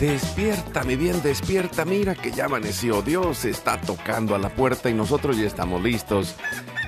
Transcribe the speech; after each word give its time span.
Despierta, 0.00 0.84
mi 0.84 0.94
bien, 0.94 1.20
despierta. 1.22 1.84
Mira 1.84 2.14
que 2.14 2.30
ya 2.30 2.44
amaneció. 2.44 3.02
Dios 3.02 3.44
está 3.44 3.80
tocando 3.80 4.36
a 4.36 4.38
la 4.38 4.48
puerta 4.48 4.88
y 4.88 4.94
nosotros 4.94 5.36
ya 5.36 5.46
estamos 5.46 5.82
listos. 5.82 6.36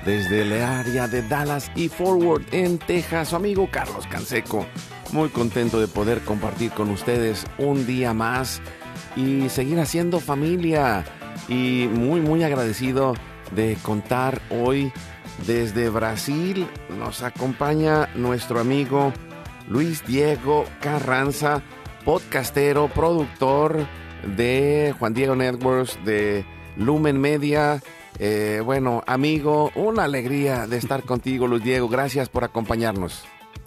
Desde 0.05 0.43
el 0.43 0.53
área 0.53 1.09
de 1.09 1.21
Dallas 1.21 1.69
y 1.75 1.89
Forward 1.89 2.43
en 2.53 2.79
Texas, 2.79 3.29
su 3.29 3.35
amigo 3.35 3.67
Carlos 3.69 4.07
Canseco. 4.07 4.65
Muy 5.11 5.27
contento 5.27 5.81
de 5.81 5.89
poder 5.89 6.21
compartir 6.21 6.71
con 6.71 6.89
ustedes 6.89 7.45
un 7.57 7.85
día 7.85 8.13
más 8.13 8.61
y 9.17 9.49
seguir 9.49 9.81
haciendo 9.81 10.21
familia. 10.21 11.03
Y 11.49 11.89
muy, 11.91 12.21
muy 12.21 12.45
agradecido 12.45 13.13
de 13.53 13.77
contar 13.83 14.41
hoy 14.49 14.93
desde 15.45 15.89
Brasil. 15.89 16.65
Nos 16.97 17.23
acompaña 17.23 18.07
nuestro 18.15 18.61
amigo 18.61 19.11
Luis 19.67 20.01
Diego 20.05 20.63
Carranza 20.79 21.61
podcastero, 22.03 22.87
productor 22.87 23.85
de 24.35 24.93
Juan 24.99 25.13
Diego 25.13 25.35
Networks, 25.35 25.97
de 26.05 26.45
Lumen 26.77 27.19
Media. 27.19 27.81
Eh, 28.19 28.61
bueno, 28.63 29.03
amigo, 29.07 29.71
una 29.75 30.03
alegría 30.03 30.67
de 30.67 30.77
estar 30.77 31.03
contigo, 31.03 31.47
Luis 31.47 31.63
Diego. 31.63 31.87
Gracias 31.87 32.29
por 32.29 32.43
acompañarnos. 32.43 33.23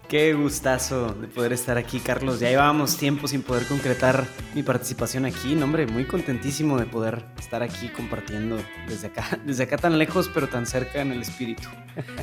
Qué 0.09 0.35
gustazo 0.35 1.15
de 1.15 1.29
poder 1.29 1.55
estar 1.55 1.79
aquí, 1.79 1.99
Carlos. 1.99 2.39
Ya 2.39 2.51
llevábamos 2.51 2.99
tiempo 2.99 3.27
sin 3.27 3.43
poder 3.43 3.67
concretar 3.67 4.27
mi 4.55 4.63
participación 4.63 5.25
aquí. 5.25 5.55
No, 5.55 5.65
hombre, 5.65 5.87
muy 5.87 6.05
contentísimo 6.05 6.79
de 6.79 6.85
poder 6.85 7.25
estar 7.39 7.63
aquí 7.63 7.89
compartiendo 7.89 8.59
desde 8.87 9.07
acá, 9.07 9.41
desde 9.47 9.65
acá 9.65 9.79
tan 9.79 9.99
lejos, 9.99 10.31
pero 10.33 10.49
tan 10.49 10.67
cerca 10.67 11.01
en 11.01 11.13
el 11.13 11.23
espíritu. 11.23 11.69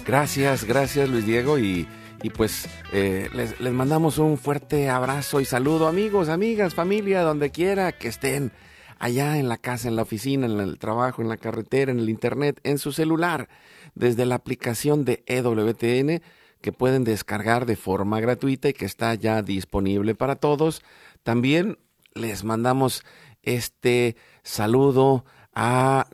Gracias, 0.06 0.64
gracias, 0.64 1.10
Luis 1.10 1.26
Diego. 1.26 1.58
Y 1.58 1.88
y 2.24 2.30
pues 2.30 2.70
eh, 2.94 3.30
les, 3.34 3.60
les, 3.60 3.74
mandamos 3.74 4.18
un 4.18 4.38
fuerte 4.38 4.90
abrazo 4.90 5.42
y 5.42 5.46
saludo, 5.46 5.88
amigos, 5.88 6.30
amigas, 6.30 6.76
familia, 6.76 7.22
donde 7.22 7.52
quiera 7.52 7.92
que 7.92 8.08
estén, 8.08 8.52
allá 9.00 9.38
en 9.38 9.50
la 9.50 9.58
casa, 9.58 9.88
en 9.88 9.96
la 9.96 10.04
oficina, 10.04 10.46
en 10.46 10.60
el 10.60 10.78
trabajo, 10.78 11.22
en 11.22 11.30
la 11.30 11.38
carretera, 11.38 11.92
en 11.92 12.00
el 12.00 12.10
internet, 12.10 12.60
en 12.64 12.78
su 12.78 12.92
celular, 12.92 13.50
desde 13.96 14.26
la 14.26 14.36
aplicación 14.36 15.06
de 15.06 15.24
EWTN 15.26 16.22
que 16.62 16.72
pueden 16.72 17.04
descargar 17.04 17.66
de 17.66 17.76
forma 17.76 18.20
gratuita 18.20 18.70
y 18.70 18.74
que 18.74 18.86
está 18.86 19.16
ya 19.16 19.42
disponible 19.42 20.16
para 20.16 20.36
todos. 20.36 20.84
También 21.24 21.80
les 22.14 22.44
mandamos 22.44 23.04
este 23.42 24.16
saludo 24.44 25.26
a, 25.54 26.06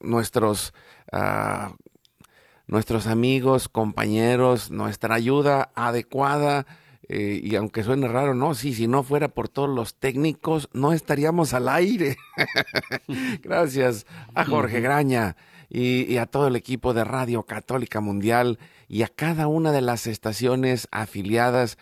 nuestros 0.00 0.74
nuestros 2.68 3.06
amigos, 3.06 3.68
compañeros, 3.68 4.70
nuestra 4.70 5.16
ayuda 5.16 5.72
adecuada. 5.74 6.66
Eh, 7.08 7.40
y 7.42 7.56
aunque 7.56 7.82
suene 7.82 8.06
raro, 8.06 8.34
no, 8.34 8.54
sí, 8.54 8.74
si 8.74 8.86
no 8.86 9.02
fuera 9.02 9.28
por 9.28 9.48
todos 9.48 9.70
los 9.70 9.94
técnicos, 9.94 10.68
no 10.74 10.92
estaríamos 10.92 11.54
al 11.54 11.68
aire. 11.70 12.18
Gracias 13.42 14.06
a 14.34 14.44
Jorge 14.44 14.82
Graña 14.82 15.36
y, 15.70 16.18
a 16.18 16.26
todo 16.26 16.46
el 16.48 16.56
equipo 16.56 16.92
de 16.92 17.04
Radio 17.04 17.44
Católica 17.44 18.00
Mundial 18.00 18.58
y 18.88 19.02
a 19.02 19.08
cada 19.08 19.46
una 19.46 19.72
de 19.72 19.80
las 19.80 20.06
estaciones 20.06 20.86
afiliadas. 20.90 21.78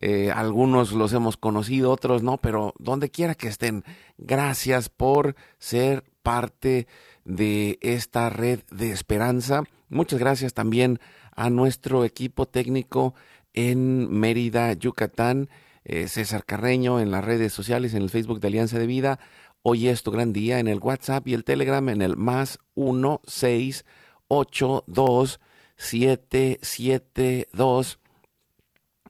Eh, 0.00 0.32
algunos 0.34 0.92
los 0.92 1.12
hemos 1.12 1.36
conocido, 1.36 1.90
otros 1.90 2.22
no, 2.22 2.38
pero 2.38 2.72
donde 2.78 3.10
quiera 3.10 3.34
que 3.34 3.48
estén, 3.48 3.84
gracias 4.16 4.88
por 4.88 5.36
ser 5.58 6.04
parte 6.22 6.86
de 7.24 7.78
esta 7.82 8.30
red 8.30 8.60
de 8.70 8.92
esperanza 8.92 9.64
Muchas 9.90 10.20
gracias 10.20 10.54
también 10.54 11.00
a 11.34 11.50
nuestro 11.50 12.04
equipo 12.04 12.46
técnico 12.46 13.14
en 13.54 14.08
Mérida, 14.08 14.72
Yucatán, 14.72 15.48
eh, 15.84 16.06
César 16.06 16.44
Carreño 16.44 17.00
en 17.00 17.10
las 17.10 17.24
redes 17.24 17.52
sociales, 17.52 17.92
en 17.94 18.02
el 18.02 18.10
Facebook 18.10 18.38
de 18.38 18.46
Alianza 18.46 18.78
de 18.78 18.86
Vida. 18.86 19.18
Hoy 19.62 19.88
es 19.88 20.04
tu 20.04 20.12
gran 20.12 20.32
día 20.32 20.60
en 20.60 20.68
el 20.68 20.78
WhatsApp 20.78 21.26
y 21.26 21.34
el 21.34 21.42
Telegram 21.42 21.88
en 21.88 22.02
el 22.02 22.16
más 22.16 22.60
1 22.74 23.20
6 23.26 23.84
8 24.28 24.84
2 24.86 25.40
7 25.76 26.58
7 26.62 27.48
2 27.52 27.98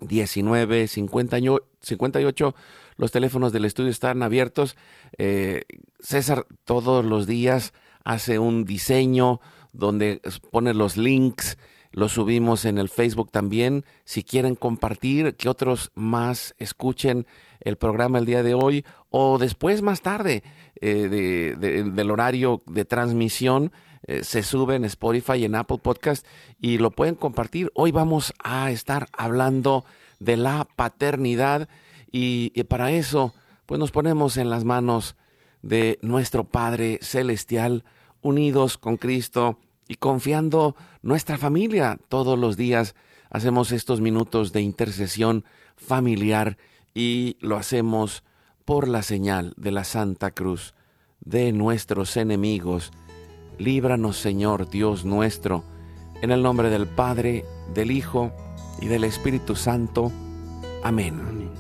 19 0.00 0.88
58. 0.88 2.54
Los 2.96 3.12
teléfonos 3.12 3.52
del 3.52 3.66
estudio 3.66 3.90
están 3.90 4.22
abiertos. 4.22 4.76
Eh, 5.19 5.64
César 6.00 6.46
todos 6.64 7.04
los 7.04 7.26
días 7.26 7.74
hace 8.02 8.38
un 8.38 8.64
diseño, 8.64 9.40
donde 9.72 10.20
pone 10.50 10.75
los 10.75 10.97
links, 10.97 11.56
los 11.92 12.12
subimos 12.12 12.64
en 12.64 12.78
el 12.78 12.88
Facebook 12.88 13.31
también. 13.31 13.84
Si 14.04 14.22
quieren 14.22 14.54
compartir, 14.54 15.34
que 15.34 15.48
otros 15.48 15.91
más 15.94 16.54
escuchen 16.58 17.26
el 17.60 17.76
programa 17.76 18.19
el 18.19 18.26
día 18.26 18.42
de 18.42 18.54
hoy 18.54 18.84
o 19.10 19.38
después 19.38 19.82
más 19.82 20.00
tarde 20.00 20.42
eh, 20.81 21.56
del 21.58 22.10
horario 22.10 22.62
de 22.66 22.84
transmisión. 22.84 23.72
Eh, 24.06 24.25
se 24.25 24.42
sube 24.42 24.76
en 24.76 24.84
Spotify 24.84 25.34
y 25.34 25.44
en 25.44 25.54
Apple 25.54 25.78
Podcast 25.82 26.26
y 26.60 26.78
lo 26.78 26.91
pueden 26.91 27.16
compartir. 27.16 27.70
Hoy 27.75 27.91
vamos 27.91 28.32
a 28.42 28.70
estar 28.70 29.08
hablando 29.12 29.84
de 30.20 30.37
la 30.37 30.66
paternidad 30.76 31.69
y, 32.10 32.52
y 32.54 32.64
para 32.64 32.92
eso 32.92 33.34
pues 33.66 33.78
nos 33.78 33.91
ponemos 33.91 34.37
en 34.37 34.48
las 34.48 34.64
manos 34.64 35.16
de 35.62 35.98
nuestro 36.02 36.44
Padre 36.44 36.98
Celestial 37.02 37.84
unidos 38.22 38.78
con 38.78 38.97
Cristo 38.97 39.58
y 39.88 39.97
confiando 39.97 40.76
nuestra 41.03 41.38
familia. 41.38 41.98
Todos 42.08 42.38
los 42.38 42.56
días 42.56 42.94
hacemos 43.31 43.72
estos 43.72 44.00
minutos 44.00 44.53
de 44.53 44.62
intercesión 44.62 45.44
familiar 45.76 46.58
y 46.94 47.36
lo 47.41 47.56
hacemos 47.56 48.22
por 48.64 48.88
la 48.88 49.03
señal 49.03 49.54
de 49.56 49.72
la 49.72 49.84
Santa 49.84 50.31
Cruz 50.31 50.75
de 51.20 51.52
nuestros 51.52 52.17
enemigos. 52.17 52.93
Líbranos, 53.58 54.17
Señor 54.17 54.70
Dios 54.70 55.05
nuestro, 55.05 55.64
en 56.22 56.31
el 56.31 56.43
nombre 56.43 56.70
del 56.70 56.87
Padre, 56.87 57.44
del 57.75 57.90
Hijo 57.90 58.32
y 58.81 58.87
del 58.87 59.05
Espíritu 59.05 59.55
Santo. 59.56 60.12
Amén. 60.82 61.50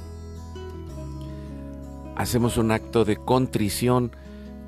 Hacemos 2.16 2.58
un 2.58 2.70
acto 2.70 3.04
de 3.04 3.16
contrición 3.16 4.12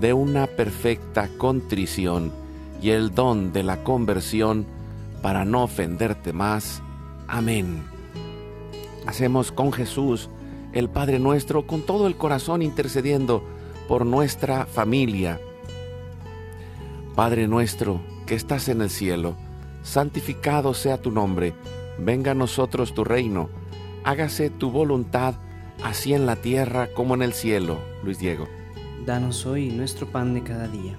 de 0.00 0.12
una 0.12 0.46
perfecta 0.46 1.28
contrición 1.38 2.32
y 2.82 2.90
el 2.90 3.14
don 3.14 3.52
de 3.52 3.62
la 3.62 3.82
conversión 3.82 4.66
para 5.22 5.44
no 5.44 5.64
ofenderte 5.64 6.32
más. 6.32 6.82
Amén. 7.26 7.84
Hacemos 9.06 9.52
con 9.52 9.72
Jesús, 9.72 10.28
el 10.72 10.88
Padre 10.88 11.18
nuestro, 11.18 11.66
con 11.66 11.82
todo 11.82 12.06
el 12.06 12.16
corazón 12.16 12.62
intercediendo 12.62 13.42
por 13.88 14.04
nuestra 14.04 14.66
familia. 14.66 15.40
Padre 17.14 17.48
nuestro, 17.48 18.00
que 18.26 18.34
estás 18.34 18.68
en 18.68 18.82
el 18.82 18.90
cielo, 18.90 19.36
santificado 19.82 20.74
sea 20.74 21.00
tu 21.00 21.10
nombre, 21.10 21.54
venga 21.98 22.32
a 22.32 22.34
nosotros 22.34 22.92
tu 22.92 23.04
reino, 23.04 23.48
hágase 24.04 24.50
tu 24.50 24.70
voluntad, 24.70 25.34
así 25.82 26.12
en 26.12 26.26
la 26.26 26.36
tierra 26.36 26.88
como 26.94 27.14
en 27.14 27.22
el 27.22 27.32
cielo. 27.32 27.78
Luis 28.02 28.18
Diego. 28.18 28.46
Danos 29.06 29.46
hoy 29.46 29.70
nuestro 29.70 30.10
pan 30.10 30.34
de 30.34 30.42
cada 30.42 30.66
día. 30.66 30.98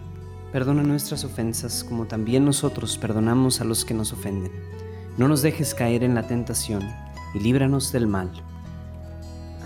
Perdona 0.54 0.82
nuestras 0.82 1.26
ofensas 1.26 1.84
como 1.84 2.06
también 2.06 2.46
nosotros 2.46 2.98
perdonamos 2.98 3.60
a 3.60 3.66
los 3.66 3.84
que 3.84 3.94
nos 3.94 4.14
ofenden. 4.14 4.54
No 5.18 5.28
nos 5.28 5.42
dejes 5.42 5.74
caer 5.74 6.06
en 6.06 6.16
la 6.16 6.26
tentación 6.26 6.90
y 7.34 7.40
líbranos 7.40 7.92
del 7.92 8.08
mal. 8.08 8.32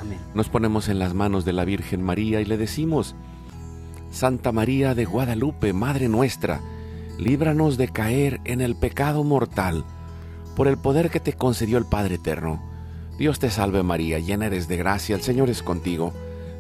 Amén. 0.02 0.18
Nos 0.34 0.50
ponemos 0.50 0.90
en 0.90 0.98
las 0.98 1.14
manos 1.14 1.46
de 1.46 1.54
la 1.54 1.66
Virgen 1.66 2.02
María 2.02 2.42
y 2.42 2.46
le 2.46 2.58
decimos, 2.58 3.16
Santa 4.10 4.52
María 4.52 4.96
de 4.96 5.06
Guadalupe, 5.06 5.72
Madre 5.72 6.10
nuestra, 6.10 6.62
líbranos 7.20 7.78
de 7.78 7.90
caer 7.90 8.42
en 8.44 8.62
el 8.62 8.76
pecado 8.76 9.24
mortal, 9.24 9.86
por 10.56 10.68
el 10.68 10.80
poder 10.80 11.12
que 11.12 11.20
te 11.20 11.34
concedió 11.34 11.78
el 11.78 11.86
Padre 11.86 12.16
Eterno. 12.16 12.60
Dios 13.20 13.38
te 13.38 13.52
salve 13.52 13.84
María, 13.84 14.18
llena 14.18 14.48
eres 14.48 14.68
de 14.68 14.78
gracia, 14.78 15.16
el 15.16 15.22
Señor 15.22 15.52
es 15.52 15.62
contigo. 15.62 16.12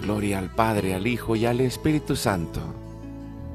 Gloria 0.00 0.38
al 0.38 0.50
Padre, 0.54 0.94
al 0.94 1.06
Hijo 1.06 1.36
y 1.36 1.46
al 1.46 1.60
Espíritu 1.60 2.16
Santo. 2.16 2.60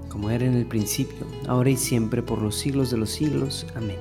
Como 0.10 0.30
era 0.30 0.46
en 0.46 0.56
el 0.56 0.66
principio, 0.66 1.26
ahora 1.48 1.70
y 1.70 1.78
siempre, 1.78 2.22
por 2.22 2.42
los 2.42 2.56
siglos 2.56 2.92
de 2.92 2.98
los 2.98 3.10
siglos. 3.10 3.66
Amén. 3.76 3.98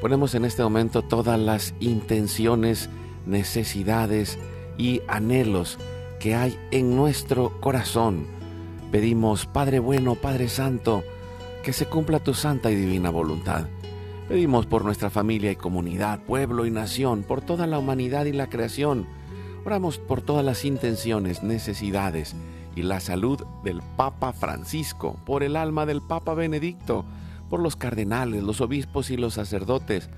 Ponemos 0.00 0.34
en 0.34 0.44
este 0.44 0.62
momento 0.62 1.02
todas 1.02 1.38
las 1.40 1.74
intenciones, 1.80 2.88
necesidades 3.26 4.38
y 4.76 5.02
anhelos 5.08 5.78
que 6.20 6.34
hay 6.34 6.56
en 6.70 6.94
nuestro 6.94 7.60
corazón. 7.60 8.26
Pedimos, 8.92 9.46
Padre 9.46 9.80
bueno, 9.80 10.14
Padre 10.14 10.48
Santo, 10.48 11.02
que 11.62 11.72
se 11.72 11.86
cumpla 11.86 12.20
tu 12.20 12.32
santa 12.32 12.70
y 12.70 12.76
divina 12.76 13.10
voluntad. 13.10 13.66
Pedimos 14.28 14.66
por 14.66 14.84
nuestra 14.84 15.10
familia 15.10 15.50
y 15.50 15.56
comunidad, 15.56 16.20
pueblo 16.20 16.66
y 16.66 16.70
nación, 16.70 17.22
por 17.22 17.40
toda 17.40 17.66
la 17.66 17.78
humanidad 17.78 18.26
y 18.26 18.32
la 18.32 18.48
creación. 18.48 19.06
Oramos 19.68 19.98
por 19.98 20.22
todas 20.22 20.42
las 20.42 20.64
intenciones, 20.64 21.42
necesidades 21.42 22.34
y 22.74 22.80
la 22.80 23.00
salud 23.00 23.44
del 23.64 23.82
Papa 23.98 24.32
Francisco, 24.32 25.18
por 25.26 25.42
el 25.42 25.56
alma 25.56 25.84
del 25.84 26.00
Papa 26.00 26.32
Benedicto, 26.32 27.04
por 27.50 27.60
los 27.60 27.76
cardenales, 27.76 28.42
los 28.42 28.62
obispos 28.62 29.10
y 29.10 29.18
los 29.18 29.34
sacerdotes, 29.34 30.08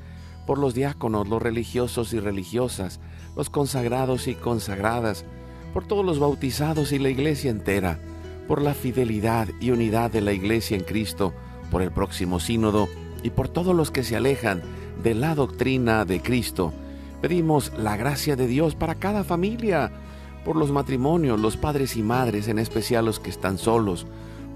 por 0.47 0.59
los 0.59 0.73
diáconos, 0.73 1.29
los 1.29 1.43
religiosos 1.43 2.13
y 2.13 2.21
religiosas, 2.21 3.01
los 3.35 3.51
consagrados 3.51 4.29
y 4.29 4.37
consagradas, 4.37 5.25
por 5.75 5.85
todos 5.85 6.07
los 6.07 6.21
bautizados 6.21 6.93
y 6.93 7.01
la 7.01 7.09
iglesia 7.09 7.51
entera, 7.51 7.99
por 8.47 8.63
la 8.63 8.73
fidelidad 8.73 9.49
y 9.61 9.73
unidad 9.73 10.13
de 10.13 10.21
la 10.21 10.33
iglesia 10.33 10.77
en 10.77 10.85
Cristo, 10.85 11.35
por 11.73 11.83
el 11.83 11.91
próximo 11.91 12.39
sínodo 12.39 12.89
y 13.25 13.31
por 13.31 13.49
todos 13.49 13.75
los 13.75 13.91
que 13.91 14.05
se 14.05 14.15
alejan 14.15 14.63
de 15.03 15.15
la 15.15 15.35
doctrina 15.35 16.05
de 16.05 16.23
Cristo. 16.23 16.73
Pedimos 17.21 17.73
la 17.77 17.97
gracia 17.97 18.35
de 18.35 18.47
Dios 18.47 18.75
para 18.75 18.95
cada 18.95 19.25
familia, 19.25 19.93
por 20.45 20.57
los 20.57 20.73
matrimonios, 20.73 21.39
los 21.39 21.57
padres 21.57 21.97
y 21.97 22.03
madres, 22.03 22.49
en 22.49 22.59
especial 22.59 23.05
los 23.05 23.21
que 23.21 23.29
están 23.29 23.59
solos, 23.59 24.07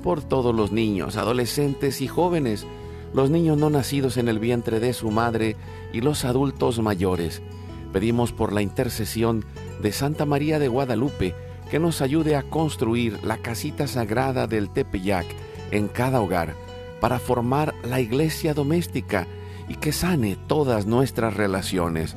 por 0.02 0.22
todos 0.22 0.54
los 0.54 0.72
niños, 0.72 1.16
adolescentes 1.16 2.00
y 2.00 2.08
jóvenes, 2.08 2.66
los 3.12 3.30
niños 3.30 3.58
no 3.58 3.70
nacidos 3.70 4.16
en 4.16 4.28
el 4.28 4.38
vientre 4.38 4.80
de 4.80 4.92
su 4.92 5.10
madre 5.10 5.56
y 5.92 6.00
los 6.00 6.24
adultos 6.24 6.80
mayores. 6.80 7.42
Pedimos 7.92 8.32
por 8.32 8.52
la 8.52 8.62
intercesión 8.62 9.44
de 9.82 9.92
Santa 9.92 10.24
María 10.24 10.58
de 10.58 10.68
Guadalupe 10.68 11.34
que 11.70 11.78
nos 11.78 12.00
ayude 12.00 12.34
a 12.34 12.42
construir 12.42 13.22
la 13.24 13.36
casita 13.36 13.86
sagrada 13.86 14.46
del 14.46 14.70
Tepeyac 14.70 15.26
en 15.70 15.88
cada 15.88 16.20
hogar 16.20 16.54
para 17.00 17.18
formar 17.18 17.74
la 17.84 18.00
iglesia 18.00 18.54
doméstica 18.54 19.26
y 19.68 19.76
que 19.76 19.92
sane 19.92 20.36
todas 20.46 20.86
nuestras 20.86 21.34
relaciones. 21.34 22.16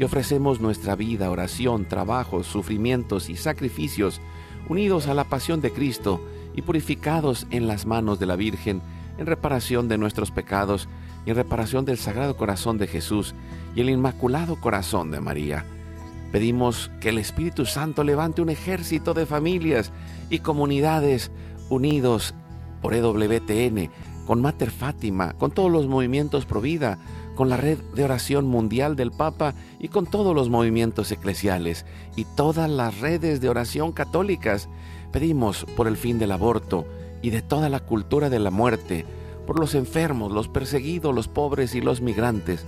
y 0.00 0.04
ofrecemos 0.04 0.62
nuestra 0.62 0.96
vida, 0.96 1.30
oración, 1.30 1.84
trabajos, 1.84 2.46
sufrimientos 2.46 3.28
y 3.28 3.36
sacrificios, 3.36 4.22
unidos 4.66 5.08
a 5.08 5.14
la 5.14 5.24
pasión 5.24 5.60
de 5.60 5.72
Cristo 5.72 6.22
y 6.56 6.62
purificados 6.62 7.46
en 7.50 7.66
las 7.66 7.84
manos 7.84 8.18
de 8.18 8.24
la 8.24 8.34
Virgen, 8.34 8.80
en 9.18 9.26
reparación 9.26 9.88
de 9.88 9.98
nuestros 9.98 10.30
pecados 10.30 10.88
y 11.26 11.30
en 11.30 11.36
reparación 11.36 11.84
del 11.84 11.98
Sagrado 11.98 12.34
Corazón 12.38 12.78
de 12.78 12.86
Jesús 12.86 13.34
y 13.76 13.82
el 13.82 13.90
Inmaculado 13.90 14.58
Corazón 14.58 15.10
de 15.10 15.20
María. 15.20 15.66
Pedimos 16.32 16.90
que 17.02 17.10
el 17.10 17.18
Espíritu 17.18 17.66
Santo 17.66 18.02
levante 18.02 18.40
un 18.40 18.48
ejército 18.48 19.12
de 19.12 19.26
familias 19.26 19.92
y 20.30 20.38
comunidades 20.38 21.30
unidos 21.68 22.34
por 22.80 22.94
EWTN, 22.94 23.90
con 24.26 24.40
Mater 24.40 24.70
Fátima, 24.70 25.34
con 25.34 25.50
todos 25.50 25.70
los 25.70 25.88
movimientos 25.88 26.46
Provida, 26.46 26.98
con 27.34 27.48
la 27.48 27.56
red 27.56 27.78
de 27.94 28.04
oración 28.04 28.46
mundial 28.46 28.96
del 28.96 29.12
Papa 29.12 29.54
y 29.78 29.88
con 29.88 30.06
todos 30.06 30.34
los 30.34 30.48
movimientos 30.48 31.10
eclesiales 31.10 31.86
y 32.16 32.24
todas 32.24 32.68
las 32.68 33.00
redes 33.00 33.40
de 33.40 33.48
oración 33.48 33.92
católicas. 33.92 34.68
Pedimos 35.12 35.64
por 35.76 35.88
el 35.88 35.96
fin 35.96 36.18
del 36.18 36.32
aborto 36.32 36.86
y 37.22 37.30
de 37.30 37.42
toda 37.42 37.68
la 37.68 37.80
cultura 37.80 38.30
de 38.30 38.38
la 38.38 38.50
muerte, 38.50 39.04
por 39.46 39.58
los 39.58 39.74
enfermos, 39.74 40.32
los 40.32 40.48
perseguidos, 40.48 41.14
los 41.14 41.28
pobres 41.28 41.74
y 41.74 41.80
los 41.80 42.00
migrantes, 42.00 42.66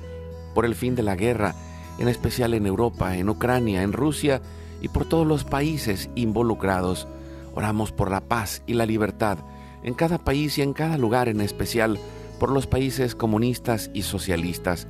por 0.54 0.64
el 0.64 0.74
fin 0.74 0.94
de 0.94 1.02
la 1.02 1.16
guerra, 1.16 1.54
en 1.98 2.08
especial 2.08 2.54
en 2.54 2.66
Europa, 2.66 3.16
en 3.16 3.28
Ucrania, 3.28 3.82
en 3.82 3.92
Rusia 3.92 4.42
y 4.80 4.88
por 4.88 5.04
todos 5.04 5.26
los 5.26 5.44
países 5.44 6.10
involucrados. 6.14 7.06
Oramos 7.54 7.92
por 7.92 8.10
la 8.10 8.20
paz 8.20 8.62
y 8.66 8.74
la 8.74 8.86
libertad 8.86 9.38
en 9.82 9.94
cada 9.94 10.18
país 10.18 10.58
y 10.58 10.62
en 10.62 10.72
cada 10.72 10.96
lugar, 10.98 11.28
en 11.28 11.40
especial 11.40 11.98
por 12.42 12.50
los 12.50 12.66
países 12.66 13.14
comunistas 13.14 13.88
y 13.94 14.02
socialistas. 14.02 14.88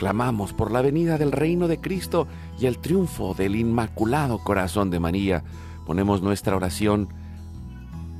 Clamamos 0.00 0.52
por 0.52 0.72
la 0.72 0.82
venida 0.82 1.16
del 1.16 1.30
reino 1.30 1.68
de 1.68 1.80
Cristo 1.80 2.26
y 2.58 2.66
el 2.66 2.78
triunfo 2.78 3.34
del 3.34 3.54
Inmaculado 3.54 4.42
Corazón 4.42 4.90
de 4.90 4.98
María. 4.98 5.44
Ponemos 5.86 6.22
nuestra 6.22 6.56
oración 6.56 7.08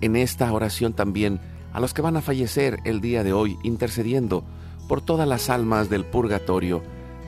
en 0.01 0.15
esta 0.15 0.53
oración 0.53 0.93
también 0.93 1.41
a 1.73 1.81
los 1.81 1.93
que 1.93 2.03
van 2.03 2.17
a 2.17 2.21
fallecer 2.21 2.79
el 2.85 3.01
día 3.01 3.25
de 3.25 3.33
hoy, 3.33 3.59
intercediendo 3.65 4.45
por 4.87 5.01
todas 5.01 5.27
las 5.27 5.51
almas 5.51 5.91
del 5.91 6.05
purgatorio, 6.05 6.81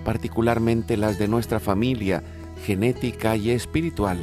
particularmente 0.05 0.97
las 0.97 1.19
de 1.19 1.27
nuestra 1.27 1.59
familia, 1.59 2.23
genética 2.65 3.35
y 3.35 3.51
espiritual, 3.51 4.19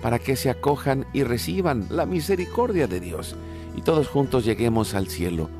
para 0.00 0.18
que 0.18 0.34
se 0.34 0.48
acojan 0.48 1.04
y 1.12 1.24
reciban 1.24 1.88
la 1.90 2.06
misericordia 2.06 2.86
de 2.86 3.00
Dios 3.00 3.36
y 3.76 3.82
todos 3.82 4.08
juntos 4.08 4.46
lleguemos 4.46 4.94
al 4.94 5.08
cielo. 5.08 5.59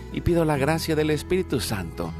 y 0.11 0.21
pido 0.21 0.45
la 0.45 0.57
gracia 0.57 0.95
del 0.95 1.09
Espíritu 1.09 1.59
Santo 1.59 2.11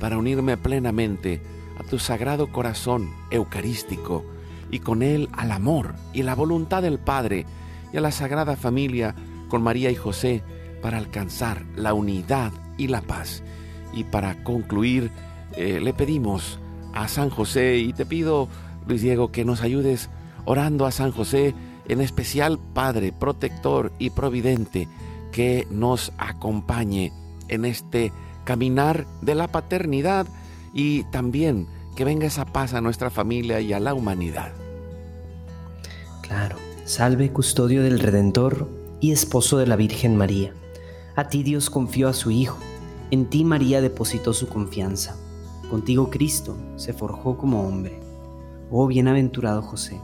para 0.00 0.18
unirme 0.18 0.56
plenamente 0.56 1.40
a 1.78 1.84
tu 1.84 1.98
sagrado 1.98 2.52
corazón 2.52 3.10
eucarístico 3.30 4.24
y 4.70 4.80
con 4.80 5.02
él 5.02 5.28
al 5.32 5.52
amor 5.52 5.94
y 6.12 6.22
la 6.22 6.34
voluntad 6.34 6.82
del 6.82 6.98
Padre 6.98 7.46
y 7.92 7.96
a 7.96 8.00
la 8.00 8.10
Sagrada 8.10 8.56
Familia 8.56 9.14
con 9.48 9.62
María 9.62 9.90
y 9.90 9.94
José 9.94 10.42
para 10.82 10.98
alcanzar 10.98 11.64
la 11.76 11.94
unidad 11.94 12.52
y 12.76 12.88
la 12.88 13.00
paz. 13.00 13.42
Y 13.92 14.04
para 14.04 14.42
concluir, 14.42 15.10
eh, 15.56 15.80
le 15.80 15.94
pedimos 15.94 16.58
a 16.94 17.08
San 17.08 17.30
José 17.30 17.78
y 17.78 17.92
te 17.92 18.06
pido, 18.06 18.48
Luis 18.86 19.02
Diego, 19.02 19.30
que 19.30 19.44
nos 19.44 19.62
ayudes 19.62 20.10
orando 20.44 20.86
a 20.86 20.92
San 20.92 21.12
José, 21.12 21.54
en 21.88 22.00
especial 22.00 22.58
Padre, 22.74 23.12
protector 23.12 23.92
y 23.98 24.10
providente, 24.10 24.88
que 25.32 25.66
nos 25.70 26.12
acompañe 26.18 27.12
en 27.48 27.64
este 27.64 28.12
caminar 28.44 29.06
de 29.22 29.34
la 29.34 29.48
paternidad 29.48 30.26
y 30.72 31.04
también 31.04 31.66
que 31.96 32.04
venga 32.04 32.26
esa 32.26 32.44
paz 32.44 32.74
a 32.74 32.80
nuestra 32.80 33.10
familia 33.10 33.60
y 33.60 33.72
a 33.72 33.80
la 33.80 33.94
humanidad. 33.94 34.52
Claro, 36.22 36.56
salve 36.84 37.32
custodio 37.32 37.82
del 37.82 37.98
Redentor 37.98 38.68
y 39.00 39.12
esposo 39.12 39.58
de 39.58 39.66
la 39.66 39.76
Virgen 39.76 40.16
María. 40.16 40.52
A 41.16 41.28
ti 41.28 41.42
Dios 41.42 41.70
confió 41.70 42.08
a 42.08 42.12
su 42.12 42.30
Hijo, 42.30 42.58
en 43.10 43.26
ti 43.26 43.44
María 43.44 43.80
depositó 43.80 44.32
su 44.32 44.48
confianza. 44.48 45.16
Contigo 45.70 46.10
Cristo 46.10 46.56
se 46.76 46.92
forjó 46.92 47.38
como 47.38 47.66
hombre. 47.66 47.98
Oh 48.70 48.86
bienaventurado 48.86 49.62
José, 49.62 50.00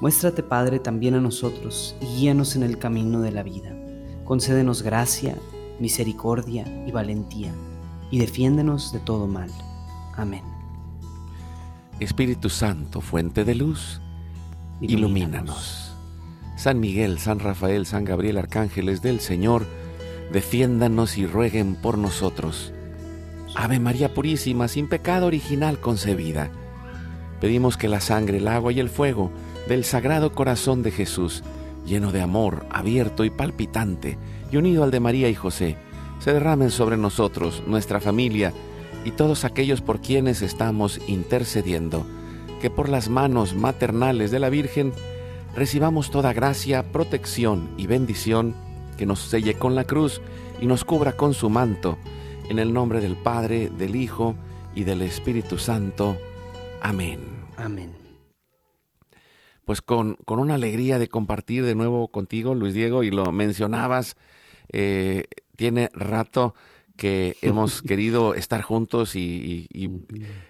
muéstrate 0.00 0.42
Padre 0.42 0.78
también 0.78 1.14
a 1.14 1.20
nosotros 1.20 1.96
y 2.00 2.06
guíanos 2.06 2.56
en 2.56 2.62
el 2.62 2.78
camino 2.78 3.20
de 3.20 3.32
la 3.32 3.42
vida. 3.42 3.74
Concédenos 4.24 4.82
gracia, 4.82 5.36
misericordia 5.80 6.64
y 6.86 6.90
valentía, 6.90 7.52
y 8.10 8.18
defiéndenos 8.18 8.92
de 8.92 9.00
todo 9.00 9.26
mal. 9.26 9.50
Amén. 10.16 10.44
Espíritu 12.00 12.50
Santo, 12.50 13.00
fuente 13.00 13.44
de 13.44 13.54
luz, 13.54 14.00
ilumínanos. 14.80 15.94
San 16.56 16.80
Miguel, 16.80 17.18
San 17.18 17.38
Rafael, 17.38 17.86
San 17.86 18.04
Gabriel, 18.04 18.38
arcángeles 18.38 19.02
del 19.02 19.20
Señor, 19.20 19.66
defiéndanos 20.32 21.18
y 21.18 21.26
rueguen 21.26 21.74
por 21.74 21.98
nosotros. 21.98 22.72
Ave 23.54 23.78
María 23.78 24.14
Purísima, 24.14 24.68
sin 24.68 24.88
pecado 24.88 25.26
original 25.26 25.80
concebida. 25.80 26.50
Pedimos 27.40 27.76
que 27.76 27.88
la 27.88 28.00
sangre, 28.00 28.38
el 28.38 28.48
agua 28.48 28.72
y 28.72 28.80
el 28.80 28.88
fuego 28.88 29.30
del 29.68 29.84
Sagrado 29.84 30.32
Corazón 30.32 30.82
de 30.82 30.90
Jesús, 30.90 31.42
lleno 31.86 32.12
de 32.12 32.20
amor, 32.20 32.66
abierto 32.70 33.24
y 33.24 33.30
palpitante, 33.30 34.18
y 34.52 34.58
unido 34.58 34.84
al 34.84 34.90
de 34.92 35.00
María 35.00 35.28
y 35.28 35.34
José, 35.34 35.76
se 36.20 36.32
derramen 36.32 36.70
sobre 36.70 36.96
nosotros, 36.96 37.62
nuestra 37.66 37.98
familia 37.98 38.52
y 39.04 39.10
todos 39.10 39.44
aquellos 39.44 39.80
por 39.80 40.00
quienes 40.00 40.42
estamos 40.42 41.00
intercediendo, 41.08 42.06
que 42.60 42.70
por 42.70 42.88
las 42.88 43.08
manos 43.08 43.56
maternales 43.56 44.30
de 44.30 44.38
la 44.38 44.50
Virgen 44.50 44.92
recibamos 45.56 46.10
toda 46.10 46.32
gracia, 46.32 46.92
protección 46.92 47.70
y 47.76 47.86
bendición 47.88 48.54
que 48.96 49.06
nos 49.06 49.20
selle 49.20 49.54
con 49.54 49.74
la 49.74 49.84
cruz 49.84 50.20
y 50.60 50.66
nos 50.66 50.84
cubra 50.84 51.16
con 51.16 51.34
su 51.34 51.50
manto, 51.50 51.98
en 52.48 52.58
el 52.58 52.72
nombre 52.72 53.00
del 53.00 53.16
Padre, 53.16 53.70
del 53.70 53.96
Hijo 53.96 54.36
y 54.74 54.84
del 54.84 55.02
Espíritu 55.02 55.58
Santo. 55.58 56.16
Amén. 56.80 57.20
Amén. 57.56 57.92
Pues 59.64 59.80
con, 59.80 60.16
con 60.24 60.38
una 60.38 60.54
alegría 60.54 60.98
de 60.98 61.08
compartir 61.08 61.64
de 61.64 61.74
nuevo 61.74 62.08
contigo, 62.08 62.54
Luis 62.54 62.74
Diego, 62.74 63.02
y 63.02 63.10
lo 63.10 63.32
mencionabas, 63.32 64.16
eh, 64.72 65.24
tiene 65.56 65.90
rato 65.92 66.54
que 66.96 67.36
hemos 67.42 67.82
querido 67.82 68.34
estar 68.34 68.62
juntos 68.62 69.16
y, 69.16 69.68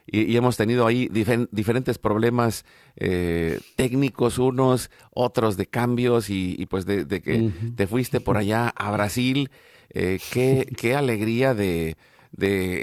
hemos 0.07 0.57
tenido 0.57 0.87
ahí 0.87 1.09
diferentes 1.09 1.99
problemas 1.99 2.65
eh, 2.97 3.61
técnicos, 3.77 4.39
unos, 4.39 4.91
otros 5.13 5.57
de 5.57 5.67
cambios 5.67 6.29
y, 6.29 6.67
pues 6.67 6.85
de, 6.87 7.07
que 7.07 7.51
te 7.75 7.87
fuiste 7.87 8.21
por 8.21 8.37
allá 8.37 8.69
a 8.69 8.91
Brasil. 8.91 9.51
Eh, 9.91 10.19
qué, 10.33 10.67
qué, 10.77 10.95
alegría 10.95 11.55
de, 11.55 11.97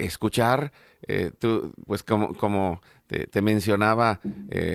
escuchar, 0.06 0.72
eh, 1.08 1.32
tú, 1.38 1.74
pues 1.86 2.04
como, 2.04 2.34
como 2.36 2.82
te, 3.08 3.42
mencionaba 3.42 4.20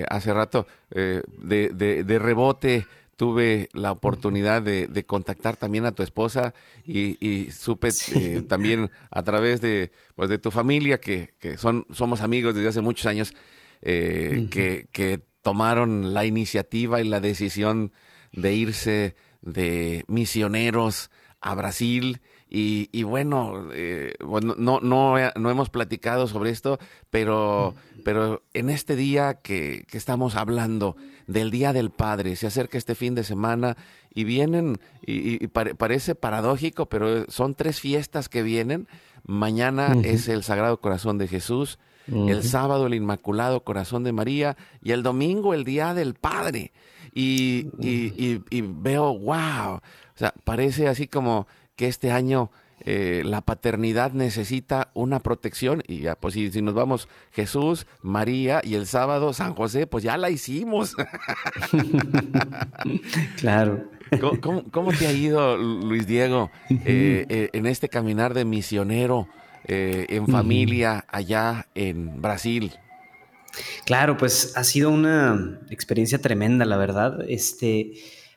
hace 0.09 0.33
rato, 0.33 0.67
de, 0.89 2.03
de 2.05 2.19
rebote 2.19 2.85
tuve 3.15 3.69
la 3.73 3.91
oportunidad 3.91 4.61
de, 4.61 5.05
contactar 5.05 5.57
también 5.57 5.85
a 5.85 5.93
tu 5.93 6.03
esposa 6.03 6.53
y, 6.85 7.49
supe 7.51 7.89
eh, 8.13 8.41
también 8.47 8.91
a 9.09 9.23
través 9.23 9.61
de, 9.61 9.91
pues, 10.15 10.29
de 10.29 10.37
tu 10.37 10.51
familia, 10.51 10.99
que, 10.99 11.33
son, 11.57 11.85
somos 11.91 12.21
amigos 12.21 12.55
desde 12.55 12.69
hace 12.69 12.81
muchos 12.81 13.05
años, 13.05 13.33
eh, 13.81 14.47
que, 14.51 15.21
tomaron 15.41 16.15
la 16.15 16.25
iniciativa 16.25 17.01
y 17.01 17.07
la 17.07 17.19
decisión 17.19 17.93
de 18.31 18.55
irse 18.55 19.15
de 19.43 20.03
misioneros 20.07 21.11
a 21.45 21.55
Brasil. 21.55 22.21
Y, 22.49 23.03
bueno, 23.03 23.69
eh, 23.73 24.13
bueno 24.23 24.55
no, 24.57 24.79
no, 24.79 25.15
no, 25.35 25.49
hemos 25.49 25.69
platicado 25.69 26.27
sobre 26.27 26.51
esto, 26.51 26.79
pero, 27.09 27.75
pero 28.05 28.43
en 28.53 28.69
este 28.69 28.95
día 28.95 29.33
que, 29.41 29.85
que 29.89 29.97
estamos 29.97 30.35
hablando, 30.35 30.95
del 31.27 31.51
Día 31.51 31.73
del 31.73 31.89
Padre. 31.89 32.35
Se 32.35 32.47
acerca 32.47 32.77
este 32.77 32.95
fin 32.95 33.15
de 33.15 33.23
semana 33.23 33.77
y 34.13 34.23
vienen, 34.23 34.79
y, 35.05 35.47
parece 35.47 36.15
paradójico, 36.15 36.87
pero 36.87 37.25
son 37.29 37.55
tres 37.55 37.79
fiestas 37.79 38.29
que 38.29 38.43
vienen. 38.43 38.87
Mañana 39.25 39.95
es 40.03 40.27
el 40.27 40.43
Sagrado 40.43 40.79
Corazón 40.79 41.17
de 41.17 41.27
Jesús, 41.27 41.79
el 42.07 42.43
sábado 42.43 42.85
el 42.85 42.93
Inmaculado 42.93 43.63
Corazón 43.63 44.03
de 44.03 44.11
María 44.11 44.55
y 44.81 44.91
el 44.91 45.01
domingo 45.01 45.53
el 45.53 45.63
Día 45.63 45.93
del 45.93 46.13
Padre. 46.13 46.71
Y, 47.13 47.67
y 47.79 48.61
veo, 48.61 49.17
wow, 49.17 49.79
o 50.15 50.17
sea, 50.17 50.33
parece 50.43 50.87
así 50.87 51.07
como 51.07 51.47
que 51.75 51.87
este 51.87 52.11
año 52.11 52.49
eh, 52.81 53.23
la 53.25 53.41
paternidad 53.41 54.11
necesita 54.11 54.89
una 54.93 55.19
protección 55.19 55.81
y 55.87 55.99
ya, 55.99 56.15
pues 56.15 56.33
si, 56.33 56.61
nos 56.61 56.73
vamos 56.73 57.07
Jesús, 57.31 57.87
María 58.01 58.61
y 58.63 58.75
el 58.75 58.85
sábado 58.85 59.33
San 59.33 59.55
José, 59.55 59.87
pues 59.87 60.03
ya 60.03 60.17
la 60.17 60.29
hicimos. 60.29 60.95
claro. 63.37 63.89
¿Cómo, 64.71 64.93
te 64.93 65.07
ha 65.07 65.11
ido, 65.11 65.57
Luis 65.57 66.05
Diego, 66.05 66.51
eh, 66.69 67.25
eh, 67.29 67.49
en 67.53 67.65
este 67.65 67.89
caminar 67.89 68.33
de 68.33 68.45
misionero 68.45 69.27
en 69.67 70.27
familia 70.27 71.05
allá 71.07 71.67
en 71.73 72.21
Brasil? 72.21 72.73
Claro, 73.85 74.17
pues 74.17 74.55
ha 74.55 74.63
sido 74.63 74.91
una 74.91 75.59
experiencia 75.71 76.19
tremenda, 76.19 76.65
la 76.65 76.77
verdad. 76.77 77.19
Este, 77.27 77.93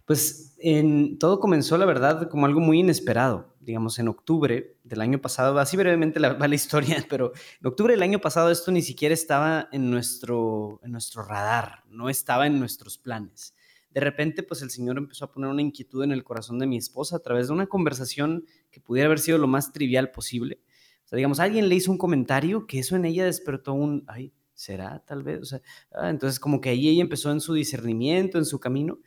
pues 0.07 0.48
en, 0.59 1.19
todo 1.19 1.41
comenzó, 1.41 1.79
la 1.79 1.87
verdad, 1.87 2.29
como 2.29 2.47
algo 2.47 2.61
muy 2.61 2.81
inesperado 2.81 3.59
digamos, 3.69 3.99
en 3.99 4.09
octubre 4.09 4.79
del 4.83 5.03
año 5.03 5.21
pasado, 5.21 5.59
así 5.59 5.77
brevemente 5.77 6.19
la, 6.19 6.33
va 6.33 6.49
la 6.49 6.55
historia, 6.55 7.05
pero 7.11 7.33
en 7.61 7.67
octubre 7.67 7.93
del 7.93 8.03
año 8.03 8.19
pasado 8.19 8.51
esto 8.51 8.73
ni 8.73 8.81
siquiera 8.81 9.13
estaba 9.13 9.69
en 9.73 9.91
nuestro, 9.91 10.81
en 10.83 10.93
nuestro 10.93 11.23
radar, 11.23 11.85
no 11.91 12.09
estaba 12.09 12.47
en 12.47 12.59
nuestros 12.59 12.97
planes. 12.97 13.55
de 13.91 14.01
repente 14.01 14.43
pues 14.43 14.63
el 14.63 14.71
Señor 14.71 14.97
empezó 14.97 15.27
a 15.27 15.31
poner 15.31 15.51
una 15.51 15.61
inquietud 15.61 16.03
en 16.03 16.13
el 16.13 16.25
corazón 16.25 16.59
de 16.59 16.67
mi 16.67 16.79
esposa 16.79 17.17
a 17.17 17.19
través 17.19 17.49
de 17.49 17.53
una 17.53 17.67
conversación 17.67 18.47
que 18.71 18.81
pudiera 18.81 19.07
haber 19.07 19.19
sido 19.19 19.37
lo 19.37 19.49
más 19.49 19.71
trivial 19.71 20.13
posible. 20.13 20.63
O 21.05 21.09
sea, 21.09 21.17
digamos, 21.17 21.39
alguien 21.39 21.69
le 21.69 21.75
hizo 21.75 21.91
un 21.91 21.99
comentario 21.99 22.67
que 22.67 22.79
eso 22.79 22.97
en 22.97 23.05
ella 23.05 23.27
despertó 23.27 23.75
un, 23.75 24.05
ay, 24.07 24.33
¿será 24.55 25.05
tal 25.07 25.23
vez? 25.23 25.43
O 25.43 25.45
sea, 25.45 25.61
ah, 25.93 26.09
entonces 26.09 26.41
como 26.41 26.63
que 26.63 26.71
ahí 26.71 26.89
ella 26.89 27.03
empezó 27.03 27.31
en 27.33 27.41
su 27.41 27.53
discernimiento, 27.53 28.39
en 28.39 28.47
su 28.47 28.59
camino. 28.59 28.99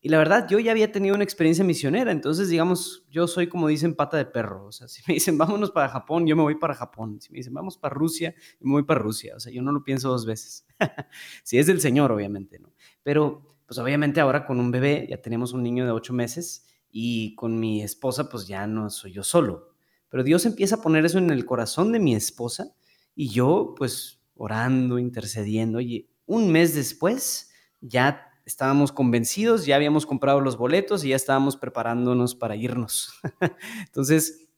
Y 0.00 0.10
la 0.10 0.18
verdad, 0.18 0.46
yo 0.48 0.60
ya 0.60 0.70
había 0.70 0.92
tenido 0.92 1.16
una 1.16 1.24
experiencia 1.24 1.64
misionera, 1.64 2.12
entonces, 2.12 2.48
digamos, 2.48 3.04
yo 3.10 3.26
soy 3.26 3.48
como 3.48 3.66
dicen 3.66 3.96
pata 3.96 4.16
de 4.16 4.26
perro, 4.26 4.66
o 4.66 4.72
sea, 4.72 4.86
si 4.86 5.02
me 5.08 5.14
dicen 5.14 5.36
vámonos 5.36 5.72
para 5.72 5.88
Japón, 5.88 6.26
yo 6.26 6.36
me 6.36 6.42
voy 6.42 6.54
para 6.54 6.74
Japón, 6.74 7.20
si 7.20 7.32
me 7.32 7.38
dicen 7.38 7.52
vamos 7.52 7.78
para 7.78 7.94
Rusia, 7.94 8.32
yo 8.60 8.66
me 8.66 8.72
voy 8.72 8.84
para 8.84 9.00
Rusia, 9.00 9.34
o 9.36 9.40
sea, 9.40 9.52
yo 9.52 9.60
no 9.60 9.72
lo 9.72 9.82
pienso 9.82 10.08
dos 10.08 10.24
veces, 10.24 10.66
si 11.42 11.58
es 11.58 11.66
del 11.66 11.80
Señor, 11.80 12.12
obviamente, 12.12 12.60
¿no? 12.60 12.72
Pero, 13.02 13.42
pues 13.66 13.76
obviamente 13.78 14.20
ahora 14.20 14.46
con 14.46 14.60
un 14.60 14.70
bebé, 14.70 15.06
ya 15.10 15.20
tenemos 15.20 15.52
un 15.52 15.64
niño 15.64 15.84
de 15.84 15.90
ocho 15.90 16.12
meses 16.12 16.64
y 16.90 17.34
con 17.34 17.58
mi 17.58 17.82
esposa, 17.82 18.28
pues 18.28 18.46
ya 18.46 18.68
no 18.68 18.90
soy 18.90 19.12
yo 19.12 19.24
solo, 19.24 19.72
pero 20.08 20.22
Dios 20.22 20.46
empieza 20.46 20.76
a 20.76 20.80
poner 20.80 21.04
eso 21.06 21.18
en 21.18 21.30
el 21.30 21.44
corazón 21.44 21.90
de 21.90 21.98
mi 21.98 22.14
esposa 22.14 22.72
y 23.16 23.30
yo, 23.30 23.74
pues, 23.76 24.20
orando, 24.36 25.00
intercediendo, 25.00 25.80
y 25.80 26.08
un 26.24 26.52
mes 26.52 26.72
después, 26.74 27.50
ya 27.80 28.27
estábamos 28.48 28.92
convencidos, 28.92 29.66
ya 29.66 29.76
habíamos 29.76 30.06
comprado 30.06 30.40
los 30.40 30.56
boletos 30.56 31.04
y 31.04 31.10
ya 31.10 31.16
estábamos 31.16 31.58
preparándonos 31.58 32.34
para 32.34 32.56
irnos. 32.56 33.12
Entonces, 33.86 34.48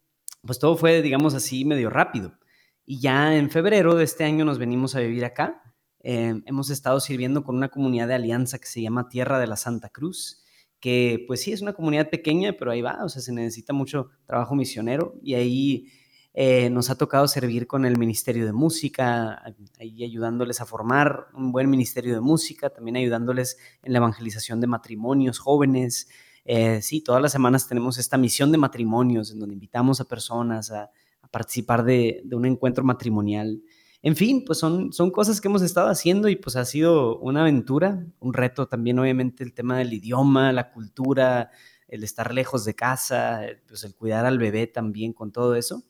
pues 0.46 0.60
todo 0.60 0.76
fue, 0.76 1.02
digamos 1.02 1.34
así, 1.34 1.64
medio 1.64 1.90
rápido. 1.90 2.38
Y 2.86 3.00
ya 3.00 3.36
en 3.36 3.50
febrero 3.50 3.96
de 3.96 4.04
este 4.04 4.22
año 4.22 4.44
nos 4.44 4.58
venimos 4.58 4.94
a 4.94 5.00
vivir 5.00 5.24
acá. 5.24 5.60
Eh, 6.04 6.40
hemos 6.46 6.70
estado 6.70 7.00
sirviendo 7.00 7.42
con 7.42 7.56
una 7.56 7.68
comunidad 7.68 8.06
de 8.06 8.14
alianza 8.14 8.60
que 8.60 8.68
se 8.68 8.80
llama 8.80 9.08
Tierra 9.08 9.40
de 9.40 9.48
la 9.48 9.56
Santa 9.56 9.88
Cruz, 9.88 10.44
que 10.78 11.24
pues 11.26 11.42
sí 11.42 11.52
es 11.52 11.60
una 11.60 11.72
comunidad 11.72 12.10
pequeña, 12.10 12.54
pero 12.56 12.70
ahí 12.70 12.82
va, 12.82 13.04
o 13.04 13.08
sea, 13.08 13.20
se 13.20 13.32
necesita 13.32 13.72
mucho 13.72 14.10
trabajo 14.24 14.54
misionero 14.54 15.14
y 15.20 15.34
ahí 15.34 15.88
eh, 16.32 16.70
nos 16.70 16.90
ha 16.90 16.94
tocado 16.94 17.26
servir 17.26 17.66
con 17.66 17.84
el 17.84 17.98
Ministerio 17.98 18.46
de 18.46 18.52
Música, 18.52 19.42
ahí 19.80 20.04
ayudándoles 20.04 20.60
a 20.60 20.66
formar 20.66 21.26
un 21.34 21.50
buen 21.50 21.68
Ministerio 21.68 22.14
de 22.14 22.20
Música, 22.20 22.70
también 22.70 22.96
ayudándoles 22.96 23.58
en 23.82 23.92
la 23.92 23.98
evangelización 23.98 24.60
de 24.60 24.68
matrimonios 24.68 25.40
jóvenes. 25.40 26.08
Eh, 26.44 26.82
sí, 26.82 27.00
todas 27.00 27.20
las 27.20 27.32
semanas 27.32 27.66
tenemos 27.66 27.98
esta 27.98 28.16
misión 28.16 28.52
de 28.52 28.58
matrimonios 28.58 29.32
en 29.32 29.40
donde 29.40 29.54
invitamos 29.54 30.00
a 30.00 30.04
personas 30.04 30.70
a, 30.70 30.90
participar 31.32 31.84
de, 31.84 32.22
un 32.32 32.44
encuentro 32.44 32.82
matrimonial. 32.82 33.62
En 34.02 34.16
fin, 34.16 34.44
pues 34.44 34.58
son, 34.58 34.92
son 34.92 35.10
cosas 35.10 35.40
que 35.40 35.48
hemos 35.48 35.62
estado 35.62 35.88
haciendo 35.88 36.28
y 36.28 36.34
pues 36.34 36.56
ha 36.56 36.64
sido 36.64 37.18
una 37.18 37.42
aventura, 37.42 38.04
un 38.18 38.32
reto 38.34 38.66
también 38.66 38.98
obviamente 38.98 39.44
el 39.44 39.52
tema 39.52 39.78
del 39.78 39.92
idioma, 39.92 40.52
la 40.52 40.72
cultura, 40.72 41.50
el 41.86 42.02
estar 42.02 42.34
lejos 42.34 42.64
de 42.64 42.74
casa, 42.74 43.42
pues 43.68 43.84
el 43.84 43.94
cuidar 43.94 44.26
al 44.26 44.38
bebé 44.38 44.66
también 44.66 45.12
con 45.12 45.30
todo 45.30 45.54
eso 45.54 45.84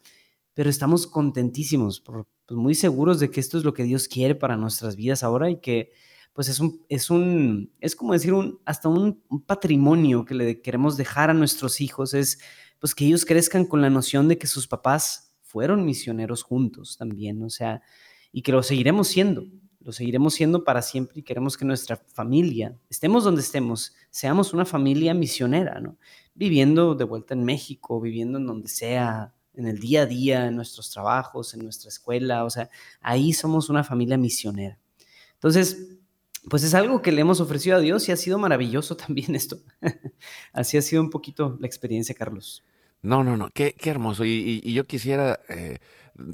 pero 0.61 0.69
estamos 0.69 1.07
contentísimos, 1.07 2.00
pues, 2.00 2.26
muy 2.50 2.75
seguros 2.75 3.19
de 3.19 3.31
que 3.31 3.40
esto 3.40 3.57
es 3.57 3.64
lo 3.64 3.73
que 3.73 3.85
Dios 3.85 4.09
quiere 4.09 4.35
para 4.35 4.59
nuestras 4.59 4.95
vidas 4.95 5.23
ahora 5.23 5.49
y 5.49 5.59
que 5.59 5.90
pues 6.35 6.50
es 6.50 6.61
un, 6.61 6.85
es 6.90 7.09
un, 7.09 7.73
es 7.81 7.97
como 7.97 8.12
decir, 8.12 8.35
un, 8.35 8.61
hasta 8.67 8.90
un, 8.90 9.23
patrimonio 9.47 10.26
que 10.26 10.35
le 10.35 10.61
queremos 10.61 10.99
dejar 10.99 11.31
a 11.31 11.33
nuestros 11.33 11.81
hijos, 11.81 12.12
es 12.12 12.40
pues 12.79 12.95
que 12.95 13.07
ellos 13.07 13.25
crezcan 13.25 13.64
con 13.64 13.81
la 13.81 13.88
noción 13.88 14.29
de 14.29 14.37
que 14.37 14.47
sus 14.47 14.69
papás 14.69 15.33
fueron 15.40 15.87
misioneros 15.87 16.43
juntos 16.43 16.99
también, 16.99 17.43
o 17.43 17.49
sea, 17.49 17.81
y 18.31 18.43
que 18.43 18.52
lo 18.52 18.62
seguiremos 18.62 19.09
siendo, 19.09 19.47
lo 19.81 19.93
seguiremos 19.93 20.35
siendo 20.35 20.62
para 20.62 20.83
siempre 20.83 21.21
y 21.21 21.23
queremos 21.23 21.57
que 21.57 21.64
nuestra 21.64 21.97
familia, 21.97 22.79
estemos 22.90 23.25
donde 23.25 23.40
estemos, 23.40 23.95
seamos 24.11 24.53
una 24.53 24.66
familia 24.66 25.14
misionera, 25.14 25.81
¿no? 25.81 25.96
Viviendo 26.35 26.94
de 26.94 27.05
vuelta 27.05 27.33
en 27.33 27.44
México, 27.44 27.99
viviendo 27.99 28.37
en 28.37 28.46
donde 28.46 28.68
sea, 28.68 29.33
en 29.55 29.67
el 29.67 29.79
día 29.79 30.03
a 30.03 30.07
día, 30.07 30.47
en 30.47 30.57
nuestros 30.57 30.91
trabajos, 30.91 31.55
en 31.55 31.65
nuestra 31.65 31.89
escuela, 31.89 32.45
o 32.45 32.51
sea, 32.51 32.71
ahí 33.01 33.33
somos 33.33 33.69
una 33.69 33.85
familia 33.85 34.17
misionera. 34.17 34.79
Entonces, 35.35 35.99
pues 36.49 36.63
es 36.63 36.75
algo 36.75 37.03
que 37.03 37.13
le 37.13 37.21
hemos 37.21 37.41
ofrecido 37.41 37.77
a 37.77 37.81
Dios 37.81 38.09
y 38.09 38.13
ha 38.13 38.17
sido 38.17 38.39
maravilloso 38.39 38.97
también 38.97 39.35
esto. 39.35 39.59
Así 40.53 40.77
ha 40.77 40.83
sido 40.83 41.03
un 41.03 41.11
poquito 41.11 41.57
la 41.61 41.67
experiencia, 41.67 42.15
Carlos. 42.15 42.65
No, 43.03 43.25
no, 43.25 43.37
no, 43.37 43.51
qué, 43.51 43.75
qué 43.79 43.91
hermoso. 43.91 44.25
Y, 44.25 44.61
yo 44.73 44.87
quisiera 44.87 45.41
eh, 45.49 45.79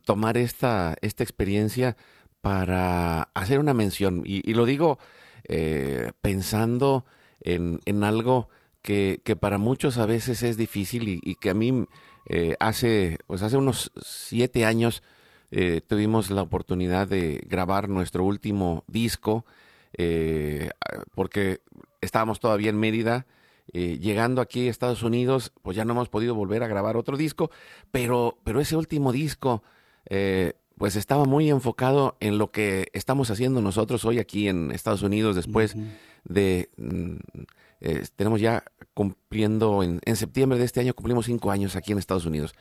tomar 0.05 0.37
esta, 0.37 0.97
esta 1.01 1.23
experiencia 1.23 1.97
para 2.41 3.23
hacer 3.35 3.61
una 3.61 3.75
mención. 3.75 4.23
Y, 4.25 4.53
lo 4.55 4.67
digo 4.67 4.99
eh, 5.45 6.11
pensando 6.23 7.05
en, 7.41 7.81
en 7.85 8.03
algo 8.03 8.49
que, 8.83 9.21
que, 9.25 9.37
para 9.37 9.59
muchos 9.59 9.99
a 9.99 10.07
veces 10.07 10.43
es 10.43 10.57
difícil 10.57 11.09
y, 11.09 11.21
y 11.23 11.37
que 11.37 11.51
a 11.51 11.55
mí 11.55 11.87
eh, 12.27 12.57
hace, 12.59 13.19
pues 13.27 13.43
hace 13.43 13.57
unos 13.57 13.93
siete 14.03 14.65
años 14.65 15.03
eh, 15.51 15.81
tuvimos 15.87 16.31
la 16.31 16.43
oportunidad 16.43 17.07
de 17.07 17.43
grabar 17.47 17.89
nuestro 17.89 18.25
último 18.25 18.85
disco, 18.89 19.47
eh, 19.97 20.71
porque 21.15 21.61
estábamos 22.01 22.41
todavía 22.41 22.71
en 22.71 22.79
Mérida. 22.79 23.27
llegando 23.73 24.41
aquí 24.41 24.67
a 24.67 24.71
Estados 24.71 25.03
Unidos, 25.03 25.53
pues 25.62 25.77
ya 25.77 25.85
no 25.85 25.93
hemos 25.93 26.09
podido 26.09 26.35
volver 26.35 26.62
a 26.62 26.69
grabar 26.69 26.97
otro 26.97 27.17
disco, 27.17 27.51
pero, 27.91 28.39
pero 28.45 28.61
ese 28.61 28.77
último 28.77 29.12
disco, 29.12 29.62
pues 30.79 30.97
estaba 30.97 31.25
muy 31.25 31.51
enfocado 31.51 32.17
en 32.21 32.39
lo 32.39 32.51
que 32.51 32.89
estamos 32.93 33.31
haciendo 33.31 33.61
nosotros 33.61 34.05
hoy 34.05 34.19
aquí 34.19 34.49
en 34.49 34.71
Estados 34.71 35.03
Unidos 35.03 35.35
después 35.35 35.77
de 36.25 36.71
mm, 36.77 37.17
tenemos 38.17 38.41
ya 38.41 38.65
cumpliendo 38.95 39.83
en, 39.83 40.01
septiembre 40.17 40.59
de 40.59 40.65
este 40.65 40.81
año, 40.81 40.95
cumplimos 40.95 41.27
cinco 41.27 41.51
años 41.51 41.77
aquí 41.77 41.93
en 41.93 41.99
Estados 41.99 42.27
Unidos. 42.27 42.55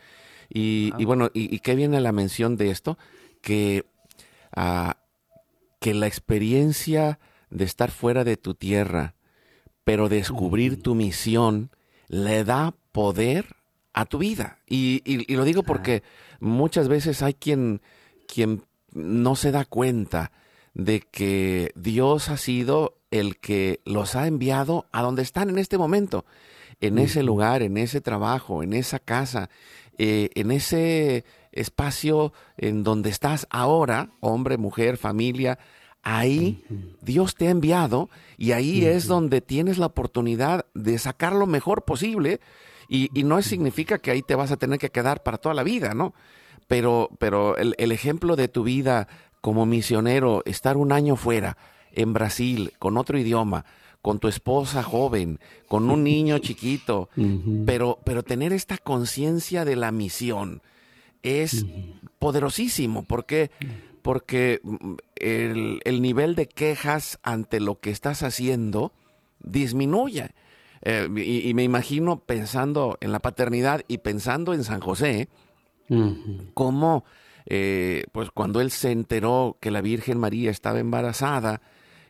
Y, 0.48 0.92
bueno, 1.04 1.30
y, 1.32 1.58
qué 1.60 1.74
viene 1.74 2.00
la 2.00 2.12
mención 2.12 2.56
de 2.56 2.70
esto? 2.70 2.98
Que, 3.40 3.84
ah, 4.54 4.98
que 5.80 5.94
la 5.94 6.06
experiencia 6.06 7.18
de 7.50 7.64
estar 7.64 7.90
fuera 7.90 8.22
de 8.22 8.36
tu 8.36 8.54
tierra, 8.54 9.14
pero 9.84 10.08
descubrir 10.08 10.82
tu 10.82 10.94
misión, 10.94 11.70
le 12.08 12.44
da 12.44 12.74
poder 12.92 13.56
a 13.92 14.04
tu 14.04 14.18
vida. 14.18 14.58
Y, 14.66 15.02
y 15.04 15.34
lo 15.34 15.44
digo 15.44 15.62
porque 15.62 16.02
muchas 16.38 16.88
veces 16.88 17.22
hay 17.22 17.34
quien, 17.34 17.80
quien 18.28 18.62
no 18.92 19.36
se 19.36 19.52
da 19.52 19.64
cuenta 19.64 20.32
de 20.76 21.00
que 21.00 21.72
Dios 21.74 22.28
ha 22.28 22.36
sido 22.36 22.98
el 23.10 23.38
que 23.38 23.80
los 23.86 24.14
ha 24.14 24.26
enviado 24.26 24.84
a 24.92 25.00
donde 25.00 25.22
están 25.22 25.48
en 25.48 25.56
este 25.56 25.78
momento, 25.78 26.26
en 26.80 26.98
ese 26.98 27.22
lugar, 27.22 27.62
en 27.62 27.78
ese 27.78 28.02
trabajo, 28.02 28.62
en 28.62 28.74
esa 28.74 28.98
casa, 28.98 29.48
eh, 29.96 30.28
en 30.34 30.50
ese 30.50 31.24
espacio 31.52 32.34
en 32.58 32.82
donde 32.82 33.08
estás 33.08 33.46
ahora, 33.48 34.10
hombre, 34.20 34.58
mujer, 34.58 34.98
familia, 34.98 35.58
ahí 36.02 36.62
Dios 37.00 37.36
te 37.36 37.48
ha 37.48 37.52
enviado 37.52 38.10
y 38.36 38.52
ahí 38.52 38.84
es 38.84 39.06
donde 39.06 39.40
tienes 39.40 39.78
la 39.78 39.86
oportunidad 39.86 40.66
de 40.74 40.98
sacar 40.98 41.32
lo 41.32 41.46
mejor 41.46 41.86
posible 41.86 42.40
y, 42.86 43.08
no 43.24 43.40
significa 43.40 43.98
que 43.98 44.10
ahí 44.10 44.20
te 44.20 44.34
vas 44.34 44.52
a 44.52 44.58
tener 44.58 44.78
que 44.78 44.90
quedar 44.90 45.22
para 45.22 45.38
toda 45.38 45.54
la 45.54 45.62
vida, 45.62 45.94
¿no? 45.94 46.12
Pero, 46.68 47.08
pero 47.18 47.56
el, 47.56 47.74
el 47.78 47.92
ejemplo 47.92 48.36
de 48.36 48.48
tu 48.48 48.62
vida 48.62 49.08
como 49.46 49.64
misionero, 49.64 50.42
estar 50.44 50.76
un 50.76 50.90
año 50.90 51.14
fuera, 51.14 51.56
en 51.92 52.12
Brasil, 52.12 52.72
con 52.80 52.96
otro 52.96 53.16
idioma, 53.16 53.64
con 54.02 54.18
tu 54.18 54.26
esposa 54.26 54.82
joven, 54.82 55.38
con 55.68 55.88
un 55.88 56.02
niño 56.02 56.40
chiquito, 56.40 57.10
pero, 57.64 58.00
pero 58.04 58.24
tener 58.24 58.52
esta 58.52 58.76
conciencia 58.76 59.64
de 59.64 59.76
la 59.76 59.92
misión 59.92 60.62
es 61.22 61.64
poderosísimo. 62.18 63.04
¿Por 63.04 63.24
qué? 63.24 63.52
Porque 64.02 64.58
mm, 64.64 64.94
el, 65.14 66.02
nivel 66.02 66.34
de 66.34 66.48
quejas 66.48 67.20
ante 67.22 67.60
lo 67.60 67.78
que 67.78 67.90
estás 67.90 68.24
haciendo 68.24 68.90
disminuye. 69.38 70.30
Eh, 70.82 71.08
y, 71.24 71.54
me 71.54 71.62
imagino 71.62 72.18
pensando 72.18 72.98
en 73.00 73.12
la 73.12 73.20
paternidad 73.20 73.84
y 73.86 73.98
pensando 73.98 74.54
en 74.54 74.64
San 74.64 74.80
José, 74.80 75.28
cómo 76.52 77.04
eh, 77.46 78.04
pues 78.12 78.30
cuando 78.30 78.60
él 78.60 78.70
se 78.70 78.90
enteró 78.90 79.56
que 79.60 79.70
la 79.70 79.80
Virgen 79.80 80.18
María 80.18 80.50
estaba 80.50 80.80
embarazada 80.80 81.62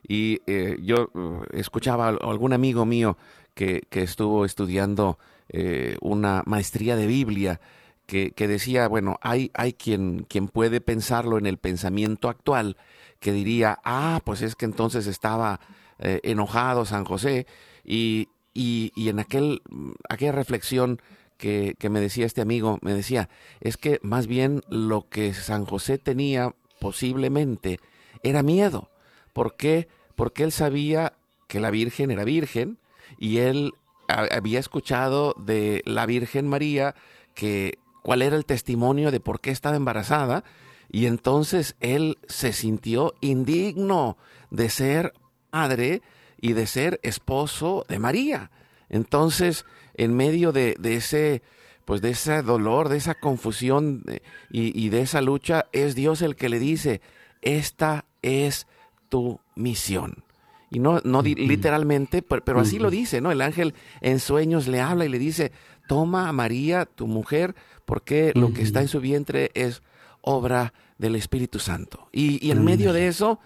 y 0.08 0.40
eh, 0.46 0.78
yo 0.82 1.10
uh, 1.14 1.42
escuchaba 1.52 2.08
a 2.08 2.10
algún 2.10 2.54
amigo 2.54 2.86
mío 2.86 3.18
que, 3.54 3.86
estuvo 3.90 4.44
estudiando 4.44 5.18
eh, 5.48 5.96
una 6.00 6.42
maestría 6.46 6.96
de 6.96 7.06
Biblia 7.06 7.60
que, 8.06 8.32
decía, 8.36 8.86
bueno, 8.86 9.18
hay, 9.20 9.50
hay 9.54 9.72
quien, 9.72 10.26
quien 10.28 10.46
puede 10.46 10.80
pensarlo 10.80 11.38
en 11.38 11.46
el 11.46 11.58
pensamiento 11.58 12.28
actual, 12.28 12.76
que 13.18 13.32
diría, 13.32 13.80
ah, 13.82 14.20
pues 14.24 14.42
es 14.42 14.54
que 14.54 14.64
entonces 14.64 15.08
estaba 15.08 15.58
enojado 15.98 16.84
San 16.84 17.04
José 17.04 17.46
y, 17.82 18.28
y, 18.54 18.92
y 18.94 19.08
en 19.08 19.18
aquel, 19.18 19.62
aquella 20.08 20.30
reflexión 20.30 21.00
que, 21.36 21.76
me 21.90 22.00
decía 22.00 22.26
este 22.26 22.40
amigo, 22.40 22.78
me 22.82 22.94
decía, 22.94 23.28
es 23.60 23.76
que 23.76 24.00
más 24.02 24.26
bien 24.26 24.62
lo 24.68 25.08
que 25.08 25.34
San 25.34 25.64
José 25.64 25.98
tenía 25.98 26.54
posiblemente 26.80 27.78
era 28.22 28.42
miedo. 28.42 28.90
¿Por 29.32 29.56
qué? 29.56 29.88
Porque 30.14 30.44
él 30.44 30.52
sabía 30.52 31.14
que 31.46 31.60
la 31.60 31.70
Virgen 31.70 32.10
era 32.10 32.24
virgen 32.24 32.78
y 33.18 33.38
él 33.38 33.72
había 34.08 34.60
escuchado 34.60 35.34
de 35.38 35.82
la 35.84 36.06
Virgen 36.06 36.48
María 36.48 36.94
que 37.34 37.78
cuál 38.02 38.22
era 38.22 38.36
el 38.36 38.46
testimonio 38.46 39.10
de 39.10 39.20
por 39.20 39.40
qué 39.40 39.50
estaba 39.50 39.76
embarazada 39.76 40.44
y 40.90 41.06
entonces 41.06 41.76
él 41.80 42.18
se 42.28 42.52
sintió 42.52 43.14
indigno 43.20 44.16
de 44.50 44.70
ser 44.70 45.12
padre 45.50 46.02
y 46.40 46.52
de 46.52 46.66
ser 46.66 47.00
esposo 47.02 47.84
de 47.88 47.98
María. 47.98 48.50
Entonces, 48.88 49.64
en 49.96 50.14
medio 50.14 50.52
de, 50.52 50.76
ese, 50.82 51.42
pues 51.84 52.00
de 52.00 52.10
ese 52.10 52.42
dolor, 52.42 52.88
de 52.88 52.96
esa 52.96 53.14
confusión 53.14 54.02
eh, 54.06 54.20
y, 54.50 54.88
de 54.90 55.00
esa 55.00 55.20
lucha, 55.20 55.66
es 55.72 55.94
Dios 55.94 56.22
el 56.22 56.36
que 56.36 56.48
le 56.48 56.58
dice, 56.58 57.00
esta 57.42 58.04
es 58.22 58.66
tu 59.08 59.40
misión. 59.54 60.24
Y 60.70 60.78
no, 60.78 61.00
no 61.04 61.22
literalmente, 61.22 62.22
pero, 62.22 62.60
así 62.60 62.78
lo 62.78 62.90
dice, 62.90 63.20
¿no? 63.20 63.30
El 63.30 63.40
ángel 63.40 63.74
en 64.00 64.18
sueños 64.18 64.66
le 64.66 64.80
habla 64.80 65.04
y 65.04 65.08
le 65.08 65.18
dice, 65.18 65.52
toma 65.86 66.28
a 66.28 66.32
María, 66.32 66.86
tu 66.86 67.06
mujer, 67.06 67.54
porque 67.84 68.32
lo 68.34 68.52
que 68.52 68.62
está 68.62 68.80
en 68.80 68.88
su 68.88 69.00
vientre 69.00 69.50
es 69.54 69.82
obra 70.20 70.74
del 70.98 71.14
Espíritu 71.14 71.58
Santo. 71.60 72.08
Y, 72.12 72.50
en 72.50 72.64
medio 72.64 72.92
de 72.92 73.06
eso, 73.06 73.38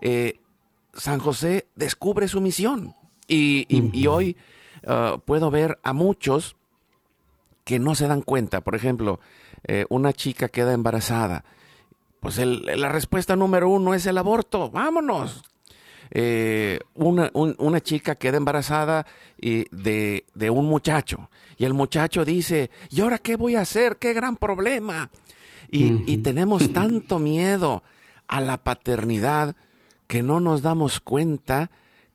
eh, 0.00 0.40
San 0.92 1.20
José 1.20 1.68
descubre 1.76 2.28
su 2.28 2.40
misión. 2.40 2.94
Y, 3.26 4.06
hoy 4.06 4.36
uh, 4.86 5.18
puedo 5.20 5.50
ver 5.50 5.78
a 5.82 5.92
muchos 5.92 6.56
que 7.64 7.78
no 7.78 7.94
se 7.94 8.08
dan 8.08 8.22
cuenta. 8.22 8.60
Por 8.60 8.74
ejemplo, 8.74 9.20
eh, 9.64 9.86
una 9.88 10.12
chica 10.12 10.48
queda 10.48 10.72
embarazada. 10.72 11.44
Pues 12.20 12.38
la 12.38 12.88
respuesta 12.88 13.36
número 13.36 13.68
uno 13.68 13.94
es 13.94 14.06
el 14.06 14.18
aborto. 14.18 14.70
Vámonos. 14.70 15.42
Eh, 16.10 16.78
una, 16.94 17.30
una, 17.34 17.80
chica 17.80 18.14
queda 18.14 18.36
embarazada 18.36 19.06
de, 19.38 20.24
de, 20.34 20.50
un 20.50 20.66
muchacho 20.66 21.28
y 21.56 21.64
el 21.64 21.74
muchacho 21.74 22.24
dice, 22.24 22.70
¿y 22.90 23.00
ahora 23.00 23.18
qué 23.18 23.36
voy 23.36 23.56
a 23.56 23.62
hacer? 23.62 23.96
¡Qué 23.96 24.12
gran 24.12 24.36
problema! 24.36 25.10
Y, 25.70 26.18
tenemos 26.18 26.72
tanto 26.72 27.18
miedo 27.18 27.82
a 28.28 28.40
la 28.40 28.58
paternidad 28.58 29.56
que 30.06 30.22
no 30.22 30.40
nos 30.40 30.62
damos 30.62 31.00
cuenta 31.00 31.70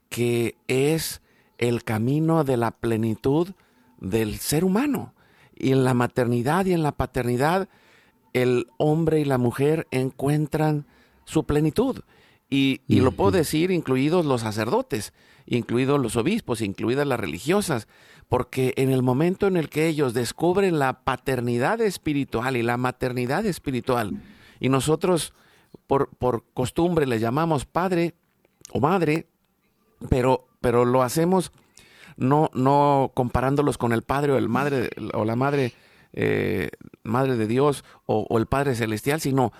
que 0.09 0.55
es 0.67 1.21
el 1.59 1.83
camino 1.83 2.43
de 2.43 2.57
la 2.57 2.71
plenitud 2.71 3.49
del 3.99 4.39
ser 4.39 4.65
humano. 4.65 5.13
Y 5.55 5.71
en 5.71 5.83
la 5.83 5.93
maternidad 5.93 6.65
y 6.65 6.73
en 6.73 6.81
la 6.81 6.93
paternidad, 6.93 7.69
el 8.33 8.67
hombre 8.77 9.19
y 9.19 9.25
la 9.25 9.37
mujer 9.37 9.87
encuentran 9.91 10.87
su 11.25 11.43
plenitud. 11.43 11.99
Y, 12.49 12.81
y, 12.87 13.01
lo 13.01 13.11
puedo 13.11 13.31
decir, 13.31 13.69
incluidos 13.69 14.25
los 14.25 14.41
sacerdotes, 14.41 15.13
incluidos 15.45 15.99
los 16.01 16.15
obispos, 16.15 16.61
incluidas 16.61 17.05
las 17.05 17.19
religiosas, 17.19 17.87
porque 18.27 18.73
en 18.77 18.89
el 18.89 19.03
momento 19.03 19.45
en 19.45 19.55
el 19.55 19.69
que 19.69 19.87
ellos 19.87 20.15
descubren 20.15 20.79
la 20.79 21.01
paternidad 21.03 21.81
espiritual 21.81 22.57
y 22.57 22.63
la 22.63 22.77
maternidad 22.77 23.45
espiritual, 23.45 24.19
y 24.59 24.69
nosotros 24.69 25.33
por, 25.85 26.09
por 26.09 26.43
costumbre 26.53 27.05
le 27.05 27.19
llamamos 27.19 27.65
padre 27.65 28.15
o 28.71 28.79
madre, 28.79 29.27
pero, 30.09 30.48
pero 30.61 30.85
lo 30.85 31.03
hacemos 31.03 31.51
no, 32.17 32.49
no 32.53 33.11
comparándolos 33.13 33.77
con 33.77 33.93
el 33.93 34.03
padre 34.03 34.33
o 34.33 34.37
el 34.37 34.49
madre 34.49 34.89
o 35.13 35.25
la 35.25 35.35
madre, 35.35 35.73
eh, 36.13 36.69
madre 37.03 37.37
de 37.37 37.47
Dios 37.47 37.83
o, 38.05 38.25
o 38.29 38.37
el 38.37 38.45
Padre 38.45 38.75
Celestial, 38.75 39.21
sino 39.21 39.53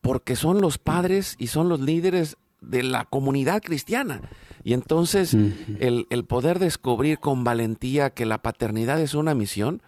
porque 0.00 0.36
son 0.36 0.60
los 0.60 0.78
padres 0.78 1.36
y 1.38 1.48
son 1.48 1.68
los 1.68 1.80
líderes 1.80 2.36
de 2.60 2.82
la 2.82 3.04
comunidad 3.04 3.62
cristiana. 3.62 4.22
Y 4.64 4.72
entonces 4.74 5.34
el, 5.34 6.06
poder 6.26 6.58
descubrir 6.58 7.18
con 7.18 7.44
valentía 7.44 8.10
que 8.10 8.26
la 8.26 8.38
paternidad 8.38 9.00
es 9.00 9.14
una 9.14 9.34
misión, 9.34 9.82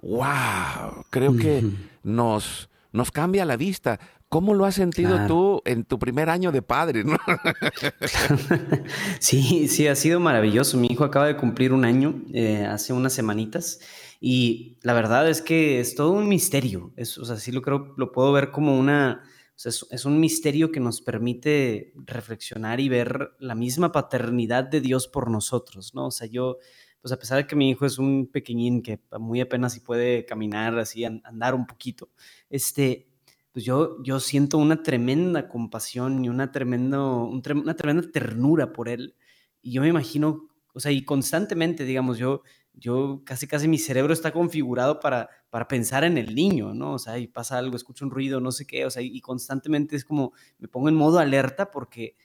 wow, 0.00 1.04
creo 1.10 1.36
que 1.36 1.64
nos, 2.02 2.68
nos 2.92 3.10
cambia 3.10 3.44
la 3.44 3.56
vista. 3.56 4.00
¿Cómo 4.32 4.54
lo 4.54 4.64
has 4.64 4.76
sentido 4.76 5.26
tú 5.26 5.60
en 5.66 5.84
tu 5.84 5.98
primer 5.98 6.30
año 6.30 6.52
de 6.52 6.62
padre? 6.62 7.04
sí, 9.20 9.68
sí, 9.68 9.86
ha 9.86 9.94
sido 9.94 10.20
maravilloso. 10.20 10.78
Mi 10.78 10.86
hijo 10.86 11.04
acaba 11.04 11.26
de 11.26 11.36
cumplir 11.36 11.74
un 11.74 11.84
año 11.84 12.22
eh, 12.32 12.64
hace 12.64 12.94
unas 12.94 13.12
semanitas 13.12 13.80
y 14.22 14.78
la 14.80 14.94
verdad 14.94 15.28
es 15.28 15.42
que 15.42 15.80
es 15.80 15.94
todo 15.94 16.12
un 16.12 16.30
misterio. 16.30 16.94
Es, 16.96 17.18
o 17.18 17.26
sea, 17.26 17.36
sí 17.36 17.52
lo 17.52 17.60
creo, 17.60 17.92
lo 17.98 18.10
puedo 18.10 18.32
ver 18.32 18.52
como 18.52 18.78
una, 18.78 19.22
es, 19.62 20.04
un 20.06 20.18
misterio 20.18 20.72
que 20.72 20.80
nos 20.80 21.02
permite 21.02 21.92
reflexionar 21.94 22.80
y 22.80 22.88
ver 22.88 23.32
la 23.38 23.54
misma 23.54 23.92
paternidad 23.92 24.64
de 24.64 24.80
Dios 24.80 25.08
por 25.08 25.30
nosotros, 25.30 25.94
¿no? 25.94 26.06
O 26.06 26.10
sea, 26.10 26.26
yo, 26.26 26.56
pues 27.02 27.12
a 27.12 27.18
pesar 27.18 27.36
de 27.36 27.46
que 27.46 27.54
mi 27.54 27.68
hijo 27.68 27.84
es 27.84 27.98
un 27.98 28.30
pequeñín 28.32 28.80
que 28.80 28.98
muy 29.20 29.42
apenas 29.42 29.74
si 29.74 29.80
puede 29.80 30.24
caminar, 30.24 30.78
así, 30.78 31.04
andar 31.04 31.54
un 31.54 31.66
poquito, 31.66 32.08
este, 32.48 33.11
pues 33.52 33.64
yo, 33.64 34.02
yo 34.02 34.20
siento 34.20 34.58
una 34.58 34.82
tremenda 34.82 35.48
compasión 35.48 36.24
y 36.24 36.28
una, 36.28 36.52
tremendo, 36.52 37.24
una 37.26 37.74
tremenda 37.76 38.10
ternura 38.10 38.72
por 38.72 38.88
él. 38.88 39.14
Y 39.60 39.72
yo 39.72 39.82
me 39.82 39.88
imagino, 39.88 40.48
o 40.74 40.80
sea, 40.80 40.90
y 40.92 41.04
constantemente, 41.04 41.84
digamos, 41.84 42.18
yo 42.18 42.42
yo 42.74 43.22
casi 43.24 43.46
casi 43.46 43.68
mi 43.68 43.78
cerebro 43.78 44.12
está 44.12 44.32
configurado 44.32 45.00
para, 45.00 45.28
para 45.50 45.68
pensar 45.68 46.04
en 46.04 46.16
el 46.18 46.34
niño, 46.34 46.74
¿no? 46.74 46.94
O 46.94 46.98
sea, 46.98 47.18
y 47.18 47.26
pasa 47.26 47.58
algo, 47.58 47.76
escucho 47.76 48.04
un 48.04 48.10
ruido, 48.10 48.40
no 48.40 48.50
sé 48.52 48.66
qué, 48.66 48.86
o 48.86 48.90
sea, 48.90 49.02
y 49.02 49.20
constantemente 49.20 49.96
es 49.96 50.04
como 50.04 50.32
me 50.58 50.68
pongo 50.68 50.88
en 50.88 50.94
modo 50.94 51.18
alerta 51.18 51.70
porque 51.70 52.16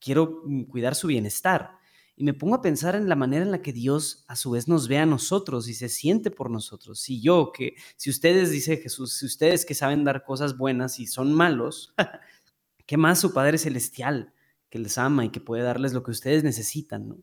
quiero 0.00 0.42
mm, 0.44 0.62
cuidar 0.64 0.94
su 0.94 1.08
bienestar. 1.08 1.72
Y 2.20 2.22
me 2.22 2.34
pongo 2.34 2.54
a 2.54 2.60
pensar 2.60 2.96
en 2.96 3.08
la 3.08 3.16
manera 3.16 3.46
en 3.46 3.50
la 3.50 3.62
que 3.62 3.72
Dios 3.72 4.26
a 4.28 4.36
su 4.36 4.50
vez 4.50 4.68
nos 4.68 4.88
ve 4.88 4.98
a 4.98 5.06
nosotros 5.06 5.68
y 5.68 5.72
se 5.72 5.88
siente 5.88 6.30
por 6.30 6.50
nosotros. 6.50 7.00
Si 7.00 7.22
yo, 7.22 7.50
que, 7.50 7.76
si 7.96 8.10
ustedes, 8.10 8.50
dice 8.50 8.76
Jesús, 8.76 9.14
si 9.14 9.24
ustedes 9.24 9.64
que 9.64 9.72
saben 9.72 10.04
dar 10.04 10.22
cosas 10.22 10.58
buenas 10.58 11.00
y 11.00 11.06
son 11.06 11.32
malos, 11.32 11.94
¿qué 12.84 12.98
más 12.98 13.20
su 13.20 13.32
Padre 13.32 13.56
Celestial 13.56 14.34
que 14.68 14.78
les 14.78 14.98
ama 14.98 15.24
y 15.24 15.30
que 15.30 15.40
puede 15.40 15.62
darles 15.62 15.94
lo 15.94 16.02
que 16.02 16.10
ustedes 16.10 16.44
necesitan, 16.44 17.08
¿no? 17.08 17.14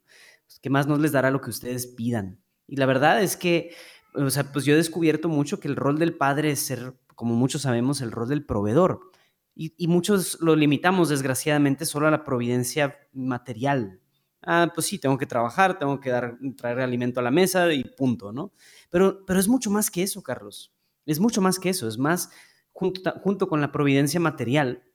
Pues, 0.47 0.57
¿Qué 0.59 0.71
más 0.71 0.87
nos 0.87 0.99
les 0.99 1.11
dará 1.11 1.29
lo 1.29 1.41
que 1.41 1.51
ustedes 1.51 1.85
pidan? 1.85 2.39
Y 2.65 2.77
la 2.77 2.87
verdad 2.87 3.21
es 3.21 3.37
que, 3.37 3.75
o 4.15 4.31
sea, 4.31 4.51
pues 4.51 4.65
yo 4.65 4.73
he 4.73 4.77
descubierto 4.77 5.29
mucho 5.29 5.59
que 5.59 5.67
el 5.67 5.75
rol 5.75 5.99
del 5.99 6.15
padre 6.15 6.49
es 6.49 6.59
ser, 6.61 6.95
como 7.13 7.35
muchos 7.35 7.61
sabemos, 7.61 8.01
el 8.01 8.11
rol 8.11 8.29
del 8.29 8.47
proveedor. 8.47 9.11
Y, 9.53 9.87
muchos 9.87 10.39
lo 10.41 10.55
limitamos, 10.55 11.09
desgraciadamente, 11.09 11.85
solo 11.85 12.07
a 12.07 12.11
la 12.11 12.23
providencia 12.23 12.97
material. 13.13 14.01
Ah, 14.49 14.71
pues 14.73 14.87
sí, 14.87 14.97
tengo 14.97 15.17
que 15.17 15.25
trabajar, 15.25 15.77
tengo 15.77 15.99
que 15.99 16.09
dar, 16.09 16.37
traer 16.55 16.79
alimento 16.79 17.19
a 17.19 17.23
la 17.23 17.31
mesa 17.31 17.73
y 17.73 17.83
punto, 17.83 18.31
¿no? 18.31 18.53
Pero, 18.89 19.25
pero 19.25 19.41
es 19.41 19.49
mucho 19.49 19.69
más 19.69 19.91
que 19.91 20.03
eso, 20.03 20.23
Carlos. 20.23 20.73
Es 21.05 21.19
mucho 21.19 21.41
más 21.41 21.59
que 21.59 21.69
eso. 21.69 21.85
Es 21.85 21.97
más, 21.97 22.29
junto, 22.71 23.11
junto 23.21 23.49
con 23.49 23.59
la 23.59 23.73
providencia 23.73 24.21
material, 24.21 24.85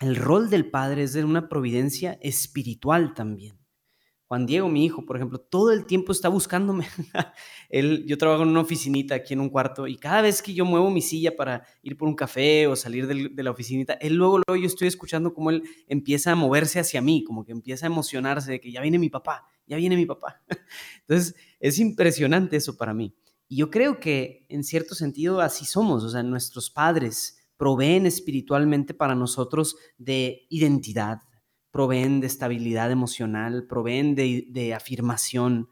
el 0.00 0.16
rol 0.16 0.48
del 0.48 0.70
padre 0.70 1.02
es 1.02 1.12
de 1.12 1.22
una 1.22 1.50
providencia 1.50 2.18
espiritual 2.22 3.12
también. 3.12 3.58
Juan 4.26 4.46
Diego, 4.46 4.68
mi 4.68 4.84
hijo, 4.84 5.04
por 5.04 5.16
ejemplo, 5.16 5.38
todo 5.38 5.70
el 5.70 5.84
tiempo 5.84 6.10
está 6.10 6.28
buscándome. 6.28 6.86
él, 7.68 8.04
yo 8.06 8.16
trabajo 8.16 8.42
en 8.42 8.48
una 8.48 8.60
oficinita 8.60 9.14
aquí 9.14 9.34
en 9.34 9.40
un 9.40 9.50
cuarto 9.50 9.86
y 9.86 9.96
cada 9.96 10.22
vez 10.22 10.40
que 10.40 10.54
yo 10.54 10.64
muevo 10.64 10.90
mi 10.90 11.02
silla 11.02 11.36
para 11.36 11.66
ir 11.82 11.96
por 11.96 12.08
un 12.08 12.14
café 12.14 12.66
o 12.66 12.74
salir 12.74 13.06
de 13.06 13.42
la 13.42 13.50
oficinita, 13.50 13.94
él 13.94 14.14
luego, 14.14 14.40
luego 14.46 14.60
yo 14.60 14.66
estoy 14.66 14.88
escuchando 14.88 15.34
cómo 15.34 15.50
él 15.50 15.62
empieza 15.86 16.32
a 16.32 16.34
moverse 16.34 16.80
hacia 16.80 17.02
mí, 17.02 17.22
como 17.22 17.44
que 17.44 17.52
empieza 17.52 17.86
a 17.86 17.88
emocionarse 17.88 18.52
de 18.52 18.60
que 18.60 18.72
ya 18.72 18.80
viene 18.80 18.98
mi 18.98 19.10
papá, 19.10 19.46
ya 19.66 19.76
viene 19.76 19.96
mi 19.96 20.06
papá. 20.06 20.42
Entonces, 21.00 21.34
es 21.60 21.78
impresionante 21.78 22.56
eso 22.56 22.76
para 22.76 22.94
mí. 22.94 23.14
Y 23.46 23.56
yo 23.56 23.70
creo 23.70 24.00
que 24.00 24.46
en 24.48 24.64
cierto 24.64 24.94
sentido 24.94 25.40
así 25.40 25.66
somos, 25.66 26.02
o 26.02 26.08
sea, 26.08 26.22
nuestros 26.22 26.70
padres 26.70 27.38
proveen 27.56 28.06
espiritualmente 28.06 28.94
para 28.94 29.14
nosotros 29.14 29.76
de 29.98 30.46
identidad, 30.48 31.20
proveen 31.74 32.20
de 32.20 32.28
estabilidad 32.28 32.92
emocional, 32.92 33.66
proveen 33.66 34.14
de, 34.14 34.74
afirmación. 34.76 35.68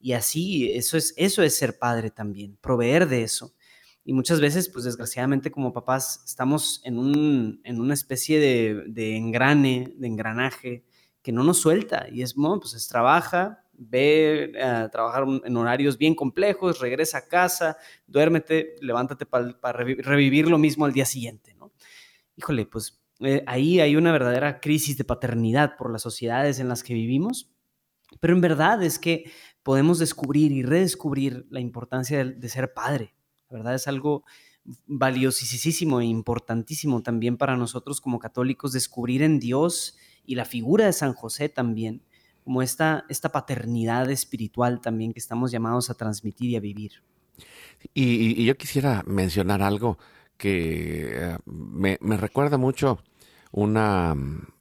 Y 0.00 0.14
así, 0.14 0.72
eso 0.72 0.96
es, 0.96 1.12
eso 1.18 1.42
es 1.42 1.54
ser 1.54 1.78
padre 1.78 2.10
también, 2.10 2.56
proveer 2.62 3.06
de 3.06 3.22
eso. 3.22 3.54
Y 4.02 4.14
muchas 4.14 4.40
veces, 4.40 4.70
pues 4.70 4.86
desgraciadamente 4.86 5.50
como 5.50 5.74
papás, 5.74 6.22
estamos 6.24 6.80
en, 6.84 6.98
un, 6.98 7.60
en 7.64 7.82
una 7.82 7.92
especie 7.92 8.40
de, 8.40 9.16
engrane, 9.18 9.92
de 9.94 10.06
engranaje, 10.06 10.86
que 11.20 11.32
no 11.32 11.44
nos 11.44 11.58
suelta. 11.58 12.06
Y 12.10 12.22
es, 12.22 12.34
bueno, 12.34 12.58
pues 12.58 12.72
es 12.72 12.88
trabaja, 12.88 13.62
ve 13.74 14.54
a 14.58 14.88
trabajar 14.88 15.26
en 15.44 15.54
horarios 15.54 15.98
bien 15.98 16.14
complejos, 16.14 16.80
regresa 16.80 17.18
a 17.18 17.28
casa, 17.28 17.76
duérmete, 18.06 18.76
levántate 18.80 19.26
para 19.26 19.84
revivir 19.84 20.48
lo 20.48 20.56
mismo 20.56 20.86
al 20.86 20.94
día 20.94 21.04
siguiente, 21.04 21.54
¿no? 21.56 21.72
Híjole, 22.36 22.64
pues 22.64 23.01
eh, 23.24 23.42
ahí 23.46 23.80
hay 23.80 23.96
una 23.96 24.12
verdadera 24.12 24.60
crisis 24.60 24.96
de 24.96 25.04
paternidad 25.04 25.76
por 25.76 25.90
las 25.90 26.02
sociedades 26.02 26.58
en 26.58 26.68
las 26.68 26.82
que 26.82 26.94
vivimos, 26.94 27.50
pero 28.20 28.34
en 28.34 28.40
verdad 28.40 28.82
es 28.82 28.98
que 28.98 29.30
podemos 29.62 29.98
descubrir 29.98 30.52
y 30.52 30.62
redescubrir 30.62 31.46
la 31.50 31.60
importancia 31.60 32.24
de, 32.24 32.48
ser 32.48 32.72
padre. 32.74 33.14
La 33.48 33.58
verdad 33.58 33.74
es 33.74 33.86
algo 33.88 34.24
valiosísimo 34.86 36.00
e 36.00 36.06
importantísimo 36.06 37.02
también 37.02 37.36
para 37.36 37.56
nosotros 37.56 38.00
como 38.00 38.18
católicos 38.18 38.72
descubrir 38.72 39.22
en 39.22 39.38
Dios 39.38 39.96
y 40.24 40.34
la 40.34 40.44
figura 40.44 40.86
de 40.86 40.92
San 40.92 41.14
José 41.14 41.48
también 41.48 42.02
como 42.44 42.62
esta, 42.62 43.04
esta 43.08 43.30
paternidad 43.30 44.10
espiritual 44.10 44.80
también 44.80 45.12
que 45.12 45.20
estamos 45.20 45.50
llamados 45.52 45.90
a 45.90 45.94
transmitir 45.94 46.50
y 46.50 46.56
a 46.56 46.60
vivir. 46.60 47.02
Y, 47.94 48.44
yo 48.44 48.56
quisiera 48.56 49.02
mencionar 49.06 49.62
algo 49.62 49.98
que 50.36 51.12
eh, 51.14 51.38
me, 51.46 51.98
recuerda 52.16 52.58
mucho 52.58 52.98
una, 53.52 54.16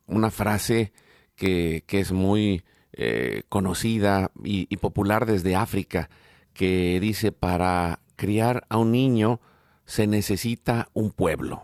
una 0.05 0.31
frase 0.31 0.93
que, 1.35 1.83
es 1.87 2.11
muy 2.11 2.63
eh, 2.93 3.43
conocida 3.49 4.31
y, 4.43 4.75
popular 4.77 5.25
desde 5.25 5.55
África, 5.55 6.09
que 6.53 6.99
dice, 6.99 7.31
para 7.31 7.99
criar 8.15 8.65
a 8.69 8.77
un 8.77 8.91
niño 8.91 9.39
se 9.85 10.05
necesita 10.05 10.89
un 10.93 11.11
pueblo. 11.11 11.63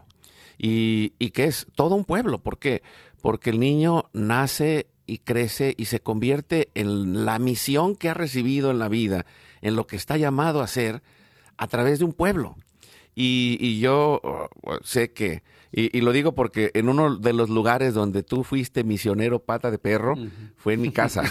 Y, 0.57 1.13
y 1.19 1.29
que 1.29 1.45
es 1.45 1.67
todo 1.75 1.93
un 1.93 2.05
pueblo, 2.05 2.39
¿por 2.39 2.57
qué? 2.57 2.81
Porque 3.21 3.51
el 3.51 3.59
niño 3.59 4.09
nace 4.13 4.87
y 5.05 5.19
crece 5.19 5.75
y 5.77 5.85
se 5.85 5.99
convierte 5.99 6.69
en 6.73 7.25
la 7.25 7.37
misión 7.37 7.95
que 7.95 8.09
ha 8.09 8.13
recibido 8.15 8.71
en 8.71 8.79
la 8.79 8.89
vida, 8.89 9.25
en 9.61 9.75
lo 9.75 9.85
que 9.85 9.95
está 9.95 10.17
llamado 10.17 10.61
a 10.61 10.67
ser, 10.67 11.03
a 11.57 11.67
través 11.67 11.99
de 11.99 12.05
un 12.05 12.13
pueblo. 12.13 12.55
Y, 13.15 13.79
yo 13.79 14.21
uh, 14.23 14.73
sé 14.83 15.11
que, 15.11 15.41
y, 15.71 16.01
lo 16.01 16.11
digo 16.11 16.33
porque 16.33 16.71
en 16.73 16.89
uno 16.89 17.17
de 17.17 17.33
los 17.33 17.49
lugares 17.49 17.93
donde 17.93 18.23
tú 18.23 18.43
fuiste 18.43 18.83
misionero 18.83 19.39
pata 19.39 19.69
de 19.69 19.77
perro, 19.77 20.15
fue 20.55 20.73
en 20.73 20.81
mi 20.81 20.91
casa, 20.91 21.23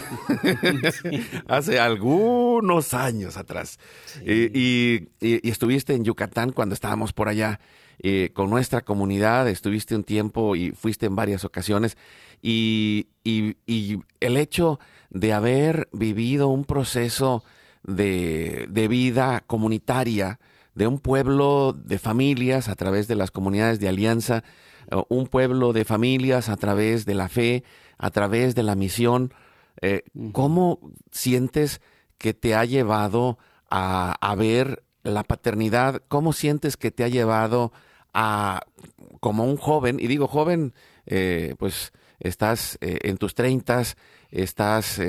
hace 1.49 1.81
algunos 1.81 2.95
años 2.95 3.37
atrás. 3.37 3.79
Y, 4.25 5.09
estuviste 5.21 5.95
en 5.95 6.05
Yucatán 6.05 6.53
cuando 6.53 6.75
estábamos 6.75 7.13
por 7.13 7.29
allá 7.29 7.61
eh, 7.99 8.31
con 8.35 8.51
nuestra 8.51 8.83
comunidad, 8.83 9.49
estuviste 9.49 9.97
un 9.97 10.05
tiempo 10.05 10.55
y 10.55 10.73
fuiste 10.73 11.07
en 11.07 11.17
varias 11.17 11.45
ocasiones. 11.45 11.97
Y, 12.43 13.09
el 13.25 14.37
hecho 14.37 14.79
de 15.11 15.33
haber 15.33 15.89
vivido 15.93 16.49
un 16.49 16.65
proceso 16.65 17.43
de, 17.83 18.87
vida 18.89 19.43
comunitaria 19.47 20.39
de 20.77 20.87
un 20.87 21.01
pueblo 21.01 21.73
de 21.73 21.99
familias 21.99 22.69
a 22.69 22.77
través 22.77 23.09
de 23.09 23.17
las 23.17 23.31
comunidades 23.31 23.81
de 23.81 23.89
alianza, 23.89 24.45
un 25.09 25.27
pueblo 25.27 25.73
de 25.73 25.85
familias 25.85 26.49
a 26.49 26.57
través 26.57 27.07
de 27.07 27.15
la 27.15 27.29
fe, 27.29 27.65
a 27.99 28.11
través 28.11 28.55
de 28.55 28.63
la 28.63 28.77
misión. 28.77 29.33
Eh, 29.81 30.03
¿Cómo 30.33 30.79
sientes 31.11 31.81
que 32.19 32.35
te 32.35 32.55
ha 32.55 32.65
llevado 32.67 33.39
a, 33.71 34.35
ver 34.37 34.85
la 35.03 35.25
paternidad? 35.25 36.03
¿Cómo 36.09 36.35
sientes 36.35 36.77
que 36.77 36.91
te 36.91 37.05
ha 37.05 37.09
llevado 37.09 37.73
a, 38.13 38.61
como 39.21 39.45
un 39.45 39.57
joven, 39.57 39.99
y 39.99 40.07
digo 40.09 40.29
joven, 40.29 40.75
eh, 41.07 41.55
pues 41.59 41.93
estás 42.21 42.77
eh, 42.83 42.99
en 43.03 43.17
tus 43.17 43.35
treintas, 43.35 43.97
estás 44.31 45.01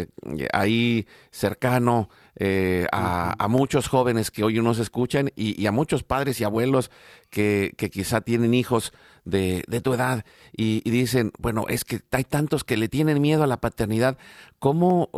ahí 0.54 1.08
cercano 1.32 2.10
eh, 2.40 2.86
a, 2.92 3.48
muchos 3.50 3.88
jóvenes 3.88 4.30
que 4.30 4.44
hoy 4.44 4.62
nos 4.62 4.78
escuchan 4.78 5.32
y, 5.36 5.66
a 5.66 5.72
muchos 5.72 6.04
padres 6.04 6.40
y 6.40 6.44
abuelos 6.44 6.92
que, 7.30 7.74
quizá 7.92 8.22
tienen 8.22 8.54
hijos 8.54 8.94
de, 9.26 9.64
tu 9.84 9.94
edad 9.94 10.24
y, 10.56 10.88
dicen, 10.90 11.32
bueno, 11.40 11.66
es 11.68 11.84
que 11.84 12.02
hay 12.12 12.24
tantos 12.24 12.64
que 12.64 12.78
le 12.78 12.90
tienen 12.90 13.22
miedo 13.22 13.44
a 13.44 13.48
la 13.48 13.58
paternidad. 13.58 14.18
¿Cómo 14.60 15.10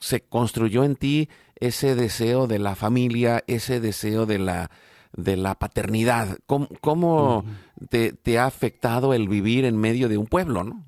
se 0.00 0.22
construyó 0.22 0.84
en 0.84 0.96
ti 0.96 1.28
ese 1.60 1.94
deseo 1.94 2.46
de 2.46 2.58
la 2.58 2.74
familia, 2.74 3.44
ese 3.46 3.80
deseo 3.80 4.26
de 4.26 4.40
la, 4.40 4.70
de 5.12 5.36
la 5.36 5.54
paternidad? 5.54 6.38
¿Cómo, 6.46 7.44
te, 7.88 8.12
te, 8.12 8.38
ha 8.38 8.46
afectado 8.46 9.14
el 9.14 9.28
vivir 9.28 9.64
en 9.64 9.76
medio 9.76 10.08
de 10.08 10.18
un 10.18 10.26
pueblo, 10.26 10.64
no? 10.64 10.84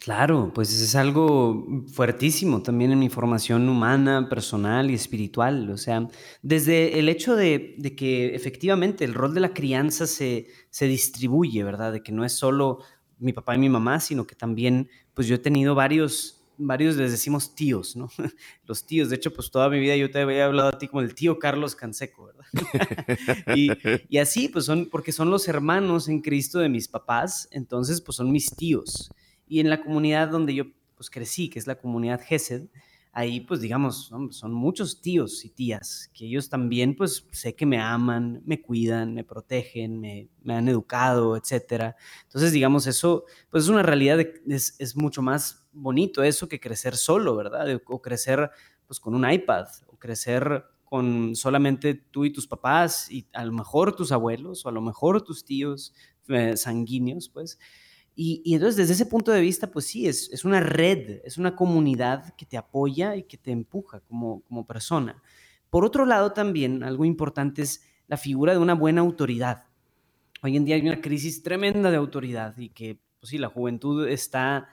Claro, 0.00 0.52
pues 0.54 0.72
es 0.72 0.94
algo 0.94 1.66
fuertísimo 1.92 2.62
también 2.62 2.92
en 2.92 2.98
mi 2.98 3.08
formación 3.08 3.68
humana, 3.68 4.28
personal 4.28 4.90
y 4.90 4.94
espiritual. 4.94 5.70
O 5.70 5.76
sea, 5.76 6.08
desde 6.42 6.98
el 6.98 7.08
hecho 7.08 7.34
de, 7.34 7.76
que 7.96 8.34
efectivamente 8.34 9.04
el 9.04 9.14
rol 9.14 9.34
de 9.34 9.40
la 9.40 9.54
crianza 9.54 10.06
se, 10.06 10.48
se, 10.70 10.86
distribuye, 10.86 11.64
¿verdad? 11.64 11.92
De 11.92 12.02
que 12.02 12.12
no 12.12 12.24
es 12.24 12.32
solo 12.32 12.80
mi 13.18 13.32
papá 13.32 13.54
y 13.54 13.58
mi 13.58 13.68
mamá, 13.68 13.98
sino 14.00 14.26
que 14.26 14.34
también, 14.34 14.88
pues 15.14 15.26
yo 15.26 15.36
he 15.36 15.38
tenido 15.38 15.74
varios, 15.74 16.44
varios 16.58 16.96
les 16.96 17.10
decimos 17.10 17.54
tíos, 17.54 17.96
¿no? 17.96 18.08
Los 18.66 18.86
tíos, 18.86 19.08
de 19.08 19.16
hecho, 19.16 19.32
pues 19.32 19.50
toda 19.50 19.68
mi 19.68 19.80
vida 19.80 19.96
yo 19.96 20.10
te 20.10 20.20
había 20.20 20.44
hablado 20.44 20.68
a 20.68 20.78
ti 20.78 20.88
como 20.88 21.00
el 21.00 21.14
tío 21.14 21.38
Carlos 21.38 21.74
Canseco, 21.74 22.26
¿verdad? 22.26 22.44
y, 23.56 23.70
y 24.08 24.18
así, 24.18 24.48
pues 24.48 24.66
son, 24.66 24.88
porque 24.90 25.12
son 25.12 25.30
los 25.30 25.48
hermanos 25.48 26.08
en 26.08 26.20
Cristo 26.20 26.58
de 26.58 26.68
mis 26.68 26.88
papás, 26.88 27.48
entonces, 27.50 28.00
pues 28.00 28.16
son 28.16 28.30
mis 28.30 28.54
tíos. 28.54 29.10
Y 29.48 29.60
en 29.60 29.70
la 29.70 29.80
comunidad 29.80 30.28
donde 30.28 30.54
yo 30.54 30.64
pues 30.96 31.10
crecí, 31.10 31.48
que 31.48 31.58
es 31.58 31.66
la 31.66 31.76
comunidad 31.76 32.20
GESED, 32.20 32.68
ahí 33.12 33.40
pues 33.40 33.60
digamos, 33.60 34.12
son 34.30 34.52
muchos 34.52 35.00
tíos 35.00 35.44
y 35.44 35.50
tías 35.50 36.10
que 36.14 36.26
ellos 36.26 36.48
también 36.48 36.94
pues 36.94 37.26
sé 37.32 37.54
que 37.54 37.66
me 37.66 37.80
aman, 37.80 38.42
me 38.44 38.60
cuidan, 38.60 39.14
me 39.14 39.24
protegen, 39.24 40.00
me, 40.00 40.54
han 40.54 40.68
educado, 40.68 41.36
etc. 41.36 41.96
Entonces 42.24 42.52
digamos, 42.52 42.86
eso 42.86 43.24
pues 43.50 43.64
es 43.64 43.70
una 43.70 43.82
realidad, 43.82 44.20
es, 44.20 44.76
es, 44.78 44.96
mucho 44.96 45.22
más 45.22 45.66
bonito 45.72 46.22
eso 46.22 46.48
que 46.48 46.60
crecer 46.60 46.96
solo, 46.96 47.34
¿verdad? 47.36 47.80
O 47.86 48.02
crecer 48.02 48.50
pues 48.86 49.00
con 49.00 49.14
un 49.14 49.30
iPad, 49.30 49.66
o 49.86 49.98
crecer 49.98 50.64
con 50.84 51.36
solamente 51.36 51.94
tú 51.94 52.24
y 52.24 52.32
tus 52.32 52.46
papás 52.46 53.10
y 53.10 53.26
a 53.32 53.44
lo 53.44 53.52
mejor 53.52 53.94
tus 53.94 54.10
abuelos 54.10 54.64
o 54.64 54.68
a 54.68 54.72
lo 54.72 54.80
mejor 54.80 55.22
tus 55.22 55.44
tíos 55.44 55.94
eh, 56.28 56.56
sanguíneos, 56.56 57.28
pues. 57.28 57.58
Y, 58.20 58.52
entonces 58.52 58.76
desde 58.76 58.94
ese 58.94 59.06
punto 59.06 59.30
de 59.30 59.40
vista, 59.40 59.70
pues 59.70 59.86
sí, 59.86 60.08
es, 60.08 60.44
una 60.44 60.58
red, 60.58 61.20
es 61.24 61.38
una 61.38 61.54
comunidad 61.54 62.34
que 62.34 62.44
te 62.44 62.56
apoya 62.56 63.14
y 63.14 63.22
que 63.22 63.36
te 63.36 63.52
empuja 63.52 64.00
como, 64.00 64.40
como 64.48 64.66
persona. 64.66 65.22
Por 65.70 65.84
otro 65.84 66.04
lado, 66.04 66.32
también 66.32 66.82
algo 66.82 67.04
importante 67.04 67.62
es 67.62 67.84
la 68.08 68.16
figura 68.16 68.54
de 68.54 68.58
una 68.58 68.74
buena 68.74 69.02
autoridad. 69.02 69.66
Hoy 70.42 70.56
en 70.56 70.64
día 70.64 70.74
hay 70.74 70.82
una 70.82 71.00
crisis 71.00 71.44
tremenda 71.44 71.92
de 71.92 71.96
autoridad 71.96 72.58
y 72.58 72.70
que, 72.70 72.98
pues 73.20 73.30
sí, 73.30 73.38
la 73.38 73.50
juventud 73.50 74.08
está, 74.08 74.66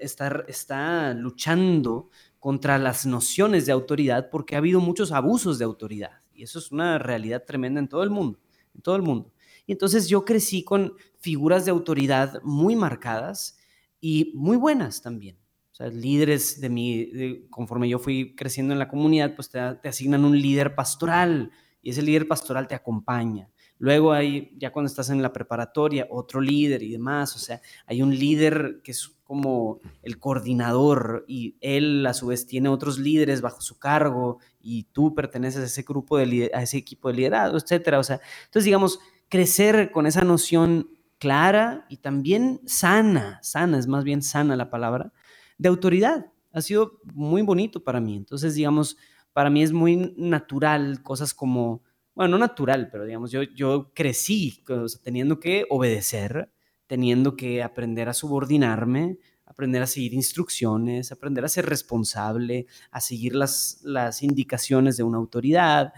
está, 0.00 0.44
está 0.46 1.12
luchando 1.12 2.10
contra 2.38 2.78
las 2.78 3.04
nociones 3.04 3.66
de 3.66 3.72
autoridad 3.72 4.30
porque 4.30 4.54
ha 4.54 4.58
habido 4.58 4.78
muchos 4.78 5.10
abusos 5.10 5.58
de 5.58 5.64
autoridad. 5.64 6.20
Y 6.32 6.44
eso 6.44 6.60
es 6.60 6.70
una 6.70 7.00
realidad 7.00 7.42
tremenda 7.44 7.80
en 7.80 7.88
todo 7.88 8.04
el 8.04 8.10
mundo, 8.10 8.38
en 8.76 8.80
todo 8.80 8.94
el 8.94 9.02
mundo. 9.02 9.32
Y 9.66 9.72
entonces 9.72 10.08
yo 10.08 10.24
crecí 10.24 10.62
con 10.62 10.94
figuras 11.18 11.64
de 11.64 11.72
autoridad 11.72 12.40
muy 12.42 12.76
marcadas 12.76 13.58
y 14.00 14.32
muy 14.34 14.56
buenas 14.56 15.02
también. 15.02 15.36
O 15.72 15.74
sea, 15.76 15.88
líderes 15.88 16.60
de 16.60 16.70
mi, 16.70 17.46
conforme 17.50 17.88
yo 17.88 17.98
fui 17.98 18.34
creciendo 18.34 18.72
en 18.72 18.78
la 18.78 18.88
comunidad, 18.88 19.34
pues 19.34 19.50
te, 19.50 19.58
asignan 19.58 20.24
un 20.24 20.40
líder 20.40 20.74
pastoral 20.74 21.50
y 21.82 21.90
ese 21.90 22.00
líder 22.00 22.26
pastoral 22.26 22.66
te 22.66 22.74
acompaña. 22.74 23.50
Luego 23.78 24.12
hay, 24.12 24.56
ya 24.56 24.72
cuando 24.72 24.86
estás 24.86 25.10
en 25.10 25.20
la 25.20 25.34
preparatoria, 25.34 26.06
otro 26.08 26.40
líder 26.40 26.82
y 26.82 26.92
demás. 26.92 27.36
O 27.36 27.38
sea, 27.38 27.60
hay 27.84 28.00
un 28.00 28.16
líder 28.16 28.80
que 28.82 28.92
es 28.92 29.16
como 29.22 29.80
el 30.02 30.18
coordinador 30.18 31.24
y 31.28 31.56
él 31.60 32.06
a 32.06 32.14
su 32.14 32.28
vez 32.28 32.46
tiene 32.46 32.70
otros 32.70 32.98
líderes 32.98 33.42
bajo 33.42 33.60
su 33.60 33.78
cargo 33.78 34.38
y 34.62 34.84
tú 34.84 35.14
perteneces 35.14 35.60
a 35.60 35.66
ese 35.66 35.82
grupo 35.82 36.16
de 36.16 36.50
a 36.54 36.62
ese 36.62 36.78
equipo 36.78 37.08
de 37.08 37.16
liderazgo, 37.16 37.58
etcétera. 37.58 37.98
O 37.98 38.04
sea, 38.04 38.20
entonces 38.46 38.64
digamos, 38.64 38.98
crecer 39.28 39.90
con 39.90 40.06
esa 40.06 40.22
noción 40.22 40.90
clara 41.18 41.86
y 41.88 41.98
también 41.98 42.60
sana, 42.66 43.38
sana, 43.42 43.78
es 43.78 43.86
más 43.86 44.04
bien 44.04 44.22
sana 44.22 44.56
la 44.56 44.70
palabra, 44.70 45.12
de 45.58 45.68
autoridad. 45.68 46.26
Ha 46.52 46.62
sido 46.62 47.00
muy 47.14 47.42
bonito 47.42 47.82
para 47.82 48.00
mí. 48.00 48.16
Entonces, 48.16 48.54
digamos, 48.54 48.96
para 49.32 49.50
mí 49.50 49.62
es 49.62 49.72
muy 49.72 50.14
natural 50.16 51.02
cosas 51.02 51.34
como, 51.34 51.82
bueno, 52.14 52.32
no 52.32 52.38
natural, 52.38 52.88
pero 52.90 53.04
digamos, 53.04 53.30
yo, 53.30 53.42
yo 53.42 53.92
crecí 53.94 54.64
teniendo 55.02 55.40
que 55.40 55.66
obedecer, 55.68 56.50
teniendo 56.86 57.36
que 57.36 57.62
aprender 57.62 58.08
a 58.08 58.14
subordinarme, 58.14 59.18
aprender 59.44 59.82
a 59.82 59.86
seguir 59.86 60.14
instrucciones, 60.14 61.12
aprender 61.12 61.44
a 61.44 61.48
ser 61.48 61.66
responsable, 61.66 62.66
a 62.90 63.00
seguir 63.00 63.34
las, 63.34 63.80
las 63.82 64.22
indicaciones 64.22 64.96
de 64.96 65.02
una 65.02 65.18
autoridad. 65.18 65.92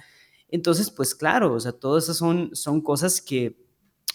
Entonces, 0.48 0.90
pues 0.90 1.14
claro, 1.14 1.54
o 1.54 1.60
sea, 1.60 1.72
todas 1.72 2.04
esas 2.04 2.16
son, 2.16 2.50
son 2.54 2.80
cosas 2.80 3.20
que 3.20 3.58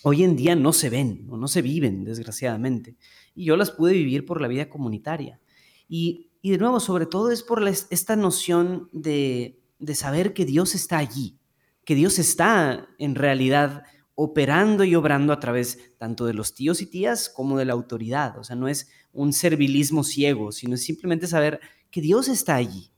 hoy 0.04 0.24
en 0.24 0.36
día 0.36 0.56
no 0.56 0.74
se 0.74 0.90
ven 0.90 1.28
o 1.30 1.38
no 1.38 1.48
se 1.48 1.62
viven, 1.62 2.04
desgraciadamente. 2.04 2.98
Y 3.36 3.46
yo 3.46 3.56
las 3.56 3.72
pude 3.72 3.94
vivir 3.94 4.26
por 4.26 4.42
la 4.42 4.48
vida 4.48 4.70
comunitaria. 4.70 5.40
Y, 5.88 6.32
de 6.44 6.58
nuevo, 6.58 6.80
sobre 6.80 7.06
todo 7.06 7.32
es 7.32 7.42
por 7.42 7.66
esta 7.68 8.16
noción 8.16 8.90
de, 8.92 9.62
de 9.80 9.96
saber 9.96 10.34
que 10.34 10.46
Dios 10.46 10.76
está 10.76 10.98
allí, 10.98 11.40
que 11.86 11.96
Dios 11.96 12.20
está 12.20 12.90
en 12.98 13.16
realidad 13.16 13.84
operando 14.16 14.84
y 14.84 14.94
obrando 14.96 15.34
a 15.34 15.40
través 15.40 15.98
tanto 15.98 16.26
de 16.26 16.34
los 16.34 16.54
tíos 16.54 16.82
y 16.82 16.86
tías 16.86 17.30
como 17.30 17.58
de 17.58 17.66
la 17.66 17.74
autoridad. 17.74 18.38
O 18.38 18.44
sea, 18.44 18.56
no 18.56 18.68
es 18.68 18.90
un 19.14 19.32
servilismo 19.34 20.04
ciego, 20.04 20.52
sino 20.52 20.76
es 20.76 20.84
simplemente 20.84 21.28
saber 21.28 21.62
que 21.90 22.02
Dios 22.02 22.28
está 22.28 22.56
allí 22.56 22.93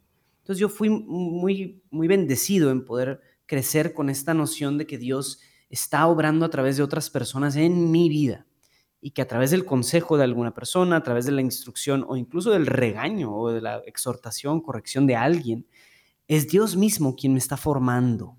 entonces 0.45 0.59
yo 0.59 0.69
fui 0.69 0.91
muy, 0.91 1.81
muy 1.89 2.07
bendecido 2.07 2.69
en 2.69 2.85
poder 2.85 3.19
crecer 3.47 3.95
con 3.95 4.11
esta 4.11 4.35
noción 4.35 4.77
de 4.77 4.85
que 4.85 4.99
Dios 4.99 5.39
está 5.71 6.05
obrando 6.05 6.45
a 6.45 6.51
través 6.51 6.77
de 6.77 6.83
otras 6.83 7.09
personas 7.09 7.55
en 7.55 7.89
mi 7.89 8.09
vida. 8.09 8.45
y 9.01 9.11
que 9.11 9.23
a 9.23 9.27
través 9.27 9.49
del 9.49 9.65
consejo 9.65 10.17
de 10.17 10.23
alguna 10.23 10.53
persona, 10.53 10.97
a 10.97 11.03
través 11.03 11.25
de 11.25 11.31
la 11.31 11.41
instrucción 11.41 12.05
o 12.07 12.15
incluso 12.15 12.51
del 12.51 12.67
regaño 12.67 13.35
o 13.35 13.51
de 13.51 13.61
la 13.61 13.77
exhortación, 13.85 14.61
corrección 14.61 15.07
de 15.07 15.15
alguien, 15.15 15.67
es 16.27 16.47
Dios 16.47 16.75
mismo 16.75 17.15
quien 17.15 17.33
me 17.33 17.39
está 17.39 17.57
formando. 17.57 18.37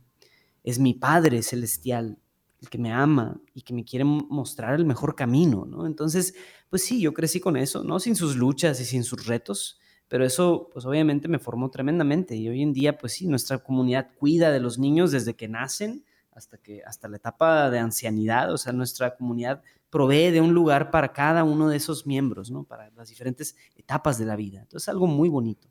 Es 0.63 0.79
mi 0.79 0.95
Padre 0.95 1.43
celestial 1.43 2.19
el 2.61 2.69
que 2.69 2.79
me 2.79 2.93
ama 2.93 3.41
y 3.53 3.63
que 3.63 3.75
me 3.75 3.85
quiere 3.85 4.05
mostrar 4.05 4.75
el 4.75 4.85
mejor 4.85 5.15
camino, 5.15 5.67
¿no? 5.67 5.87
Entonces, 5.87 6.35
pues 6.71 6.83
sí, 6.83 7.01
yo 7.01 7.13
crecí 7.13 7.41
con 7.41 7.57
eso, 7.57 7.83
¿no? 7.85 7.99
Sin 8.01 8.17
sus 8.17 8.37
luchas 8.37 8.81
y 8.81 8.85
sin 8.85 9.05
sus 9.05 9.27
retos, 9.27 9.79
pero 10.09 10.25
eso, 10.25 10.71
pues 10.73 10.85
obviamente 10.85 11.29
me 11.29 11.39
formó 11.39 11.71
tremendamente 11.71 12.37
y 12.37 12.49
hoy 12.49 12.63
en 12.63 12.73
día, 12.73 12.97
pues 12.97 13.15
sí, 13.15 13.27
nuestra 13.27 13.59
comunidad 13.59 14.09
cuida 14.19 14.51
de 14.51 14.61
los 14.61 14.79
niños 14.79 15.11
desde 15.11 15.35
que 15.35 15.49
nacen 15.49 16.05
hasta, 16.33 16.59
que, 16.59 16.83
hasta 16.85 17.09
la 17.09 17.17
etapa 17.17 17.71
de 17.71 17.79
ancianidad, 17.79 18.53
o 18.53 18.59
sea, 18.59 18.73
nuestra 18.73 19.17
comunidad 19.17 19.63
provee 19.91 20.31
de 20.31 20.41
un 20.41 20.53
lugar 20.53 20.91
para 20.91 21.13
cada 21.13 21.43
uno 21.43 21.69
de 21.69 21.77
esos 21.79 22.07
miembros, 22.07 22.51
¿no? 22.51 22.65
Para 22.65 22.91
las 22.91 23.09
diferentes 23.09 23.57
etapas 23.77 24.19
de 24.19 24.27
la 24.27 24.37
vida. 24.37 24.61
Entonces, 24.61 24.89
algo 24.89 25.07
muy 25.07 25.29
bonito. 25.29 25.69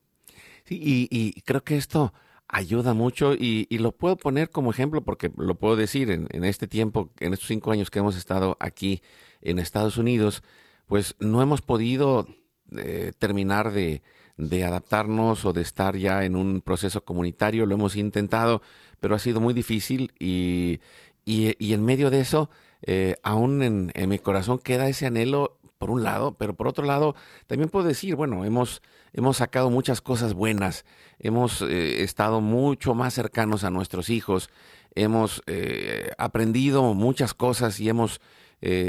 Sí, 0.66 1.08
y, 1.12 1.42
creo 1.42 1.64
que 1.64 1.78
esto 1.78 2.14
ayuda 2.48 2.94
mucho 2.94 3.36
y, 3.36 3.68
lo 3.78 3.92
puedo 3.92 4.18
poner 4.18 4.50
como 4.50 4.72
ejemplo 4.72 5.04
porque 5.04 5.32
lo 5.38 5.56
puedo 5.56 5.76
decir 5.76 6.10
en, 6.10 6.44
este 6.44 6.68
tiempo, 6.68 7.12
en 7.20 7.34
estos 7.34 7.48
cinco 7.48 7.72
años 7.72 7.92
que 7.92 8.00
hemos 8.00 8.18
estado 8.18 8.58
aquí 8.60 9.02
en 9.42 9.60
Estados 9.60 9.98
Unidos, 9.98 10.44
pues 10.88 11.16
no 11.20 11.42
hemos 11.42 11.62
podido 11.62 12.28
eh, 12.76 13.14
terminar 13.20 13.72
de, 13.72 14.02
de 14.38 14.66
adaptarnos 14.66 15.46
o 15.46 15.54
de 15.54 15.62
estar 15.62 15.96
ya 15.96 16.26
en 16.26 16.36
un 16.36 16.62
proceso 16.62 17.04
comunitario, 17.04 17.66
lo 17.66 17.76
hemos 17.76 17.96
intentado, 17.96 18.62
pero 19.00 19.16
ha 19.16 19.20
sido 19.20 19.40
muy 19.40 19.54
difícil 19.54 20.12
y, 20.20 20.80
y, 21.26 21.74
en 21.74 21.84
medio 21.84 22.10
de 22.10 22.20
eso, 22.20 22.50
eh, 22.82 23.16
aún 23.24 23.64
en, 23.64 24.10
mi 24.10 24.20
corazón 24.20 24.60
queda 24.60 24.88
ese 24.88 25.06
anhelo 25.06 25.58
por 25.78 25.90
un 25.90 26.04
lado, 26.04 26.36
pero 26.38 26.54
por 26.54 26.68
otro 26.68 26.86
lado, 26.86 27.16
también 27.48 27.70
puedo 27.70 27.88
decir, 27.88 28.16
bueno, 28.16 28.46
hemos, 28.46 28.82
hemos 29.14 29.38
sacado 29.38 29.70
muchas 29.70 30.02
cosas 30.02 30.34
buenas, 30.34 30.86
hemos 31.20 31.62
eh, 31.62 32.04
estado 32.04 32.42
mucho 32.42 32.94
más 32.94 33.14
cercanos 33.14 33.64
a 33.64 33.72
nuestros 33.72 34.10
hijos, 34.10 34.50
hemos 34.94 35.42
eh, 35.48 36.12
aprendido 36.18 36.94
muchas 36.94 37.34
cosas 37.34 37.80
y 37.80 37.90
hemos 37.90 38.22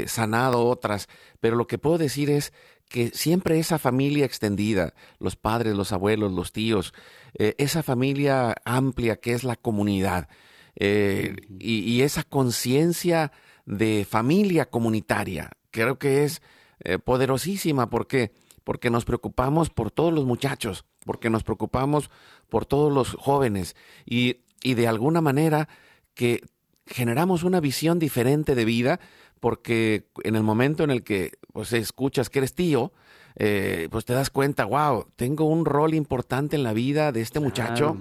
sanado 0.07 0.65
otras, 0.65 1.07
pero 1.39 1.55
lo 1.55 1.67
que 1.67 1.77
puedo 1.77 1.99
decir 1.99 2.31
es 2.31 2.51
que 2.87 3.09
siempre 3.09 3.59
esa 3.59 3.79
familia 3.79 4.25
extendida, 4.25 4.93
los 5.19 5.35
padres, 5.35 5.75
los 5.75 5.91
abuelos, 5.91 6.31
los 6.31 6.51
tíos, 6.51 6.93
eh, 7.37 7.55
esa 7.57 7.83
familia 7.83 8.55
amplia 8.65 9.17
que 9.17 9.33
es 9.33 9.43
la 9.43 9.55
comunidad 9.55 10.29
eh, 10.75 11.35
y, 11.59 12.01
esa 12.01 12.23
conciencia 12.23 13.31
de 13.65 14.05
familia 14.09 14.69
comunitaria, 14.69 15.51
creo 15.71 15.97
que 15.97 16.23
es 16.23 16.41
eh, 16.83 16.99
poderosísima 16.99 17.89
porque, 17.89 18.31
porque 18.63 18.89
nos 18.89 19.03
preocupamos 19.03 19.69
por 19.69 19.91
todos 19.91 20.13
los 20.13 20.25
muchachos, 20.25 20.85
porque 21.03 21.29
nos 21.29 21.43
preocupamos 21.43 22.09
por 22.47 22.65
todos 22.65 22.93
los 22.93 23.15
jóvenes 23.15 23.75
y, 24.05 24.41
y 24.61 24.75
de 24.75 24.87
alguna 24.87 25.19
manera 25.19 25.67
que 26.13 26.41
generamos 26.85 27.43
una 27.43 27.59
visión 27.59 27.99
diferente 27.99 28.55
de 28.55 28.65
vida 28.65 28.99
porque 29.39 30.07
en 30.23 30.35
el 30.35 30.43
momento 30.43 30.83
en 30.83 30.91
el 30.91 31.03
que 31.03 31.31
pues, 31.53 31.73
escuchas 31.73 32.29
que 32.29 32.39
eres 32.39 32.53
tío, 32.53 32.91
eh, 33.35 33.87
pues 33.91 34.05
te 34.05 34.13
das 34.13 34.29
cuenta, 34.29 34.65
wow, 34.65 35.05
tengo 35.15 35.45
un 35.45 35.65
rol 35.65 35.93
importante 35.93 36.55
en 36.55 36.63
la 36.63 36.73
vida 36.73 37.11
de 37.11 37.21
este 37.21 37.39
muchacho 37.39 37.97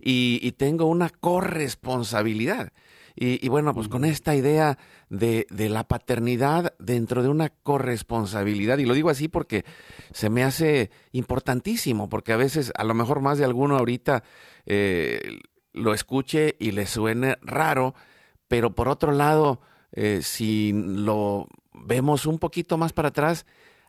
y, 0.00 0.52
tengo 0.52 0.86
una 0.86 1.10
corresponsabilidad. 1.10 2.72
Y, 3.20 3.48
bueno, 3.48 3.74
pues 3.74 3.88
con 3.88 4.04
esta 4.04 4.36
idea 4.36 4.78
de, 5.10 5.46
la 5.50 5.88
paternidad 5.88 6.74
dentro 6.78 7.24
de 7.24 7.28
una 7.28 7.48
corresponsabilidad, 7.48 8.78
y 8.78 8.86
lo 8.86 8.94
digo 8.94 9.10
así 9.10 9.26
porque 9.26 9.64
se 10.12 10.30
me 10.30 10.44
hace 10.44 10.92
importantísimo, 11.10 12.08
porque 12.08 12.32
a 12.32 12.36
veces, 12.36 12.70
a 12.76 12.84
lo 12.84 12.94
mejor 12.94 13.20
más 13.20 13.38
de 13.38 13.44
alguno 13.44 13.76
ahorita 13.76 14.22
eh, 14.66 15.40
lo 15.72 15.94
escuche 15.94 16.54
y 16.60 16.70
le 16.70 16.86
suene 16.86 17.38
raro, 17.42 17.96
pero 18.46 18.76
por 18.76 18.88
otro 18.88 19.10
lado, 19.10 19.60
eh, 19.92 20.20
si 20.22 20.72
lo 20.74 21.48
vemos 21.72 22.26
un 22.26 22.38
poquito 22.38 22.76
más 22.76 22.92
para 22.92 23.08
atrás, 23.08 23.46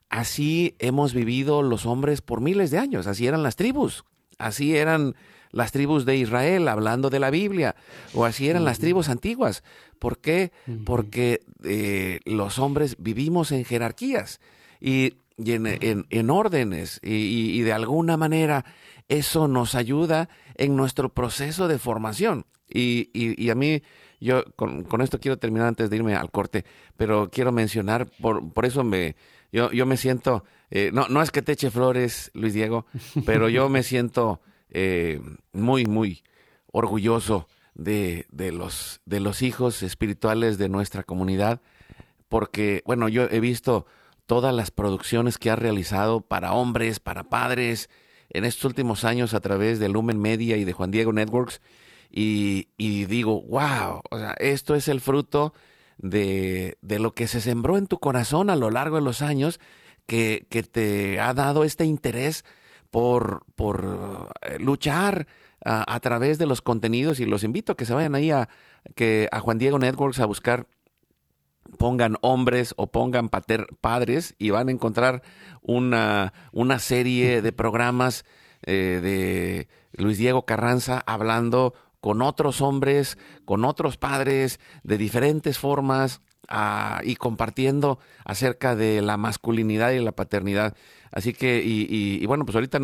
así 0.10 0.76
hemos 0.80 1.14
vivido 1.14 1.62
los 1.62 1.86
hombres 1.86 2.22
por 2.22 2.42
miles 2.42 2.72
de 2.72 2.80
años, 2.80 3.08
así 3.08 3.28
eran 3.28 3.44
las 3.44 3.56
tribus, 3.56 4.06
así 4.38 4.76
eran 4.76 5.16
las 5.52 5.72
tribus 5.72 6.06
de 6.06 6.18
Israel, 6.18 6.68
hablando 6.68 7.10
de 7.10 7.20
la 7.20 7.32
Biblia, 7.32 7.76
o 8.14 8.26
así 8.26 8.50
eran 8.50 8.66
las 8.66 8.80
tribus 8.80 9.10
antiguas. 9.10 9.64
¿Por 9.98 10.20
qué? 10.20 10.52
Porque 10.86 11.42
eh, 11.64 12.20
los 12.26 12.60
hombres 12.60 12.96
vivimos 13.00 13.52
en 13.52 13.66
jerarquías 13.66 14.40
y, 14.80 15.16
en, 15.38 16.30
órdenes, 16.30 17.00
y, 17.02 17.62
de 17.62 17.74
alguna 17.74 18.16
manera 18.16 18.64
eso 19.08 19.48
nos 19.48 19.74
ayuda 19.74 20.30
en 20.56 20.76
nuestro 20.76 21.10
proceso 21.10 21.68
de 21.68 21.80
formación. 21.80 22.46
y 22.72 23.50
a 23.50 23.56
mí 23.56 23.82
yo 24.20 24.44
con, 24.56 25.02
esto 25.02 25.20
quiero 25.20 25.38
terminar 25.38 25.68
antes 25.68 25.90
de 25.90 25.96
irme 25.96 26.16
al 26.16 26.32
corte, 26.32 26.66
pero 26.98 27.30
quiero 27.32 27.52
mencionar, 27.52 28.08
por, 28.22 28.52
por 28.54 28.66
eso 28.66 28.84
me, 28.84 29.16
yo, 29.52 29.72
yo 29.72 29.86
me 29.86 29.98
siento, 29.98 30.44
eh, 30.70 30.92
no, 30.94 31.08
no 31.10 31.22
es 31.22 31.32
que 31.32 31.42
te 31.42 31.54
eche 31.54 31.72
flores, 31.72 32.32
Luis 32.34 32.54
Diego, 32.54 32.86
pero 33.26 33.50
yo 33.50 33.70
me 33.70 33.84
siento 33.84 34.42
eh, 34.70 35.22
muy, 35.54 35.86
muy 35.86 36.24
orgulloso 36.72 37.48
de, 37.74 38.26
de, 38.32 38.52
los, 38.52 39.02
de 39.06 39.20
los 39.20 39.42
hijos 39.42 39.84
espirituales 39.84 40.58
de 40.58 40.70
nuestra 40.70 41.04
comunidad, 41.04 41.62
porque, 42.28 42.84
bueno, 42.86 43.10
yo 43.10 43.24
he 43.24 43.40
visto 43.40 43.86
todas 44.26 44.54
las 44.54 44.70
producciones 44.70 45.38
que 45.40 45.50
ha 45.50 45.56
realizado 45.56 46.22
para 46.22 46.54
hombres, 46.54 47.00
para 47.00 47.24
padres, 47.24 47.90
en 48.30 48.46
estos 48.46 48.66
últimos 48.66 49.04
años 49.04 49.34
a 49.34 49.40
través 49.40 49.80
de 49.80 49.90
Lumen 49.90 50.20
Media 50.20 50.58
y 50.58 50.66
de 50.66 50.74
Juan 50.74 50.92
Diego 50.92 51.12
Networks, 51.14 51.62
y, 52.12 52.66
digo, 53.06 53.42
wow, 53.42 54.02
o 54.10 54.18
sea, 54.18 54.36
esto 54.40 54.76
es 54.76 54.88
el 54.88 55.00
fruto 55.00 55.54
de, 55.98 56.78
de, 56.82 57.00
lo 57.00 57.14
que 57.14 57.28
se 57.28 57.42
sembró 57.42 57.78
en 57.78 57.88
tu 57.88 58.00
corazón 58.00 58.50
a 58.50 58.56
lo 58.56 58.72
largo 58.72 58.96
de 58.96 59.04
los 59.04 59.22
años, 59.22 59.60
que, 60.08 60.48
que 60.50 60.64
te 60.64 61.20
ha 61.20 61.34
dado 61.34 61.64
este 61.64 61.86
interés 61.86 62.44
por, 62.90 63.46
por 63.56 64.32
eh, 64.42 64.58
luchar 64.60 65.28
a, 65.64 66.00
través 66.00 66.38
de 66.38 66.46
los 66.46 66.62
contenidos 66.62 67.20
y 67.20 67.26
los 67.26 67.44
invito 67.44 67.74
a 67.74 67.78
que 67.78 67.86
se 67.86 67.94
vayan 67.94 68.16
ahí 68.16 68.32
a, 68.32 68.50
que, 68.96 69.28
a 69.32 69.40
Juan 69.40 69.58
Diego 69.58 69.78
Networks 69.78 70.20
a 70.20 70.26
buscar 70.26 70.68
pongan 71.78 72.18
hombres 72.22 72.74
o 72.78 72.88
pongan 72.88 73.30
pater, 73.30 73.68
padres 73.82 74.36
y 74.40 74.50
van 74.50 74.70
a 74.70 74.72
encontrar 74.72 75.22
una, 75.62 76.34
una 76.52 76.80
serie 76.80 77.42
de 77.42 77.52
programas 77.52 78.26
eh, 78.66 79.00
de 79.04 79.68
Luis 80.02 80.18
Diego 80.18 80.46
Carranza 80.46 81.04
hablando 81.06 81.74
con 82.00 82.22
otros 82.22 82.62
hombres, 82.62 83.18
con 83.46 83.66
otros 83.66 83.98
padres, 83.98 84.60
de 84.84 84.98
diferentes 84.98 85.58
formas, 85.58 86.22
ah, 86.48 87.02
y 87.04 87.16
compartiendo 87.16 88.00
acerca 88.26 88.76
de 88.76 89.02
la 89.02 89.18
masculinidad 89.18 89.92
y 89.92 90.00
la 90.00 90.12
paternidad. 90.12 90.76
Así 91.12 91.34
que, 91.34 91.62
y, 91.66 92.26
bueno, 92.26 92.46
pues 92.46 92.56
ahorita, 92.56 92.80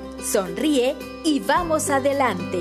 Sonríe 0.23 0.95
y 1.23 1.39
vamos 1.39 1.89
adelante. 1.89 2.59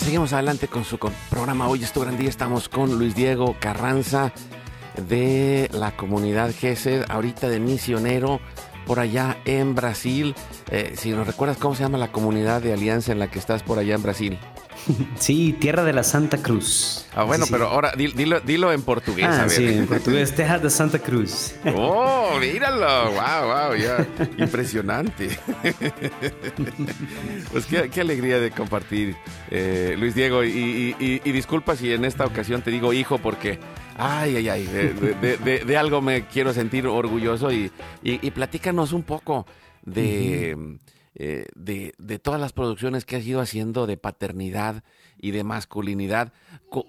seguimos 0.00 0.32
adelante 0.32 0.68
con 0.68 0.84
su 0.84 0.98
programa 0.98 1.68
Hoy 1.68 1.82
es 1.82 1.92
tu 1.92 2.00
gran 2.00 2.16
día. 2.16 2.28
Estamos 2.28 2.68
con 2.68 2.96
Luis 2.96 3.16
Diego 3.16 3.56
Carranza 3.58 4.32
de 5.08 5.68
la 5.72 5.96
comunidad 5.96 6.54
GESED, 6.54 7.06
ahorita 7.08 7.48
de 7.48 7.58
misionero 7.58 8.40
por 8.86 9.00
allá 9.00 9.38
en 9.44 9.74
Brasil. 9.74 10.34
Eh, 10.70 10.94
si 10.96 11.10
nos 11.10 11.26
recuerdas 11.26 11.58
cómo 11.58 11.74
se 11.74 11.82
llama 11.82 11.98
la 11.98 12.12
comunidad 12.12 12.62
de 12.62 12.72
alianza 12.72 13.12
en 13.12 13.18
la 13.18 13.28
que 13.28 13.38
estás 13.38 13.62
por 13.62 13.78
allá 13.78 13.94
en 13.94 14.02
Brasil. 14.02 14.38
Sí, 15.18 15.56
Tierra 15.58 15.84
de 15.84 15.92
la 15.92 16.02
Santa 16.02 16.38
Cruz. 16.38 17.06
Ah, 17.14 17.24
bueno, 17.24 17.46
pero 17.50 17.68
ahora 17.68 17.92
dilo, 17.96 18.40
dilo, 18.40 18.72
en 18.72 18.82
portugués. 18.82 19.26
Ah, 19.28 19.48
sí, 19.48 19.66
en 19.66 19.86
portugués, 19.86 20.34
Tierra 20.34 20.58
de 20.58 20.70
Santa 20.70 20.98
Cruz. 20.98 21.54
Oh, 21.74 22.38
míralo. 22.40 23.12
Wow, 23.12 23.46
wow, 23.46 23.76
ya. 23.76 24.06
Impresionante. 24.38 25.38
pues 27.52 27.66
qué, 27.66 28.00
alegría 28.00 28.38
de 28.38 28.50
compartir, 28.50 29.16
eh, 29.50 29.96
Luis 29.98 30.14
Diego. 30.14 30.44
Y, 30.44 31.20
disculpa 31.24 31.76
si 31.76 31.92
en 31.92 32.04
esta 32.04 32.24
ocasión 32.24 32.62
te 32.62 32.70
digo 32.70 32.92
hijo, 32.92 33.18
porque, 33.18 33.58
ay, 33.96 34.36
ay, 34.36 34.48
ay, 34.48 34.66
de, 34.66 35.76
algo 35.76 36.00
me 36.00 36.26
quiero 36.26 36.52
sentir 36.52 36.86
orgulloso. 36.86 37.50
Y, 37.52 37.70
platícanos 38.30 38.92
un 38.92 39.02
poco 39.02 39.46
de. 39.82 40.78
Eh, 41.18 41.46
de, 41.54 41.94
de, 41.96 42.18
todas 42.18 42.38
las 42.38 42.52
producciones 42.52 43.06
que 43.06 43.16
has 43.16 43.26
ido 43.26 43.40
haciendo 43.40 43.86
de 43.86 43.96
paternidad 43.96 44.84
y 45.16 45.30
de 45.30 45.44
masculinidad, 45.44 46.34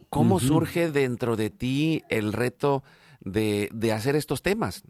¿cómo 0.09 0.41
surge 0.41 0.91
dentro 0.91 1.37
de 1.37 1.49
ti 1.49 2.03
el 2.09 2.33
reto 2.33 2.83
de, 3.21 3.69
de 3.71 3.93
hacer 3.93 4.17
estos 4.17 4.41
temas? 4.41 4.83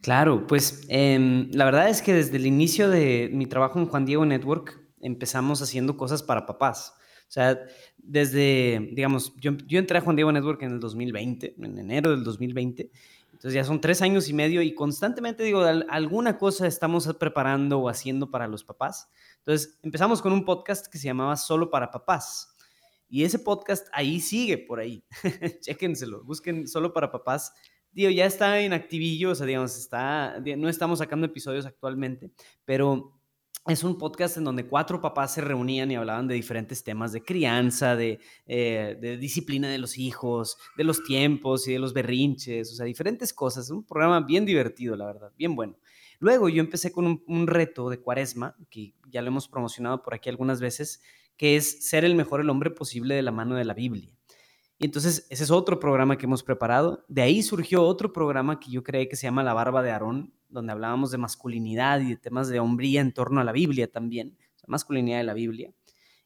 Claro, 0.00 0.46
pues 0.46 0.84
em, 0.88 1.50
la 1.52 1.64
verdad 1.64 1.88
es 1.88 2.02
que 2.02 2.12
desde 2.12 2.36
el 2.36 2.46
inicio 2.46 2.88
de 2.88 3.30
mi 3.32 3.46
trabajo 3.46 3.78
en 3.78 3.86
Juan 3.86 4.04
Diego 4.04 4.24
Network 4.26 4.80
empezamos 5.00 5.62
haciendo 5.62 5.96
cosas 5.96 6.22
para 6.22 6.46
papás. 6.46 6.94
O 7.32 7.34
sea, 7.34 7.58
desde, 7.96 8.90
digamos, 8.92 9.34
yo, 9.36 9.52
yo 9.66 9.78
entré 9.78 9.96
a 9.96 10.00
Juan 10.02 10.16
Diego 10.16 10.30
Network 10.30 10.62
en 10.64 10.72
el 10.72 10.80
2020, 10.80 11.54
en 11.58 11.78
enero 11.78 12.10
del 12.10 12.24
2020, 12.24 12.90
entonces 13.32 13.54
ya 13.54 13.64
son 13.64 13.80
tres 13.80 14.02
años 14.02 14.28
y 14.28 14.34
medio 14.34 14.60
y 14.60 14.74
constantemente 14.74 15.42
digo, 15.42 15.62
alguna 15.62 16.36
cosa 16.36 16.66
estamos 16.66 17.08
preparando 17.18 17.78
o 17.80 17.88
haciendo 17.88 18.30
para 18.30 18.46
los 18.48 18.64
papás. 18.64 19.08
Entonces 19.38 19.78
empezamos 19.82 20.20
con 20.20 20.34
un 20.34 20.44
podcast 20.44 20.88
que 20.88 20.98
se 20.98 21.06
llamaba 21.06 21.34
Solo 21.38 21.70
para 21.70 21.90
Papás. 21.90 22.54
Y 23.08 23.24
ese 23.24 23.38
podcast 23.38 23.88
ahí 23.94 24.20
sigue 24.20 24.58
por 24.58 24.78
ahí. 24.78 25.02
Chéquenselo, 25.62 26.22
busquen 26.24 26.68
Solo 26.68 26.92
para 26.92 27.10
Papás. 27.10 27.54
Digo, 27.92 28.10
ya 28.10 28.26
está 28.26 28.60
en 28.60 28.74
activillo, 28.74 29.30
o 29.30 29.34
sea, 29.34 29.46
digamos, 29.46 29.78
está, 29.78 30.38
no 30.58 30.68
estamos 30.68 30.98
sacando 30.98 31.24
episodios 31.24 31.64
actualmente, 31.64 32.30
pero 32.66 33.21
es 33.66 33.84
un 33.84 33.96
podcast 33.96 34.36
en 34.36 34.44
donde 34.44 34.66
cuatro 34.66 35.00
papás 35.00 35.34
se 35.34 35.40
reunían 35.40 35.90
y 35.90 35.94
hablaban 35.94 36.26
de 36.26 36.34
diferentes 36.34 36.82
temas 36.82 37.12
de 37.12 37.22
crianza, 37.22 37.94
de, 37.94 38.18
eh, 38.46 38.96
de, 39.00 39.16
disciplina 39.16 39.70
de 39.70 39.78
los 39.78 39.98
hijos, 39.98 40.58
de 40.76 40.82
los 40.82 41.04
tiempos 41.04 41.68
y 41.68 41.72
de 41.72 41.78
los 41.78 41.92
berrinches, 41.92 42.72
o 42.72 42.74
sea, 42.74 42.86
diferentes 42.86 43.32
cosas. 43.32 43.70
Un 43.70 43.84
programa 43.84 44.20
bien 44.20 44.44
divertido, 44.44 44.96
la 44.96 45.06
verdad, 45.06 45.32
bien 45.38 45.54
bueno. 45.54 45.76
Luego 46.18 46.48
yo 46.48 46.60
empecé 46.60 46.90
con 46.90 47.06
un, 47.06 47.22
un 47.26 47.46
reto 47.46 47.88
de 47.88 48.00
cuaresma, 48.00 48.56
que 48.68 48.94
ya 49.08 49.22
lo 49.22 49.28
hemos 49.28 49.48
promocionado 49.48 50.02
por 50.02 50.14
aquí 50.14 50.28
algunas 50.28 50.60
veces, 50.60 51.00
que 51.36 51.56
es 51.56 51.88
ser 51.88 52.04
el 52.04 52.14
mejor 52.14 52.40
el 52.40 52.50
hombre 52.50 52.70
posible 52.70 53.14
de 53.14 53.22
la 53.22 53.32
mano 53.32 53.54
de 53.54 53.64
la 53.64 53.74
Biblia. 53.74 54.12
Entonces 54.82 55.28
ese 55.30 55.44
es 55.44 55.50
otro 55.52 55.78
programa 55.78 56.18
que 56.18 56.26
hemos 56.26 56.42
preparado. 56.42 57.04
De 57.06 57.22
ahí 57.22 57.42
surgió 57.44 57.84
otro 57.84 58.12
programa 58.12 58.58
que 58.58 58.68
yo 58.68 58.82
creé 58.82 59.08
que 59.08 59.14
se 59.14 59.28
llama 59.28 59.44
La 59.44 59.54
Barba 59.54 59.80
de 59.80 59.92
Aarón, 59.92 60.34
donde 60.48 60.72
hablábamos 60.72 61.12
de 61.12 61.18
masculinidad 61.18 62.00
y 62.00 62.10
de 62.10 62.16
temas 62.16 62.48
de 62.48 62.58
hombría 62.58 63.00
en 63.00 63.12
torno 63.12 63.40
a 63.40 63.44
la 63.44 63.52
Biblia 63.52 63.90
también, 63.90 64.36
masculinidad 64.66 65.18
de 65.18 65.24
la 65.24 65.34
Biblia. 65.34 65.72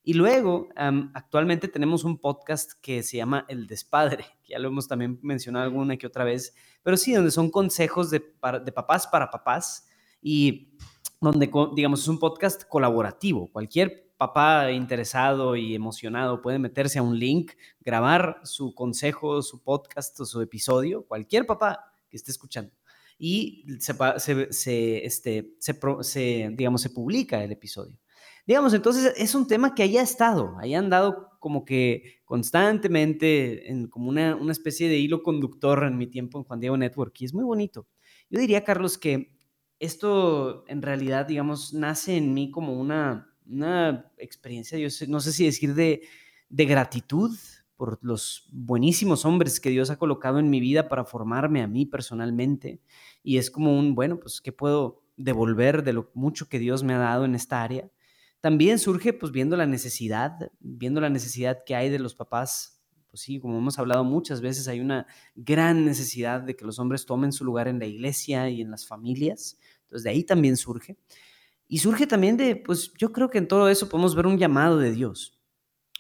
Y 0.03 0.15
luego, 0.15 0.69
actualmente 1.13 1.69
tenemos 1.69 2.03
un 2.05 2.19
podcast 2.19 2.73
que 2.81 3.03
se 3.03 3.19
llama 3.19 3.45
El 3.47 3.67
Despadre, 3.67 4.25
que 4.43 4.53
ya 4.55 4.59
lo 4.59 4.69
hemos 4.69 4.89
también 4.89 5.19
mencionado 5.21 5.67
alguna 5.67 5.99
que 5.99 6.07
otra 6.07 6.25
vez, 6.25 6.55
pero 6.83 6.97
sí, 6.97 7.13
donde 7.13 7.31
son 7.31 7.51
consejos 7.51 8.11
de, 8.11 8.21
de 8.65 8.73
papás 8.73 9.07
para 9.07 9.31
papás 9.31 9.87
y 10.23 10.73
donde, 11.21 11.51
digamos, 11.75 12.01
es 12.01 12.09
un 12.09 12.19
podcast 12.19 12.65
colaborativo. 12.67 13.51
Cualquier 13.53 14.06
papá 14.17 14.71
interesado 14.73 15.57
y 15.57 15.75
emocionado 15.75 16.43
puede 16.43 16.59
meterse 16.59 16.99
a 16.99 17.03
un 17.03 17.19
link, 17.19 17.53
grabar 17.81 18.41
su 18.45 18.75
consejo, 18.75 19.43
su 19.43 19.63
podcast 19.63 20.19
o 20.21 20.25
su 20.25 20.41
episodio, 20.41 21.07
cualquier 21.07 21.47
papá 21.47 21.93
que 22.09 22.17
esté 22.17 22.31
escuchando 22.31 22.73
y 23.19 23.65
se, 23.79 24.53
se, 24.53 25.05
este, 25.05 25.55
se, 25.59 26.49
digamos, 26.53 26.83
se 26.83 26.91
publica 26.91 27.43
el 27.43 27.53
episodio. 27.53 27.99
Digamos, 28.47 28.75
entonces 28.75 29.13
es 29.17 29.35
un 29.35 29.49
tema 29.49 29.75
que 29.75 29.83
haya 29.83 30.03
estado, 30.03 30.57
haya 30.61 30.79
andado 30.79 31.31
como 31.41 31.65
que 31.65 32.21
constantemente 32.25 33.71
en 33.71 33.89
como 33.89 34.09
una, 34.09 34.37
una 34.37 34.53
especie 34.53 34.89
de 34.89 34.99
hilo 34.99 35.23
conductor 35.23 35.85
en 35.85 35.99
mi 35.99 36.07
tiempo 36.07 36.39
en 36.39 36.45
Juan 36.45 36.61
Diego 36.61 36.77
Network 36.77 37.21
y 37.21 37.25
es 37.25 37.35
muy 37.35 37.45
bonito. 37.45 37.89
Yo 38.31 38.39
diría, 38.39 38.65
Carlos, 38.65 38.99
que 38.99 39.37
esto 39.81 40.65
en 40.69 40.83
realidad, 40.83 41.27
digamos, 41.27 41.75
nace 41.75 42.17
en 42.17 42.35
mí 42.35 42.51
como 42.51 42.79
una, 42.81 43.35
una 43.49 44.13
experiencia, 44.19 44.79
yo 44.79 44.89
no 45.09 45.21
sé 45.21 45.33
si 45.33 45.45
decir 45.45 45.75
de, 45.75 46.03
de 46.49 46.65
gratitud, 46.65 47.37
por 47.77 47.99
los 48.03 48.49
buenísimos 48.53 49.25
hombres 49.25 49.61
que 49.61 49.71
Dios 49.71 49.91
ha 49.91 49.99
colocado 49.99 50.39
en 50.39 50.51
mi 50.51 50.61
vida 50.61 50.89
para 50.89 51.05
formarme 51.05 51.63
a 51.63 51.67
mí 51.67 51.87
personalmente. 51.87 52.81
Y 53.23 53.37
es 53.39 53.51
como 53.51 53.79
un, 53.79 53.95
bueno, 53.95 54.19
pues, 54.19 54.41
¿qué 54.41 54.53
puedo 54.53 55.05
devolver 55.17 55.85
de 55.85 55.93
lo 55.93 56.11
mucho 56.15 56.49
que 56.49 56.59
Dios 56.59 56.83
me 56.83 56.95
ha 56.95 56.99
dado 56.99 57.25
en 57.25 57.35
esta 57.35 57.63
área? 57.63 57.91
También 58.41 58.79
surge, 58.79 59.13
pues, 59.13 59.33
viendo 59.33 59.57
la 59.57 59.67
necesidad, 59.67 60.33
viendo 60.61 61.01
la 61.01 61.11
necesidad 61.11 61.65
que 61.65 61.75
hay 61.75 61.91
de 61.91 61.99
los 61.99 62.15
papás. 62.15 62.83
Pues 63.11 63.23
sí, 63.23 63.41
como 63.41 63.59
hemos 63.59 63.79
hablado 63.79 64.05
muchas 64.05 64.41
veces, 64.41 64.69
hay 64.69 64.81
una 64.81 65.07
gran 65.35 65.85
necesidad 65.85 66.41
de 66.41 66.57
que 66.57 66.65
los 66.65 66.79
hombres 66.79 67.07
tomen 67.07 67.33
su 67.33 67.45
lugar 67.45 67.69
en 67.69 67.79
la 67.79 67.87
iglesia 67.87 68.49
y 68.49 68.63
en 68.63 68.71
las 68.71 68.87
familias. 68.87 69.59
Entonces, 69.83 70.05
de 70.05 70.11
ahí 70.11 70.25
también 70.25 70.57
surge. 70.57 70.97
Y 71.69 71.79
surge 71.79 72.07
también 72.07 72.37
de, 72.37 72.57
pues 72.57 72.93
yo 72.99 73.13
creo 73.13 73.31
que 73.31 73.39
en 73.39 73.49
todo 73.49 73.69
eso 73.69 73.89
podemos 73.89 74.15
ver 74.15 74.27
un 74.27 74.39
llamado 74.39 74.79
de 74.79 74.93
Dios, 74.93 75.41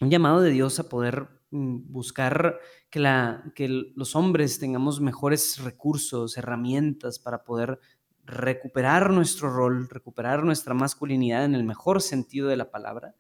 un 0.01 0.11
llamado 0.11 0.41
de 0.41 0.51
Dios 0.51 0.79
a 0.79 0.89
poder 0.89 1.37
Mm, 1.51 1.93
buscar 1.93 2.59
que, 2.91 2.99
la, 2.99 3.45
que 3.55 3.69
los 3.69 4.17
hombres 4.17 4.59
tengamos 4.59 5.01
mejores 5.01 5.63
recursos, 5.63 6.37
herramientas 6.37 7.21
para 7.21 7.45
poder 7.45 7.79
recuperar 8.25 9.13
nuestro 9.13 9.51
rol, 9.51 9.89
recuperar 9.89 10.45
nuestra 10.45 10.75
masculinidad 10.75 11.45
en 11.45 11.55
el 11.55 11.63
mejor 11.63 12.03
sentido 12.03 12.49
de 12.49 12.57
la 12.57 12.71
palabra 12.73 13.15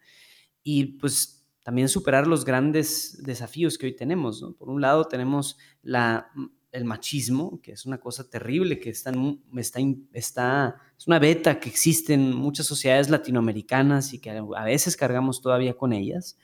y 0.65 0.99
pues 0.99 1.49
también 1.63 1.89
superar 1.89 2.27
los 2.27 2.45
grandes 2.45 3.23
desafíos 3.23 3.79
que 3.79 3.87
hoy 3.87 3.97
tenemos. 3.97 4.45
Por 4.59 4.69
un 4.71 4.81
lado 4.81 5.05
tenemos 5.05 5.57
la, 5.83 6.31
el 6.77 6.85
machismo, 6.85 7.61
que 7.63 7.73
es 7.73 7.87
una 7.87 7.99
cosa 7.99 8.29
terrible, 8.29 8.79
que 8.79 8.91
está, 8.91 9.13
está, 9.57 9.81
está, 10.13 10.77
es 10.97 11.07
una 11.07 11.19
beta 11.19 11.59
que 11.59 11.69
existe 11.69 12.15
en 12.15 12.35
muchas 12.35 12.67
sociedades 12.67 13.09
latinoamericanas 13.09 14.13
y 14.13 14.21
que 14.21 14.31
a 14.31 14.65
veces 14.65 14.97
cargamos 14.97 15.41
todavía 15.41 15.75
con 15.75 15.93
ellas. 15.93 16.39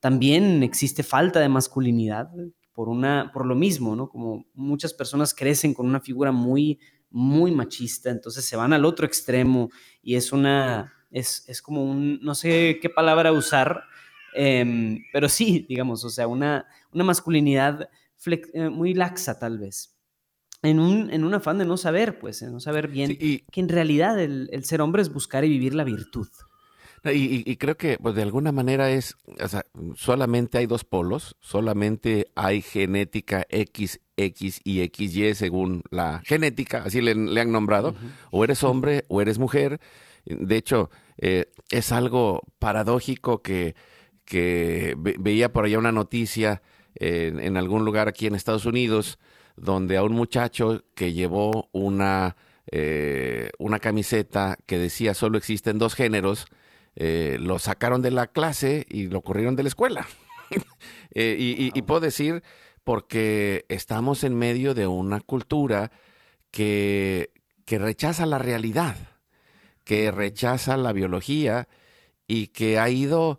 También 0.00 0.62
existe 0.62 1.02
falta 1.02 1.40
de 1.40 1.48
masculinidad 1.48 2.30
por, 2.72 2.88
una, 2.88 3.30
por 3.32 3.46
lo 3.46 3.54
mismo, 3.54 3.94
¿no? 3.94 4.08
Como 4.08 4.46
muchas 4.54 4.92
personas 4.92 5.34
crecen 5.34 5.74
con 5.74 5.86
una 5.86 6.00
figura 6.00 6.32
muy, 6.32 6.80
muy 7.10 7.52
machista, 7.52 8.10
entonces 8.10 8.44
se 8.44 8.56
van 8.56 8.72
al 8.72 8.84
otro 8.84 9.06
extremo 9.06 9.70
y 10.02 10.16
es 10.16 10.32
una, 10.32 10.92
es, 11.10 11.44
es 11.48 11.62
como 11.62 11.84
un, 11.84 12.20
no 12.22 12.34
sé 12.34 12.78
qué 12.82 12.90
palabra 12.90 13.32
usar, 13.32 13.84
em, 14.34 15.04
pero 15.12 15.28
sí, 15.28 15.64
digamos, 15.68 16.04
o 16.04 16.10
sea, 16.10 16.26
una, 16.26 16.66
una 16.92 17.04
masculinidad 17.04 17.88
eh, 18.26 18.68
muy 18.68 18.94
laxa 18.94 19.38
tal 19.38 19.58
vez. 19.58 19.96
En 20.62 20.80
un, 20.80 21.10
en 21.10 21.24
un 21.24 21.34
afán 21.34 21.58
de 21.58 21.66
no 21.66 21.76
saber, 21.76 22.18
pues, 22.18 22.40
de 22.40 22.50
no 22.50 22.58
saber 22.58 22.88
bien 22.88 23.16
que 23.18 23.60
en 23.60 23.68
realidad 23.68 24.18
el, 24.18 24.48
el 24.50 24.64
ser 24.64 24.80
hombre 24.80 25.02
es 25.02 25.12
buscar 25.12 25.44
y 25.44 25.50
vivir 25.50 25.74
la 25.74 25.84
virtud. 25.84 26.28
Y, 27.12 27.56
creo 27.56 27.76
que 27.76 27.98
pues 27.98 28.14
de 28.14 28.22
alguna 28.22 28.50
manera 28.50 28.90
es, 28.90 29.16
o 29.38 29.48
sea, 29.48 29.66
solamente 29.94 30.56
hay 30.56 30.66
dos 30.66 30.84
polos, 30.84 31.36
solamente 31.40 32.28
hay 32.34 32.62
genética 32.62 33.46
X, 33.50 34.00
X 34.16 34.62
y 34.64 34.88
XY 34.88 35.34
según 35.34 35.82
la 35.90 36.22
genética, 36.24 36.82
así 36.82 37.02
le, 37.02 37.12
han 37.38 37.52
nombrado, 37.52 37.94
o 38.30 38.42
eres 38.42 38.62
hombre 38.62 39.04
o 39.08 39.20
eres 39.20 39.38
mujer. 39.38 39.80
De 40.24 40.56
hecho, 40.56 40.88
eh, 41.18 41.52
es 41.68 41.92
algo 41.92 42.40
paradójico 42.58 43.42
que, 43.42 43.74
que 44.24 44.94
veía 44.96 45.52
por 45.52 45.66
allá 45.66 45.78
una 45.78 45.92
noticia 45.92 46.62
en, 46.96 47.56
algún 47.56 47.84
lugar 47.84 48.08
aquí 48.08 48.26
en 48.26 48.34
Estados 48.34 48.66
Unidos, 48.66 49.18
donde 49.56 49.96
a 49.96 50.02
un 50.02 50.12
muchacho 50.12 50.84
que 50.94 51.12
llevó 51.12 51.68
una, 51.72 52.36
eh, 52.70 53.50
una 53.58 53.78
camiseta 53.78 54.56
que 54.66 54.78
decía 54.78 55.14
solo 55.14 55.38
existen 55.38 55.78
dos 55.78 55.94
géneros, 55.94 56.46
eh, 56.96 57.36
lo 57.40 57.58
sacaron 57.58 58.02
de 58.02 58.10
la 58.10 58.28
clase 58.28 58.86
y 58.88 59.08
lo 59.08 59.22
corrieron 59.22 59.56
de 59.56 59.62
la 59.64 59.68
escuela. 59.68 60.06
Eh, 61.16 61.70
y, 61.72 61.82
puedo 61.82 62.00
decir 62.00 62.42
porque 62.82 63.66
estamos 63.68 64.24
en 64.24 64.34
medio 64.34 64.74
de 64.74 64.88
una 64.88 65.20
cultura 65.20 65.92
que, 66.50 67.30
que 67.64 67.78
rechaza 67.78 68.26
la 68.26 68.38
realidad, 68.38 68.96
que 69.84 70.10
rechaza 70.10 70.76
la 70.76 70.92
biología 70.92 71.68
y 72.26 72.48
que 72.48 72.80
ha 72.80 72.90
ido 72.90 73.38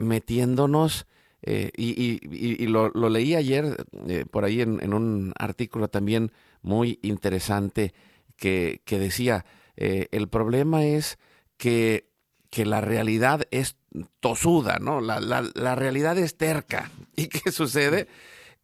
metiéndonos 0.00 1.06
eh, 1.48 1.70
y, 1.76 2.66
lo, 2.66 2.90
leí 3.08 3.36
ayer 3.36 3.86
eh, 4.08 4.24
por 4.28 4.44
ahí 4.44 4.62
en, 4.62 4.92
un 4.92 5.32
artículo 5.38 5.86
también 5.86 6.32
muy 6.60 6.98
interesante 7.02 7.94
que, 8.36 8.82
decía, 8.84 9.46
eh, 9.76 10.08
el 10.10 10.28
problema 10.28 10.84
es 10.84 11.18
que, 11.56 12.10
que, 12.50 12.66
la 12.66 12.80
realidad 12.80 13.42
es 13.52 13.76
tosuda, 14.18 14.78
¿no? 14.80 15.00
La, 15.00 15.20
la, 15.20 15.74
realidad 15.76 16.18
es 16.18 16.36
terca. 16.36 16.90
¿Y 17.16 17.28
qué 17.28 17.52
sucede? 17.52 18.08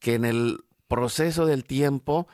Que 0.01 0.15
en 0.15 0.25
el 0.25 0.65
proceso 0.89 1.47
del 1.47 1.63
tiempo 1.63 2.27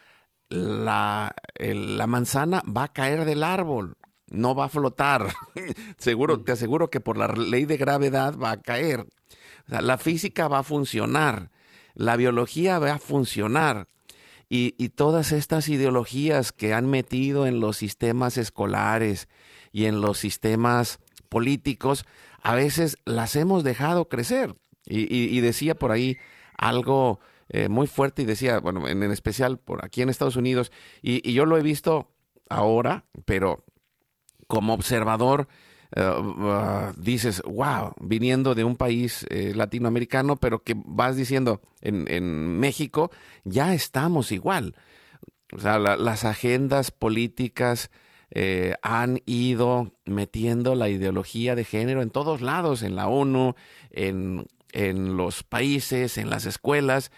la, 0.49 1.34
la 1.59 2.07
manzana 2.07 2.62
va 2.64 2.84
a 2.84 2.92
caer 2.94 3.26
del 3.26 3.44
árbol, 3.44 3.99
no 4.30 4.55
va 4.55 4.64
a 4.64 4.70
flotar. 4.70 5.26
Seguro, 5.99 6.40
te 6.40 6.53
aseguro 6.53 6.88
que 6.88 7.01
por 7.01 7.18
la 7.18 7.28
ley 7.28 7.66
de 7.66 7.76
gravedad 7.76 8.34
va 8.38 8.53
a 8.53 8.62
caer 8.62 9.07
la 9.69 9.99
física 9.99 10.49
va 10.49 10.61
a 10.61 10.62
funcionar, 10.62 11.51
la 11.95 12.16
biología 12.16 12.79
va 12.79 12.95
a 12.95 12.99
funcionar. 12.99 13.89
Y, 14.51 14.71
todas 14.91 15.33
estas 15.33 15.69
ideologías 15.69 16.53
que 16.53 16.73
han 16.73 16.89
metido 16.89 17.47
en 17.47 17.61
los 17.61 17.77
sistemas 17.77 18.39
escolares 18.39 19.29
y 19.73 19.85
en 19.85 20.01
los 20.01 20.16
sistemas 20.16 21.01
políticos, 21.29 22.07
a 22.41 22.55
veces 22.55 22.97
las 23.05 23.37
hemos 23.37 23.62
dejado 23.62 24.09
crecer. 24.09 24.57
Y, 24.87 25.39
decía 25.41 25.75
por 25.75 25.93
ahí 25.93 26.16
algo 26.57 27.21
eh, 27.51 27.69
muy 27.69 27.87
fuerte 27.87 28.23
y 28.23 28.25
decía, 28.25 28.59
bueno, 28.59 28.89
en, 28.89 29.03
especial 29.03 29.59
por 29.59 29.85
aquí 29.85 30.01
en 30.01 30.09
Estados 30.09 30.37
Unidos, 30.37 30.73
y, 31.03 31.31
yo 31.35 31.45
lo 31.45 31.59
he 31.59 31.62
visto 31.62 32.11
ahora, 32.49 33.05
pero 33.27 33.66
como 34.47 34.73
observador 34.73 35.47
uh, 35.97 36.93
dices, 36.97 37.43
wow, 37.45 37.93
viniendo 38.01 38.55
de 38.55 38.64
un 38.64 38.76
país 38.76 39.26
eh, 39.30 39.53
latinoamericano, 39.55 40.36
pero 40.36 40.62
que 40.62 40.74
vas 40.76 41.16
diciendo, 41.16 41.61
en, 41.80 42.59
México 42.59 43.11
ya 43.45 43.74
estamos 43.74 44.32
igual. 44.32 44.74
O 45.53 45.59
sea, 45.59 45.78
las 45.78 46.24
agendas 46.24 46.91
políticas 46.91 47.91
eh, 48.30 48.74
han 48.82 49.22
ido 49.24 49.93
metiendo 50.05 50.74
la 50.74 50.91
ideología 50.91 51.55
de 51.55 51.64
género 51.64 52.03
en 52.03 52.11
todos 52.11 52.43
lados, 52.43 52.82
en 52.82 52.97
la 52.97 53.09
ONU, 53.09 53.55
en, 53.91 54.47
los 55.16 55.43
países, 55.43 56.18
en 56.18 56.28
las 56.28 56.45
escuelas, 56.45 57.11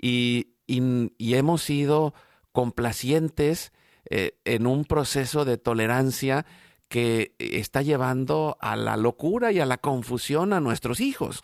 y, 0.00 0.48
y 0.66 1.34
hemos 1.34 1.62
sido 1.62 2.12
complacientes 2.52 3.72
en 4.10 4.66
un 4.66 4.84
proceso 4.84 5.44
de 5.44 5.56
tolerancia 5.56 6.44
que 6.88 7.34
está 7.38 7.82
llevando 7.82 8.56
a 8.60 8.76
la 8.76 8.96
locura 8.96 9.52
y 9.52 9.60
a 9.60 9.66
la 9.66 9.78
confusión 9.78 10.52
a 10.52 10.60
nuestros 10.60 11.00
hijos. 11.00 11.42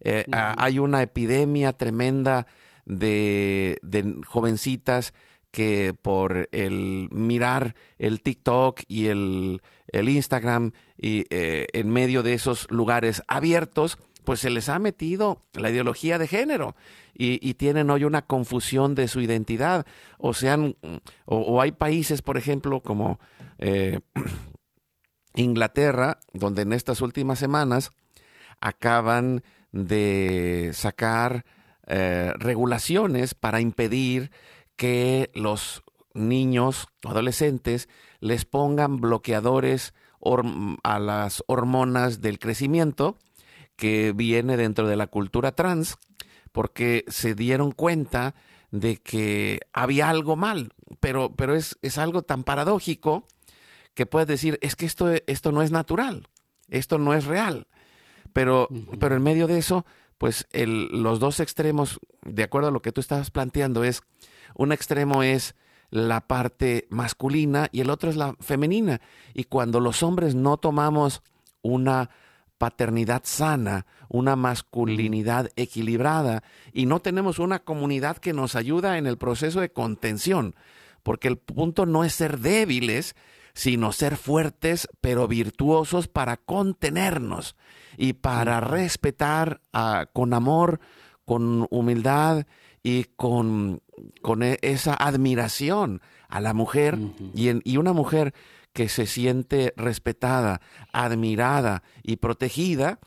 Eh, 0.00 0.24
hay 0.30 0.78
una 0.78 1.02
epidemia 1.02 1.72
tremenda 1.72 2.46
de, 2.84 3.78
jovencitas 4.26 5.14
que 5.52 5.94
por 6.00 6.48
el 6.50 7.08
mirar 7.12 7.74
el 7.98 8.22
TikTok 8.22 8.80
y 8.88 9.06
el, 9.06 9.60
Instagram 9.92 10.72
y 10.96 11.26
eh, 11.30 11.66
en 11.72 11.90
medio 11.90 12.22
de 12.22 12.34
esos 12.34 12.68
lugares 12.70 13.22
abiertos, 13.28 13.98
pues 14.24 14.40
se 14.40 14.50
les 14.50 14.68
ha 14.68 14.78
metido 14.78 15.42
la 15.52 15.70
ideología 15.70 16.18
de 16.18 16.26
género 16.26 16.74
y, 17.14 17.54
tienen 17.54 17.90
hoy 17.90 18.04
una 18.04 18.22
confusión 18.22 18.94
de 18.94 19.06
su 19.06 19.20
identidad. 19.20 19.86
O 20.18 20.32
sean, 20.34 20.76
o, 21.24 21.60
hay 21.60 21.72
países, 21.72 22.22
por 22.22 22.36
ejemplo, 22.36 22.80
como 22.80 23.20
eh, 23.58 24.00
Inglaterra, 25.34 26.18
donde 26.32 26.62
en 26.62 26.72
estas 26.72 27.00
últimas 27.00 27.38
semanas 27.38 27.90
acaban 28.60 29.42
de 29.72 30.70
sacar 30.74 31.44
eh, 31.86 32.32
regulaciones 32.36 33.34
para 33.34 33.60
impedir 33.60 34.30
que 34.76 35.30
los 35.34 35.82
niños 36.14 36.88
o 37.04 37.10
adolescentes 37.10 37.88
les 38.20 38.44
pongan 38.44 39.00
bloqueadores 39.00 39.94
a 40.84 40.98
las 41.00 41.42
hormonas 41.48 42.20
del 42.20 42.38
crecimiento 42.38 43.18
que 43.76 44.12
viene 44.12 44.56
dentro 44.56 44.86
de 44.86 44.96
la 44.96 45.08
cultura 45.08 45.52
trans, 45.52 45.96
porque 46.52 47.04
se 47.08 47.34
dieron 47.34 47.72
cuenta 47.72 48.34
de 48.70 48.98
que 48.98 49.60
había 49.72 50.08
algo 50.08 50.36
mal, 50.36 50.72
pero, 51.00 51.34
pero 51.34 51.54
es, 51.54 51.78
es 51.82 51.98
algo 51.98 52.22
tan 52.22 52.44
paradójico 52.44 53.26
que 53.94 54.06
puedes 54.06 54.28
decir, 54.28 54.58
es 54.62 54.76
que 54.76 54.86
esto, 54.86 55.10
esto 55.26 55.52
no 55.52 55.62
es 55.62 55.70
natural, 55.70 56.28
esto 56.68 56.98
no 56.98 57.14
es 57.14 57.24
real. 57.24 57.66
Pero, 58.32 58.68
pero 58.98 59.16
en 59.16 59.22
medio 59.22 59.46
de 59.46 59.58
eso, 59.58 59.84
pues 60.18 60.46
el, 60.52 61.02
los 61.02 61.20
dos 61.20 61.40
extremos, 61.40 62.00
de 62.24 62.44
acuerdo 62.44 62.68
a 62.68 62.72
lo 62.72 62.80
que 62.80 62.92
tú 62.92 63.00
estabas 63.00 63.30
planteando, 63.30 63.84
es, 63.84 64.02
un 64.54 64.72
extremo 64.72 65.22
es 65.22 65.54
la 65.90 66.22
parte 66.26 66.86
masculina 66.88 67.68
y 67.70 67.80
el 67.80 67.90
otro 67.90 68.08
es 68.08 68.16
la 68.16 68.34
femenina. 68.40 69.00
Y 69.34 69.44
cuando 69.44 69.78
los 69.80 70.02
hombres 70.02 70.34
no 70.34 70.56
tomamos 70.56 71.22
una 71.60 72.08
paternidad 72.56 73.22
sana, 73.24 73.86
una 74.08 74.36
masculinidad 74.36 75.50
equilibrada 75.56 76.44
y 76.72 76.86
no 76.86 77.00
tenemos 77.00 77.38
una 77.40 77.58
comunidad 77.58 78.18
que 78.18 78.32
nos 78.32 78.54
ayuda 78.54 78.98
en 78.98 79.06
el 79.06 79.18
proceso 79.18 79.60
de 79.60 79.72
contención, 79.72 80.54
porque 81.02 81.28
el 81.28 81.38
punto 81.38 81.84
no 81.84 82.04
es 82.04 82.14
ser 82.14 82.38
débiles, 82.38 83.16
sino 83.54 83.92
ser 83.92 84.16
fuertes 84.16 84.88
pero 85.00 85.28
virtuosos 85.28 86.08
para 86.08 86.36
contenernos 86.36 87.56
y 87.96 88.14
para 88.14 88.60
respetar 88.60 89.60
ah, 89.72 90.06
con 90.12 90.34
amor, 90.34 90.80
con 91.24 91.66
humildad 91.70 92.46
y 92.82 93.04
con, 93.16 93.82
con 94.22 94.42
e, 94.42 94.58
esa 94.62 94.94
admiración 94.94 96.00
a 96.28 96.40
la 96.40 96.54
mujer 96.54 96.98
y, 97.34 97.70
y 97.70 97.76
una 97.76 97.92
mujer 97.92 98.34
que 98.72 98.88
se 98.88 99.06
siente 99.06 99.74
respetada, 99.76 100.60
admirada 100.92 101.82
y 102.02 102.16
protegida, 102.16 103.00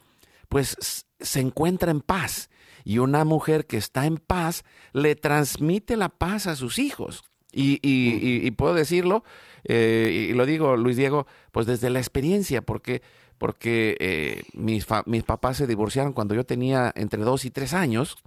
pues 0.48 1.06
se 1.20 1.40
encuentra 1.40 1.92
en 1.92 2.02
paz. 2.02 2.50
Y 2.84 3.00
una 3.00 3.26
mujer 3.26 3.66
que 3.66 3.78
está 3.78 4.06
en 4.06 4.18
paz 4.18 4.64
le 4.94 5.16
transmite 5.16 5.98
la 5.98 6.10
paz 6.10 6.46
a 6.46 6.56
sus 6.56 6.78
hijos. 6.78 7.24
Y, 7.52 7.80
y, 7.82 8.46
y 8.46 8.52
puedo 8.52 8.74
decirlo, 8.74 9.24
eh, 9.66 10.28
y 10.30 10.34
lo 10.34 10.46
digo, 10.46 10.78
Luis 10.78 10.96
Diego, 10.96 11.26
pues 11.52 11.66
desde 11.66 11.90
la 11.90 12.00
experiencia, 12.00 12.62
porque, 12.62 13.02
porque 13.38 13.98
eh, 14.00 14.44
mis, 14.54 14.86
mis 15.06 15.24
papás 15.24 15.58
se 15.58 15.68
divorciaron 15.68 16.14
cuando 16.14 16.36
yo 16.36 16.46
tenía 16.46 16.94
entre 16.96 17.24
dos 17.24 17.46
y 17.46 17.52
tres 17.52 17.74
años 17.74 18.18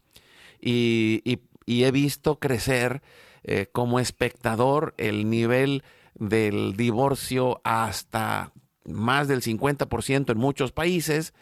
y, 0.61 1.23
he 1.67 1.91
visto 1.93 2.39
crecer 2.39 3.03
eh, 3.45 3.67
como 3.71 4.01
espectador 4.01 4.95
el 4.97 5.31
nivel 5.31 5.85
del 6.15 6.77
divorcio 6.77 7.61
hasta 7.63 8.53
más 8.85 9.29
del 9.29 9.43
50% 9.43 10.33
en 10.33 10.39
muchos 10.39 10.73
países 10.73 11.35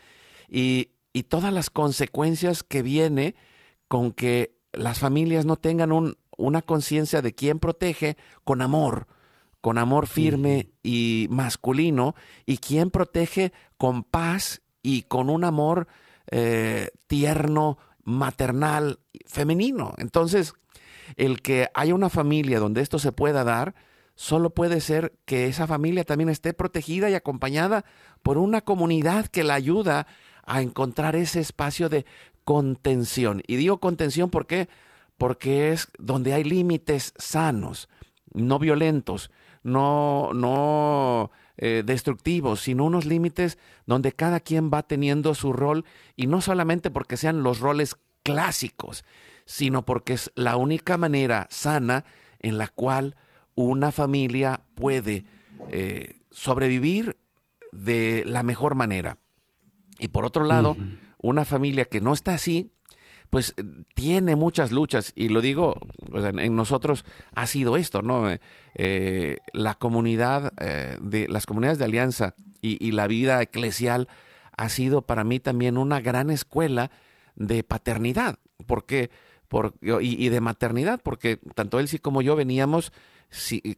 y, 0.49 0.91
y 1.13 1.23
todas 1.23 1.53
las 1.53 1.71
consecuencias 1.71 2.63
que 2.63 2.83
viene 2.83 3.35
con 3.89 4.13
que 4.13 4.57
las 4.73 4.99
familias 4.99 5.47
no 5.47 5.57
tengan 5.57 5.93
un, 5.93 6.19
una 6.37 6.61
conciencia 6.61 7.23
de 7.23 7.35
quién 7.35 7.59
protege 7.59 8.17
con 8.45 8.63
amor, 8.63 9.07
con 9.67 9.79
amor 9.79 10.07
firme 10.07 10.71
y 10.85 11.27
masculino, 11.29 12.15
y 12.45 12.59
quien 12.59 12.89
protege 12.93 13.53
con 13.77 14.05
paz 14.05 14.63
y 14.81 15.03
con 15.03 15.29
un 15.29 15.43
amor 15.43 15.89
eh, 16.31 16.91
tierno, 17.09 17.77
maternal, 18.05 19.01
femenino. 19.27 19.93
Entonces, 19.99 20.55
el 21.17 21.43
que 21.43 21.69
haya 21.75 21.97
una 21.97 22.11
familia 22.11 22.61
donde 22.61 22.81
esto 22.81 23.01
se 23.01 23.11
pueda 23.11 23.43
dar, 23.43 23.75
solo 24.15 24.51
puede 24.51 24.81
ser 24.81 25.19
que 25.25 25.49
esa 25.49 25.67
familia 25.67 26.05
también 26.05 26.29
esté 26.29 26.55
protegida 26.55 27.11
y 27.11 27.15
acompañada 27.15 27.85
por 28.23 28.39
una 28.39 28.61
comunidad 28.61 29.27
que 29.27 29.43
la 29.43 29.55
ayuda 29.55 30.07
a 30.45 30.63
encontrar 30.63 31.17
ese 31.17 31.41
espacio 31.41 31.89
de 31.89 32.07
contención. 32.45 33.43
Y 33.49 33.57
digo 33.57 33.81
contención 33.81 34.31
porque 34.31 34.69
porque 35.19 35.73
es 35.73 35.89
donde 35.99 36.35
hay 36.35 36.45
límites 36.45 37.15
sanos, 37.19 37.89
no 38.33 38.61
violentos, 38.61 39.33
no, 39.67 40.31
no 40.33 41.33
eh, 41.57 41.83
destructivos, 41.85 42.61
sino 42.61 42.85
unos 42.85 43.05
límites 43.05 43.59
donde 43.85 44.13
cada 44.13 44.39
quien 44.39 44.71
va 44.73 44.85
teniendo 44.85 45.35
su 45.35 45.53
rol 45.53 45.85
y 46.15 46.29
no 46.29 46.41
solamente 46.41 46.91
porque 46.91 47.17
sean 47.17 47.43
los 47.43 47.59
roles 47.59 47.97
clásicos, 48.23 49.05
sino 49.45 49.85
porque 49.85 50.13
es 50.13 50.31
la 50.37 50.57
única 50.57 50.97
manera 50.97 51.49
sana 51.51 52.05
en 52.39 52.59
la 52.59 52.69
cual 52.69 53.17
una 53.57 53.91
familia 53.91 54.61
puede 54.77 55.25
eh, 55.71 56.21
sobrevivir 56.31 57.17
de 57.73 58.23
la 58.25 58.45
mejor 58.45 58.77
manera. 58.77 59.19
Y 59.99 60.09
por 60.09 60.25
otro 60.25 60.45
lado, 60.45 60.77
una 61.19 61.45
familia 61.45 61.87
que 61.87 62.01
no 62.01 62.13
está 62.13 62.35
así, 62.35 62.71
pues 63.31 63.55
tiene 63.95 64.37
muchas 64.37 64.73
luchas, 64.73 65.13
y 65.15 65.29
lo 65.29 65.41
digo, 65.41 65.77
en 66.15 66.57
nosotros 66.57 67.05
ha 67.35 67.47
sido 67.47 67.77
esto, 67.77 68.03
¿no? 68.03 68.29
Eh, 68.75 69.39
la 69.53 69.75
comunidad, 69.75 70.53
eh, 70.61 70.97
de 71.01 71.29
las 71.29 71.47
comunidades 71.47 71.79
de 71.79 71.85
alianza 71.85 72.35
y, 72.61 72.93
la 72.93 73.07
vida 73.07 73.41
eclesial 73.43 74.09
ha 74.57 74.69
sido 74.69 75.03
para 75.03 75.23
mí 75.23 75.39
también 75.39 75.79
una 75.79 76.01
gran 76.01 76.31
escuela 76.31 76.91
de 77.37 77.63
paternidad, 77.63 78.39
porque, 78.67 79.11
por, 79.49 79.75
y, 79.81 80.29
de 80.29 80.41
maternidad, 80.41 81.01
porque 81.03 81.39
tanto 81.55 81.79
él 81.79 81.89
sí 81.89 81.99
como 81.99 82.23
yo 82.23 82.37
veníamos 82.37 82.93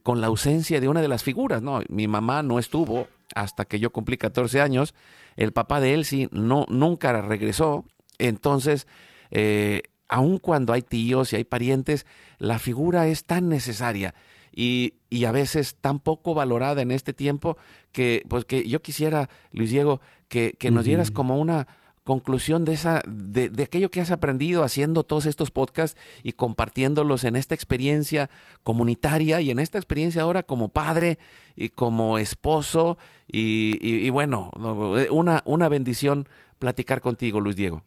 con 0.03 0.21
la 0.21 0.27
ausencia 0.27 0.79
de 0.79 0.87
una 0.87 1.01
de 1.01 1.07
las 1.07 1.23
figuras, 1.23 1.61
¿no? 1.61 1.81
Mi 1.89 2.07
mamá 2.07 2.43
no 2.43 2.59
estuvo 2.59 3.07
hasta 3.35 3.65
que 3.65 3.79
yo 3.79 3.91
cumplí 3.91 4.17
14 4.17 4.61
años, 4.61 4.93
el 5.35 5.51
papá 5.51 5.79
de 5.79 5.93
Elsie 5.93 6.29
no, 6.31 6.65
nunca 6.69 7.21
regresó, 7.21 7.85
entonces, 8.17 8.87
eh, 9.31 9.83
aun 10.07 10.39
cuando 10.39 10.73
hay 10.73 10.81
tíos 10.81 11.31
y 11.31 11.37
hay 11.37 11.43
parientes, 11.43 12.05
la 12.39 12.59
figura 12.59 13.07
es 13.07 13.25
tan 13.25 13.47
necesaria 13.49 14.15
y, 14.51 14.95
y, 15.09 15.25
a 15.25 15.31
veces 15.31 15.75
tan 15.79 15.99
poco 15.99 16.33
valorada 16.33 16.81
en 16.81 16.91
este 16.91 17.13
tiempo 17.13 17.57
que, 17.91 18.23
pues 18.27 18.45
que 18.45 18.67
yo 18.67 18.81
quisiera, 18.81 19.29
Luis 19.51 19.69
Diego, 19.69 20.01
que, 20.27 20.55
que 20.59 20.71
nos 20.71 20.85
dieras 20.85 21.11
como 21.11 21.37
una 21.37 21.67
conclusión 22.03 22.65
de, 22.65 22.73
esa, 22.73 23.03
de, 23.07 23.49
de, 23.49 23.63
aquello 23.63 23.91
que 23.91 24.01
has 24.01 24.09
aprendido 24.09 24.63
haciendo 24.63 25.03
todos 25.03 25.27
estos 25.27 25.51
podcasts 25.51 25.95
y 26.23 26.31
compartiéndolos 26.31 27.23
en 27.23 27.35
esta 27.35 27.53
experiencia 27.53 28.31
comunitaria 28.63 29.41
y 29.41 29.51
en 29.51 29.59
esta 29.59 29.77
experiencia 29.77 30.23
ahora 30.23 30.41
como 30.41 30.69
padre 30.69 31.19
y 31.55 31.69
como 31.69 32.17
esposo 32.17 32.97
y, 33.31 33.77
y, 33.79 34.09
bueno, 34.09 34.49
una, 35.11 35.43
una 35.45 35.69
bendición 35.69 36.27
platicar 36.59 37.01
contigo, 37.01 37.39
Luis 37.39 37.55
Diego. 37.55 37.83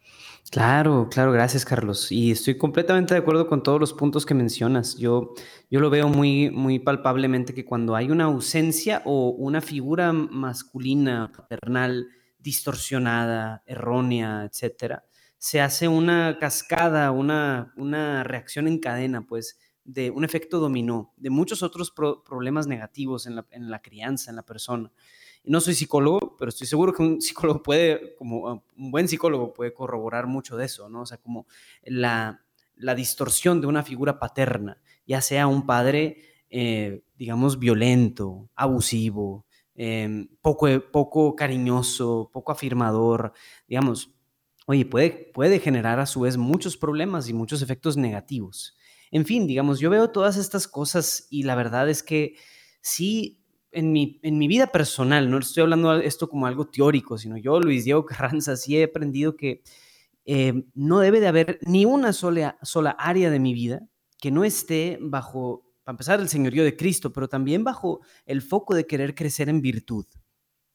Claro, 0.51 1.09
claro, 1.11 1.31
gracias 1.31 1.65
Carlos. 1.65 2.11
Y 2.11 2.33
estoy 2.33 2.57
completamente 2.57 3.15
de 3.15 3.21
acuerdo 3.21 3.47
con 3.47 3.63
todos 3.63 3.79
los 3.79 3.93
puntos 3.93 4.27
que 4.27 4.35
mencionas. 4.35 4.97
Yo, 4.97 5.35
yo 5.71 5.81
lo 5.81 5.91
veo 5.91 6.09
muy, 6.09 6.51
muy 6.51 6.79
palpablemente 6.79 7.55
que 7.55 7.65
cuando 7.65 7.95
hay 7.95 8.11
una 8.11 8.25
ausencia 8.25 9.03
o 9.05 9.29
una 9.31 9.61
figura 9.61 10.13
masculina, 10.13 11.31
paternal, 11.37 12.09
distorsionada, 12.39 13.63
errónea, 13.67 14.45
etcétera, 14.51 15.05
se 15.39 15.61
hace 15.61 15.89
una 15.89 16.39
cascada, 16.39 17.11
una, 17.11 17.73
una 17.77 18.25
reacción 18.25 18.69
en 18.69 18.79
cadena, 18.79 19.27
pues, 19.27 19.59
de 19.85 20.11
un 20.11 20.25
efecto 20.25 20.61
dominó, 20.61 21.13
de 21.17 21.31
muchos 21.31 21.63
otros 21.63 21.93
problemas 21.93 22.67
negativos 22.67 23.27
en 23.27 23.37
la, 23.37 23.47
en 23.51 23.71
la 23.71 23.83
crianza, 23.83 24.31
en 24.31 24.37
la 24.37 24.45
persona. 24.45 24.93
No 25.45 25.61
soy 25.61 25.75
psicólogo, 25.75 26.37
pero 26.39 26.49
estoy 26.49 26.67
seguro 26.67 26.93
que 26.93 27.03
un 27.03 27.21
psicólogo 27.21 27.63
puede, 27.63 28.15
como 28.17 28.49
ah, 28.49 28.63
un 28.77 28.91
buen 28.91 29.09
psicólogo, 29.09 29.53
puede 29.53 29.73
corroborar 29.73 30.27
mucho 30.27 30.57
de 30.57 30.67
eso, 30.67 30.89
¿no? 30.89 31.03
O 31.03 31.07
sea, 31.07 31.19
como 31.19 31.47
la, 31.83 32.45
la 32.77 32.95
distorsión 32.95 33.61
de 33.61 33.67
una 33.67 33.83
figura 33.83 34.19
paterna, 34.19 34.81
ya 35.07 35.21
sea 35.21 35.47
un 35.47 35.67
padre, 35.67 36.23
eh, 36.51 37.05
digamos, 37.17 37.59
violento, 37.59 38.51
abusivo, 38.55 39.47
Em, 39.75 40.29
poco, 40.43 40.67
poco 40.93 41.35
cariñoso, 41.35 42.31
poco 42.33 42.53
afirmador, 42.53 43.33
digamos, 43.67 44.15
oye, 44.67 44.85
puede, 44.85 45.31
puede 45.33 45.61
generar 45.61 45.99
a 45.99 46.07
su 46.07 46.21
vez 46.21 46.37
muchos 46.37 46.77
problemas 46.77 47.29
y 47.29 47.33
muchos 47.33 47.63
efectos 47.63 47.97
negativos. 47.97 48.77
En 49.11 49.25
fin, 49.25 49.47
digamos, 49.47 49.81
yo 49.81 49.89
veo 49.89 50.11
todas 50.11 50.37
estas 50.37 50.69
cosas 50.69 51.27
y 51.31 51.45
la 51.45 51.55
verdad 51.55 51.89
es 51.89 52.03
que 52.03 52.37
sí, 52.83 53.42
en 53.73 53.93
mi, 53.93 54.21
en 54.23 54.39
mi 54.39 54.49
vida 54.49 54.69
personal, 54.69 55.31
no 55.31 55.39
estoy 55.39 55.63
hablando 55.63 55.95
esto 55.97 56.29
como 56.29 56.47
algo 56.47 56.67
teórico, 56.67 57.19
sino 57.19 57.37
yo, 57.37 57.61
Luis 57.61 57.85
Diego 57.85 58.05
Carranza, 58.07 58.57
sí 58.57 58.77
he 58.77 58.85
aprendido 58.85 59.37
que 59.37 59.63
em, 60.25 60.65
no 60.75 61.01
debe 61.01 61.21
de 61.21 61.29
haber 61.29 61.59
ni 61.63 61.85
una 61.85 62.13
sola, 62.13 62.59
sola 62.63 62.91
área 62.91 63.31
de 63.31 63.41
mi 63.41 63.55
vida 63.55 63.83
que 64.19 64.31
no 64.31 64.45
esté 64.45 64.99
bajo 65.01 65.73
para 65.85 65.95
empezar, 65.95 66.21
el 66.21 66.29
señorío 66.29 66.65
de 66.65 66.77
Cristo, 66.77 67.13
pero 67.13 67.29
también 67.29 67.65
bajo 67.65 68.01
el 68.25 68.41
foco 68.41 68.75
de 68.75 68.87
querer 68.87 69.15
crecer 69.15 69.49
en 69.49 69.61
virtud. 69.61 70.07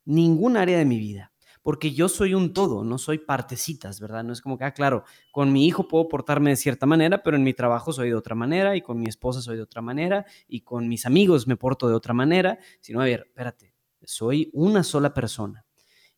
Ningún 0.06 0.58
área 0.58 0.78
de 0.78 0.86
mi 0.86 1.00
vida, 1.00 1.32
porque 1.68 1.92
yo 1.92 2.08
soy 2.08 2.34
un 2.34 2.54
todo, 2.54 2.86
no 2.86 2.98
soy 2.98 3.18
partecitas, 3.18 4.00
¿verdad? 4.00 4.24
No 4.24 4.32
es 4.32 4.40
como 4.40 4.58
que, 4.58 4.64
ah, 4.64 4.72
claro, 4.72 5.04
con 5.34 5.52
mi 5.52 5.68
hijo 5.68 5.90
puedo 5.90 6.08
portarme 6.08 6.52
de 6.52 6.56
cierta 6.56 6.86
manera, 6.86 7.22
pero 7.24 7.36
en 7.36 7.44
mi 7.44 7.54
trabajo 7.54 7.92
soy 7.92 8.08
de 8.08 8.16
otra 8.16 8.36
manera, 8.36 8.78
y 8.78 8.82
con 8.82 8.98
mi 8.98 9.08
esposa 9.10 9.42
soy 9.42 9.58
de 9.58 9.64
otra 9.64 9.82
manera, 9.82 10.26
y 10.48 10.62
con 10.62 10.88
mis 10.88 11.06
amigos 11.06 11.46
me 11.46 11.58
porto 11.58 11.90
de 11.90 11.94
otra 11.94 12.14
manera, 12.14 12.58
sino, 12.80 13.02
a 13.02 13.04
ver, 13.04 13.26
espérate, 13.28 13.74
soy 14.06 14.50
una 14.54 14.82
sola 14.82 15.14
persona. 15.14 15.66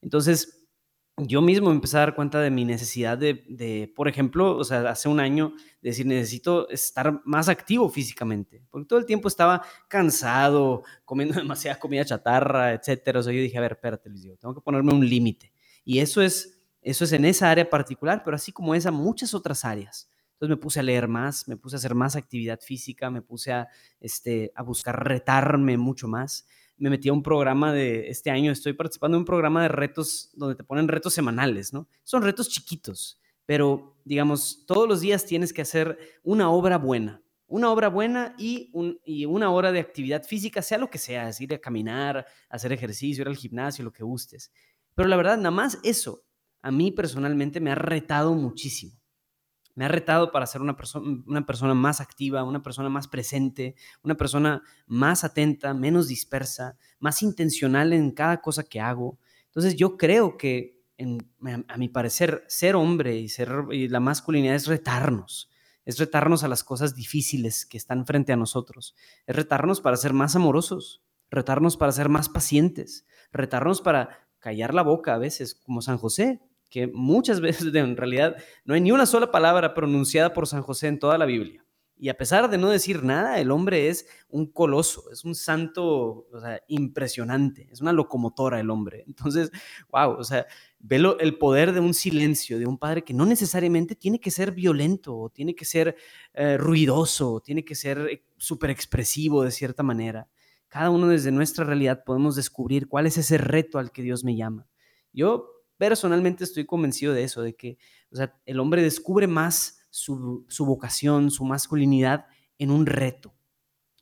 Entonces, 0.03 0.58
yo 1.25 1.41
mismo 1.41 1.71
empecé 1.71 1.97
a 1.97 2.01
dar 2.01 2.15
cuenta 2.15 2.39
de 2.39 2.51
mi 2.51 2.65
necesidad 2.65 3.17
de, 3.17 3.91
por 3.95 4.07
ejemplo, 4.07 4.57
o 4.57 4.63
sea, 4.63 4.89
hace 4.89 5.09
un 5.09 5.19
año, 5.19 5.53
decir, 5.81 6.05
necesito 6.05 6.69
estar 6.69 7.21
más 7.25 7.49
activo 7.49 7.89
físicamente, 7.89 8.63
porque 8.69 8.87
todo 8.87 8.99
el 8.99 9.05
tiempo 9.05 9.27
estaba 9.27 9.63
cansado, 9.87 10.83
comiendo 11.05 11.33
demasiada 11.39 11.79
comida 11.79 12.05
chatarra, 12.05 12.73
etcétera. 12.73 13.19
O 13.19 13.23
sea, 13.23 13.33
yo 13.33 13.41
dije, 13.41 13.57
a 13.57 13.61
ver, 13.61 13.73
espérate, 13.73 14.09
les 14.09 14.21
digo, 14.21 14.37
tengo 14.37 14.53
que 14.53 14.61
ponerme 14.61 14.93
un 14.93 15.07
límite. 15.07 15.51
Y 15.83 15.99
eso 15.99 16.21
es, 16.21 16.61
eso 16.81 17.03
es 17.05 17.11
en 17.11 17.25
esa 17.25 17.49
área 17.49 17.69
particular, 17.69 18.21
pero 18.23 18.35
así 18.35 18.51
como 18.51 18.75
esa, 18.75 18.91
muchas 18.91 19.33
otras 19.33 19.65
áreas. 19.65 20.09
Entonces 20.33 20.55
me 20.55 20.61
puse 20.61 20.79
a 20.79 20.83
leer 20.83 21.07
más, 21.07 21.47
me 21.47 21.57
puse 21.57 21.75
a 21.75 21.79
hacer 21.79 21.95
más 21.95 22.15
actividad 22.15 22.59
física, 22.61 23.09
me 23.09 23.21
puse 23.21 23.51
a, 23.51 23.67
este, 23.99 24.53
a 24.55 24.63
buscar 24.63 25.03
retarme 25.05 25.77
mucho 25.77 26.07
más 26.07 26.47
me 26.79 26.89
metí 26.89 27.09
a 27.09 27.13
un 27.13 27.23
programa 27.23 27.73
de 27.73 28.09
este 28.09 28.31
año, 28.31 28.51
estoy 28.51 28.73
participando 28.73 29.17
en 29.17 29.21
un 29.21 29.25
programa 29.25 29.61
de 29.63 29.67
retos 29.67 30.31
donde 30.33 30.55
te 30.55 30.63
ponen 30.63 30.87
retos 30.87 31.13
semanales, 31.13 31.73
¿no? 31.73 31.87
Son 32.03 32.23
retos 32.23 32.49
chiquitos, 32.49 33.19
pero 33.45 33.97
digamos, 34.05 34.65
todos 34.65 34.87
los 34.87 35.01
días 35.01 35.25
tienes 35.25 35.53
que 35.53 35.61
hacer 35.61 35.97
una 36.23 36.49
obra 36.49 36.77
buena, 36.77 37.21
una 37.47 37.71
obra 37.71 37.89
buena 37.89 38.35
y, 38.37 38.71
y 39.03 39.25
una 39.25 39.51
hora 39.51 39.71
de 39.71 39.79
actividad 39.79 40.23
física, 40.23 40.61
sea 40.61 40.77
lo 40.77 40.89
que 40.89 40.97
sea, 40.97 41.29
es 41.29 41.41
ir 41.41 41.53
a 41.53 41.59
caminar, 41.59 42.25
hacer 42.49 42.71
ejercicio, 42.71 43.21
ir 43.23 43.27
al 43.27 43.37
gimnasio, 43.37 43.83
lo 43.83 43.93
que 43.93 44.03
gustes. 44.03 44.51
Pero 44.95 45.09
la 45.09 45.17
verdad, 45.17 45.37
nada 45.37 45.51
más 45.51 45.79
eso, 45.83 46.23
a 46.61 46.71
mí 46.71 46.91
personalmente 46.91 47.59
me 47.59 47.71
ha 47.71 47.75
retado 47.75 48.33
muchísimo 48.33 48.98
me 49.79 49.85
ha 49.85 49.87
retado 49.87 50.33
para 50.33 50.45
ser 50.45 50.61
una, 50.61 50.75
persona 50.75 51.73
más 51.73 52.01
activa, 52.01 52.43
una 52.43 52.61
persona 52.61 52.89
más 52.89 53.07
presente, 53.07 53.75
una 54.03 54.15
persona 54.15 54.61
más 54.87 55.23
atenta, 55.23 55.73
menos 55.73 56.09
dispersa, 56.09 56.75
más 56.99 57.23
intencional 57.23 57.93
en 57.93 58.11
cada 58.11 58.41
cosa 58.41 58.63
que 58.63 58.81
hago. 58.81 59.19
Entonces 59.45 59.77
yo 59.77 59.95
creo 59.95 60.35
que, 60.35 60.83
a, 61.69 61.77
mi 61.77 61.87
parecer, 61.87 62.43
ser 62.49 62.75
hombre 62.75 63.15
y, 63.19 63.29
ser, 63.29 63.53
y 63.71 63.87
la 63.87 64.01
masculinidad 64.01 64.55
es 64.55 64.67
retarnos, 64.67 65.49
es 65.85 65.97
retarnos 65.97 66.43
a 66.43 66.49
las 66.49 66.65
cosas 66.65 66.93
difíciles 66.93 67.65
que 67.65 67.77
están 67.77 68.05
frente 68.05 68.33
a 68.33 68.35
nosotros, 68.35 68.97
es 69.27 69.33
retarnos 69.33 69.79
para 69.79 69.95
ser 69.95 70.11
más 70.11 70.35
amorosos, 70.35 71.05
retarnos 71.29 71.77
para 71.77 71.93
ser 71.93 72.09
más 72.09 72.27
pacientes, 72.27 73.05
retarnos 73.31 73.79
para 73.79 74.27
callar 74.39 74.73
la 74.73 74.81
boca 74.81 75.13
a 75.13 75.19
veces, 75.19 75.55
como 75.55 75.81
San 75.81 75.97
José, 75.97 76.41
que 76.69 76.87
muchas 76.87 77.41
veces 77.41 77.73
en 77.73 77.97
realidad 77.97 78.35
no 78.65 78.73
hay 78.73 78.81
ni 78.81 78.91
una 78.91 79.05
sola 79.05 79.31
palabra 79.31 79.73
pronunciada 79.73 80.33
por 80.33 80.47
San 80.47 80.61
José 80.61 80.87
en 80.87 80.99
toda 80.99 81.17
la 81.17 81.25
Biblia. 81.25 81.65
Y 82.01 82.07
a 82.07 82.15
pesar 82.15 82.49
de 82.49 82.57
no 82.57 82.69
decir 82.69 83.03
nada, 83.03 83.41
el 83.41 83.51
hombre 83.51 83.89
es 83.89 84.07
un 84.29 84.45
coloso, 84.45 85.11
es 85.11 85.25
un 85.25 85.35
santo 85.35 86.27
impresionante, 86.69 87.67
es 87.69 87.81
una 87.81 87.91
locomotora 87.91 88.57
el 88.61 88.69
hombre. 88.69 89.03
Entonces, 89.07 89.51
wow, 89.91 90.11
o 90.11 90.23
sea, 90.23 90.47
ve 90.79 90.95
el 91.19 91.37
poder 91.37 91.73
de 91.73 91.81
un 91.81 91.93
silencio, 91.93 92.57
de 92.57 92.65
un 92.65 92.77
padre 92.77 93.03
que 93.03 93.13
no 93.13 93.25
necesariamente 93.25 93.95
tiene 93.95 94.17
que 94.21 94.31
ser 94.31 94.53
violento, 94.53 95.17
o 95.17 95.29
tiene 95.29 95.53
que 95.53 95.65
ser 95.65 95.97
eh, 96.33 96.55
ruidoso, 96.55 97.41
tiene 97.41 97.65
que 97.65 97.75
ser 97.75 97.99
eh, 98.09 98.23
súper 98.37 98.69
expresivo 98.69 99.43
de 99.43 99.51
cierta 99.51 99.83
manera. 99.83 100.29
Cada 100.69 100.91
uno 100.91 101.09
desde 101.09 101.31
nuestra 101.31 101.65
realidad 101.65 102.05
podemos 102.05 102.37
descubrir 102.37 102.87
cuál 102.87 103.07
es 103.07 103.17
ese 103.17 103.37
reto 103.37 103.77
al 103.77 103.91
que 103.91 104.03
Dios 104.03 104.23
me 104.23 104.37
llama. 104.37 104.69
Yo 105.11 105.58
personalmente 105.79 106.43
estoy 106.43 106.65
convencido 106.65 107.13
de 107.13 107.23
eso, 107.23 107.41
de 107.41 107.55
que 107.55 107.77
el 108.45 108.59
hombre 108.59 108.83
descubre 108.83 109.27
más 109.27 109.79
su, 109.89 110.45
vocación, 110.59 111.31
su 111.31 111.45
masculinidad 111.45 112.25
en 112.59 112.69
un 112.69 112.85
reto. 112.85 113.33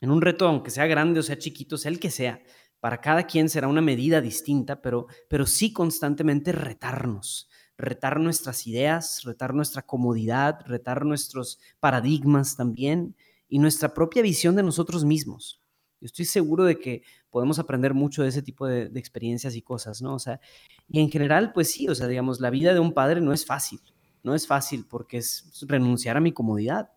En 0.02 0.10
un 0.10 0.22
reto, 0.22 0.48
aunque 0.48 0.72
sea 0.72 0.88
grande 0.88 1.20
o 1.20 1.24
sea 1.24 1.38
chiquito, 1.38 1.78
sea 1.78 1.92
el 1.92 2.00
que 2.00 2.10
sea. 2.10 2.42
Para 2.80 3.00
cada 3.00 3.24
quien 3.28 3.48
será 3.48 3.68
una 3.68 3.82
medida 3.82 4.22
distinta, 4.22 4.82
pero, 4.82 5.06
pero 5.30 5.46
sí 5.46 5.72
constantemente 5.72 6.52
retarnos, 6.52 7.48
retar 7.78 8.20
nuestras 8.20 8.66
ideas, 8.66 9.22
retar 9.24 9.54
nuestra 9.54 9.84
comodidad, 9.84 10.60
retar 10.66 11.06
nuestros 11.06 11.60
paradigmas 11.80 12.58
también 12.58 13.16
y 13.48 13.60
nuestra 13.60 13.94
propia 13.94 14.24
visión 14.24 14.56
de 14.56 14.64
nosotros 14.64 15.06
mismos. 15.06 15.62
Yo 16.02 16.08
estoy 16.08 16.26
seguro 16.26 16.64
de 16.64 16.80
que 16.80 17.04
podemos 17.38 17.60
aprender 17.60 17.94
mucho 17.94 18.24
de 18.24 18.30
ese 18.30 18.42
tipo 18.42 18.66
de, 18.66 18.86
experiencias 18.96 19.56
y 19.56 19.62
cosas, 19.62 20.02
¿no? 20.02 20.16
O 20.16 20.20
sea, 20.20 20.40
y 20.90 21.00
en 21.00 21.12
general, 21.12 21.52
pues 21.54 21.70
sí, 21.70 21.88
o 21.88 21.94
sea, 21.94 22.08
digamos, 22.08 22.40
la 22.40 22.50
vida 22.50 22.74
de 22.74 22.80
un 22.80 22.94
padre 22.94 23.22
no 23.22 23.32
es 23.32 23.46
fácil, 23.46 23.80
no 24.24 24.34
es 24.34 24.48
fácil 24.48 24.88
porque 24.90 25.18
es 25.18 25.64
renunciar 25.68 26.18
a 26.18 26.20
mi 26.20 26.32
comodidad, 26.32 26.90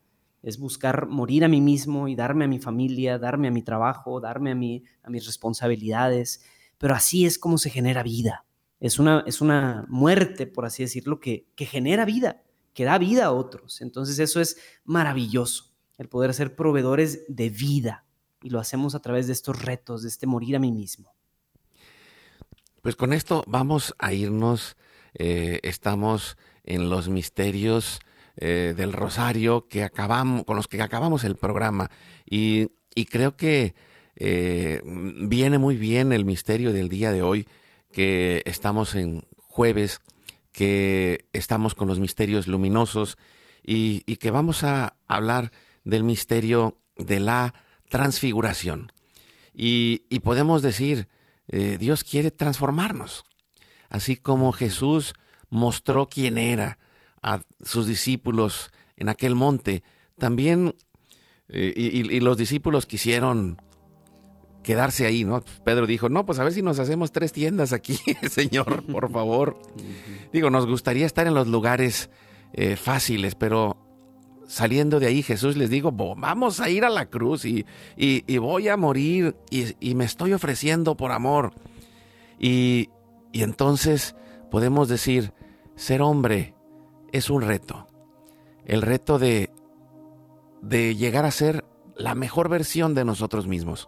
es 0.42 0.58
buscar 0.58 1.08
morir 1.08 1.44
a 1.44 1.48
mí 1.48 1.60
mismo 1.60 2.08
y 2.08 2.16
darme 2.16 2.46
a 2.46 2.48
mi 2.48 2.58
familia, 2.58 3.18
darme 3.18 3.48
a 3.48 3.50
mi 3.50 3.60
trabajo, 3.60 4.18
darme 4.18 4.52
a, 4.52 4.54
mi, 4.54 4.82
a 5.02 5.10
mis 5.10 5.26
responsabilidades, 5.26 6.42
pero 6.78 6.94
así 6.94 7.26
es 7.26 7.38
como 7.38 7.58
se 7.58 7.68
genera 7.68 8.02
vida. 8.02 8.46
Es 8.78 8.98
una, 8.98 9.22
es 9.26 9.42
una 9.42 9.84
muerte, 9.90 10.46
por 10.46 10.64
así 10.64 10.84
decirlo, 10.84 11.20
que, 11.20 11.50
que 11.54 11.66
genera 11.66 12.06
vida, 12.06 12.44
que 12.72 12.84
da 12.84 12.96
vida 12.96 13.26
a 13.26 13.32
otros. 13.32 13.82
Entonces 13.82 14.18
eso 14.18 14.40
es 14.40 14.56
maravilloso, 14.84 15.74
el 15.98 16.08
poder 16.08 16.32
ser 16.32 16.56
proveedores 16.56 17.26
de 17.28 17.50
vida. 17.50 18.06
Y 18.42 18.50
lo 18.50 18.58
hacemos 18.58 18.94
a 18.94 19.00
través 19.00 19.26
de 19.26 19.32
estos 19.32 19.62
retos, 19.62 20.02
de 20.02 20.08
este 20.08 20.26
morir 20.26 20.56
a 20.56 20.58
mí 20.58 20.72
mismo. 20.72 21.14
Pues 22.82 22.96
con 22.96 23.12
esto 23.12 23.44
vamos 23.46 23.94
a 23.98 24.12
irnos. 24.12 24.76
Eh, 25.14 25.60
estamos 25.62 26.36
en 26.64 26.88
los 26.88 27.08
misterios 27.08 28.00
eh, 28.36 28.74
del 28.76 28.92
Rosario 28.92 29.68
que 29.68 29.82
acabamos, 29.82 30.44
con 30.44 30.56
los 30.56 30.68
que 30.68 30.80
acabamos 30.80 31.24
el 31.24 31.36
programa. 31.36 31.90
Y, 32.24 32.70
creo 33.10 33.36
que 33.36 33.74
eh, 34.16 34.82
viene 34.84 35.58
muy 35.58 35.76
bien 35.76 36.12
el 36.12 36.24
misterio 36.24 36.72
del 36.72 36.88
día 36.88 37.12
de 37.12 37.22
hoy, 37.22 37.48
que 37.92 38.42
estamos 38.46 38.94
en 38.94 39.24
jueves, 39.36 40.00
que 40.52 41.26
estamos 41.32 41.74
con 41.74 41.88
los 41.88 41.98
misterios 41.98 42.46
luminosos 42.46 43.18
y, 43.62 44.00
que 44.16 44.30
vamos 44.30 44.64
a 44.64 44.96
hablar 45.06 45.52
del 45.84 46.04
misterio 46.04 46.78
de 46.96 47.20
la 47.20 47.54
transfiguración. 47.90 48.92
Y, 49.52 49.98
podemos 50.20 50.62
decir, 50.62 51.08
eh, 51.48 51.76
Dios 51.78 52.04
quiere 52.04 52.30
transformarnos, 52.30 53.24
así 53.90 54.16
como 54.16 54.52
Jesús 54.52 55.12
mostró 55.50 56.08
quién 56.08 56.38
era, 56.38 56.78
a 57.22 57.42
sus 57.62 57.86
discípulos 57.86 58.70
en 58.96 59.10
aquel 59.10 59.34
monte, 59.34 59.82
también, 60.16 60.74
eh, 61.48 61.72
y, 61.76 62.20
los 62.20 62.38
discípulos 62.38 62.86
quisieron 62.86 63.60
quedarse 64.62 65.04
ahí, 65.04 65.24
¿no? 65.24 65.42
Pedro 65.64 65.86
dijo, 65.86 66.08
no, 66.08 66.24
pues 66.24 66.38
a 66.38 66.44
ver 66.44 66.52
si 66.52 66.62
nos 66.62 66.78
hacemos 66.78 67.12
tres 67.12 67.32
tiendas 67.32 67.72
aquí, 67.72 67.98
Señor, 68.30 68.84
por 68.86 69.10
favor. 69.10 69.60
Digo, 70.32 70.48
nos 70.48 70.66
gustaría 70.66 71.04
estar 71.04 71.26
en 71.26 71.34
los 71.34 71.48
lugares 71.48 72.08
eh, 72.52 72.76
fáciles, 72.76 73.34
pero 73.34 73.89
saliendo 74.50 74.98
de 74.98 75.06
ahí 75.06 75.22
Jesús 75.22 75.56
les 75.56 75.70
digo, 75.70 75.92
vamos 75.92 76.58
a 76.58 76.68
ir 76.68 76.84
a 76.84 76.90
la 76.90 77.06
cruz 77.06 77.44
y, 77.44 77.64
y 77.96 78.38
voy 78.38 78.66
a 78.66 78.76
morir 78.76 79.36
y, 79.48 79.94
me 79.94 80.04
estoy 80.04 80.32
ofreciendo 80.32 80.96
por 80.96 81.12
amor. 81.12 81.52
Y, 82.36 82.90
y 83.30 83.44
entonces 83.44 84.16
podemos 84.50 84.88
decir, 84.88 85.32
ser 85.76 86.02
hombre 86.02 86.56
es 87.12 87.30
un 87.30 87.42
reto. 87.42 87.86
El 88.64 88.82
reto 88.82 89.20
de, 89.20 89.50
de 90.62 90.96
llegar 90.96 91.26
a 91.26 91.30
ser 91.30 91.64
la 91.94 92.16
mejor 92.16 92.48
versión 92.48 92.92
de 92.96 93.04
nosotros 93.04 93.46
mismos. 93.46 93.86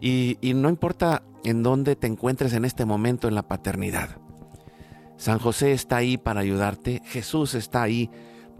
Y, 0.00 0.36
y, 0.40 0.54
no 0.54 0.68
importa 0.68 1.22
en 1.44 1.62
dónde 1.62 1.94
te 1.94 2.08
encuentres 2.08 2.54
en 2.54 2.64
este 2.64 2.84
momento 2.86 3.28
en 3.28 3.36
la 3.36 3.46
paternidad. 3.46 4.16
San 5.16 5.38
José 5.38 5.72
está 5.72 5.98
ahí 5.98 6.16
para 6.16 6.40
ayudarte, 6.40 7.02
Jesús 7.04 7.54
está 7.54 7.82
ahí 7.82 8.10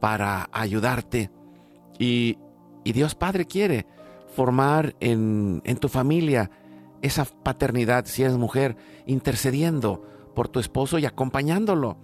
para 0.04 0.50
ayudarte 0.52 1.30
y, 1.98 2.36
y 2.84 2.92
Dios 2.92 3.14
Padre 3.14 3.46
quiere 3.46 3.86
formar 4.36 4.94
en, 5.00 5.62
en 5.64 5.78
tu 5.78 5.88
familia 5.88 6.50
esa 7.00 7.24
paternidad, 7.24 8.04
si 8.04 8.22
eres 8.22 8.36
mujer, 8.36 8.76
intercediendo 9.06 10.04
por 10.34 10.48
tu 10.48 10.60
esposo 10.60 10.98
y 10.98 11.06
acompañándolo 11.06 11.96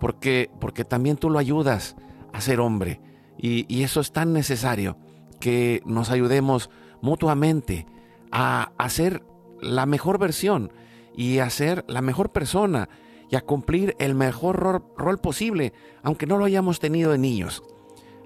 porque, 0.00 0.50
porque 0.58 0.86
también 0.86 1.18
tú 1.18 1.28
lo 1.28 1.38
ayudas 1.38 1.96
a 2.32 2.40
ser 2.40 2.60
hombre. 2.60 3.02
Y, 3.36 3.82
eso 3.82 4.00
es 4.00 4.10
tan 4.10 4.32
necesario 4.32 4.96
que 5.38 5.82
nos 5.84 6.10
ayudemos 6.10 6.70
mutuamente 7.02 7.84
a, 8.32 8.72
hacer 8.78 9.22
la 9.60 9.84
mejor 9.84 10.16
versión 10.18 10.72
y 11.14 11.40
a 11.40 11.50
ser 11.50 11.84
la 11.88 12.00
mejor 12.00 12.32
persona 12.32 12.88
y 13.34 13.36
a 13.36 13.40
cumplir 13.40 13.96
el 13.98 14.14
mejor 14.14 14.84
rol, 14.96 15.18
posible, 15.18 15.72
aunque 16.04 16.24
no 16.24 16.38
lo 16.38 16.44
hayamos 16.44 16.78
tenido 16.78 17.10
de 17.10 17.18
niños. 17.18 17.64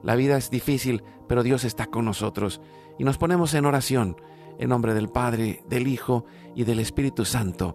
La 0.02 0.16
vida 0.16 0.36
es 0.36 0.50
difícil, 0.50 1.02
pero 1.26 1.42
Dios 1.42 1.64
está 1.64 1.86
con 1.86 2.04
nosotros 2.04 2.60
y 2.98 3.04
nos 3.04 3.16
ponemos 3.16 3.54
en 3.54 3.64
oración 3.64 4.20
en 4.58 4.68
nombre 4.68 4.92
del 4.92 5.08
Padre, 5.08 5.62
del 5.66 5.88
Hijo 5.88 6.26
y 6.54 6.64
del 6.64 6.78
Espíritu 6.78 7.24
Santo. 7.24 7.74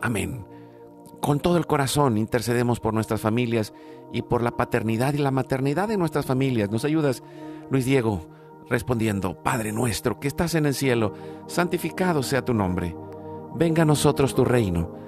Amén. 0.00 0.46
Con 1.20 1.40
todo 1.40 1.56
el 1.56 1.66
corazón 1.66 2.16
intercedemos 2.16 2.78
por 2.78 2.94
nuestras 2.94 3.20
familias 3.20 3.74
y 4.12 4.22
por 4.22 4.44
la 4.44 4.56
paternidad 4.56 5.14
y 5.14 5.18
la 5.18 5.32
maternidad 5.32 5.88
de 5.88 5.96
nuestras 5.96 6.26
familias. 6.26 6.70
Nos 6.70 6.84
ayudas, 6.84 7.24
Luis 7.72 7.86
Diego, 7.86 8.28
respondiendo, 8.68 9.42
Padre 9.42 9.72
nuestro 9.72 10.20
que 10.20 10.28
estás 10.28 10.54
en 10.54 10.64
el 10.64 10.74
cielo, 10.74 11.12
santificado 11.48 12.22
sea 12.22 12.44
tu 12.44 12.54
nombre. 12.54 12.94
Venga 13.56 13.82
a 13.82 13.86
nosotros 13.86 14.36
tu 14.36 14.44
reino, 14.44 15.07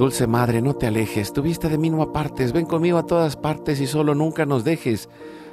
Dulce 0.00 0.26
Madre, 0.26 0.62
no 0.62 0.72
te 0.72 0.86
alejes, 0.86 1.30
tu 1.30 1.42
vista 1.42 1.68
de 1.68 1.76
mí 1.76 1.90
no 1.90 2.00
apartes, 2.00 2.54
ven 2.54 2.64
conmigo 2.64 2.96
a 2.96 3.04
todas 3.04 3.36
partes 3.36 3.82
y 3.82 3.86
solo 3.86 4.14
nunca 4.14 4.46
nos 4.46 4.64
dejes 4.64 5.10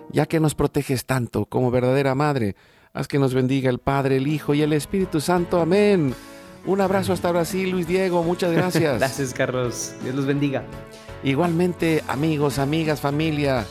ya 0.10 0.26
que 0.26 0.40
nos 0.40 0.56
proteges 0.56 1.06
tanto 1.06 1.48
como 1.48 1.70
verdadera 1.70 2.16
madre. 2.16 2.56
Haz 2.94 3.10
que 3.10 3.20
nos 3.20 3.34
bendiga 3.34 3.70
el 3.70 3.80
Padre, 3.80 4.16
el 4.16 4.26
Hijo 4.26 4.54
y 4.54 4.62
el 4.62 4.72
Espíritu 4.72 5.20
Santo. 5.20 5.60
Amén. 5.60 6.16
Un 6.66 6.80
abrazo 6.80 7.12
hasta 7.12 7.30
Brasil, 7.30 7.72
Luis 7.72 7.90
Diego. 7.90 8.24
Muchas 8.24 8.52
gracias. 8.54 9.00
gracias, 9.00 9.34
Carlos. 9.34 9.94
Dios 10.02 10.16
los 10.16 10.26
bendiga. 10.26 10.64
Igualmente, 11.26 12.02
amigos, 12.08 12.58
amigas, 12.58 13.02
familia, 13.02 13.66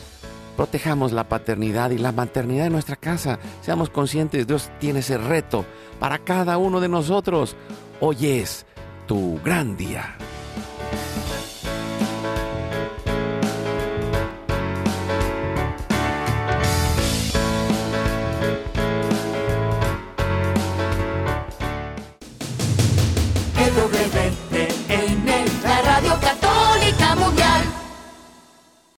Protejamos 0.55 1.11
la 1.11 1.27
paternidad 1.27 1.89
y 1.89 1.97
la 1.97 2.11
maternidad 2.11 2.65
de 2.65 2.69
nuestra 2.69 2.97
casa. 2.97 3.39
Seamos 3.61 3.89
conscientes, 3.89 4.45
Dios 4.45 4.69
tiene 4.79 4.99
ese 4.99 5.17
reto 5.17 5.65
para 5.99 6.19
cada 6.19 6.59
uno 6.59 6.79
de 6.79 6.87
nosotros. 6.87 7.55
Hoy 7.99 8.27
es 8.27 8.67
tu 9.07 9.39
gran 9.43 9.75
día. 9.75 10.15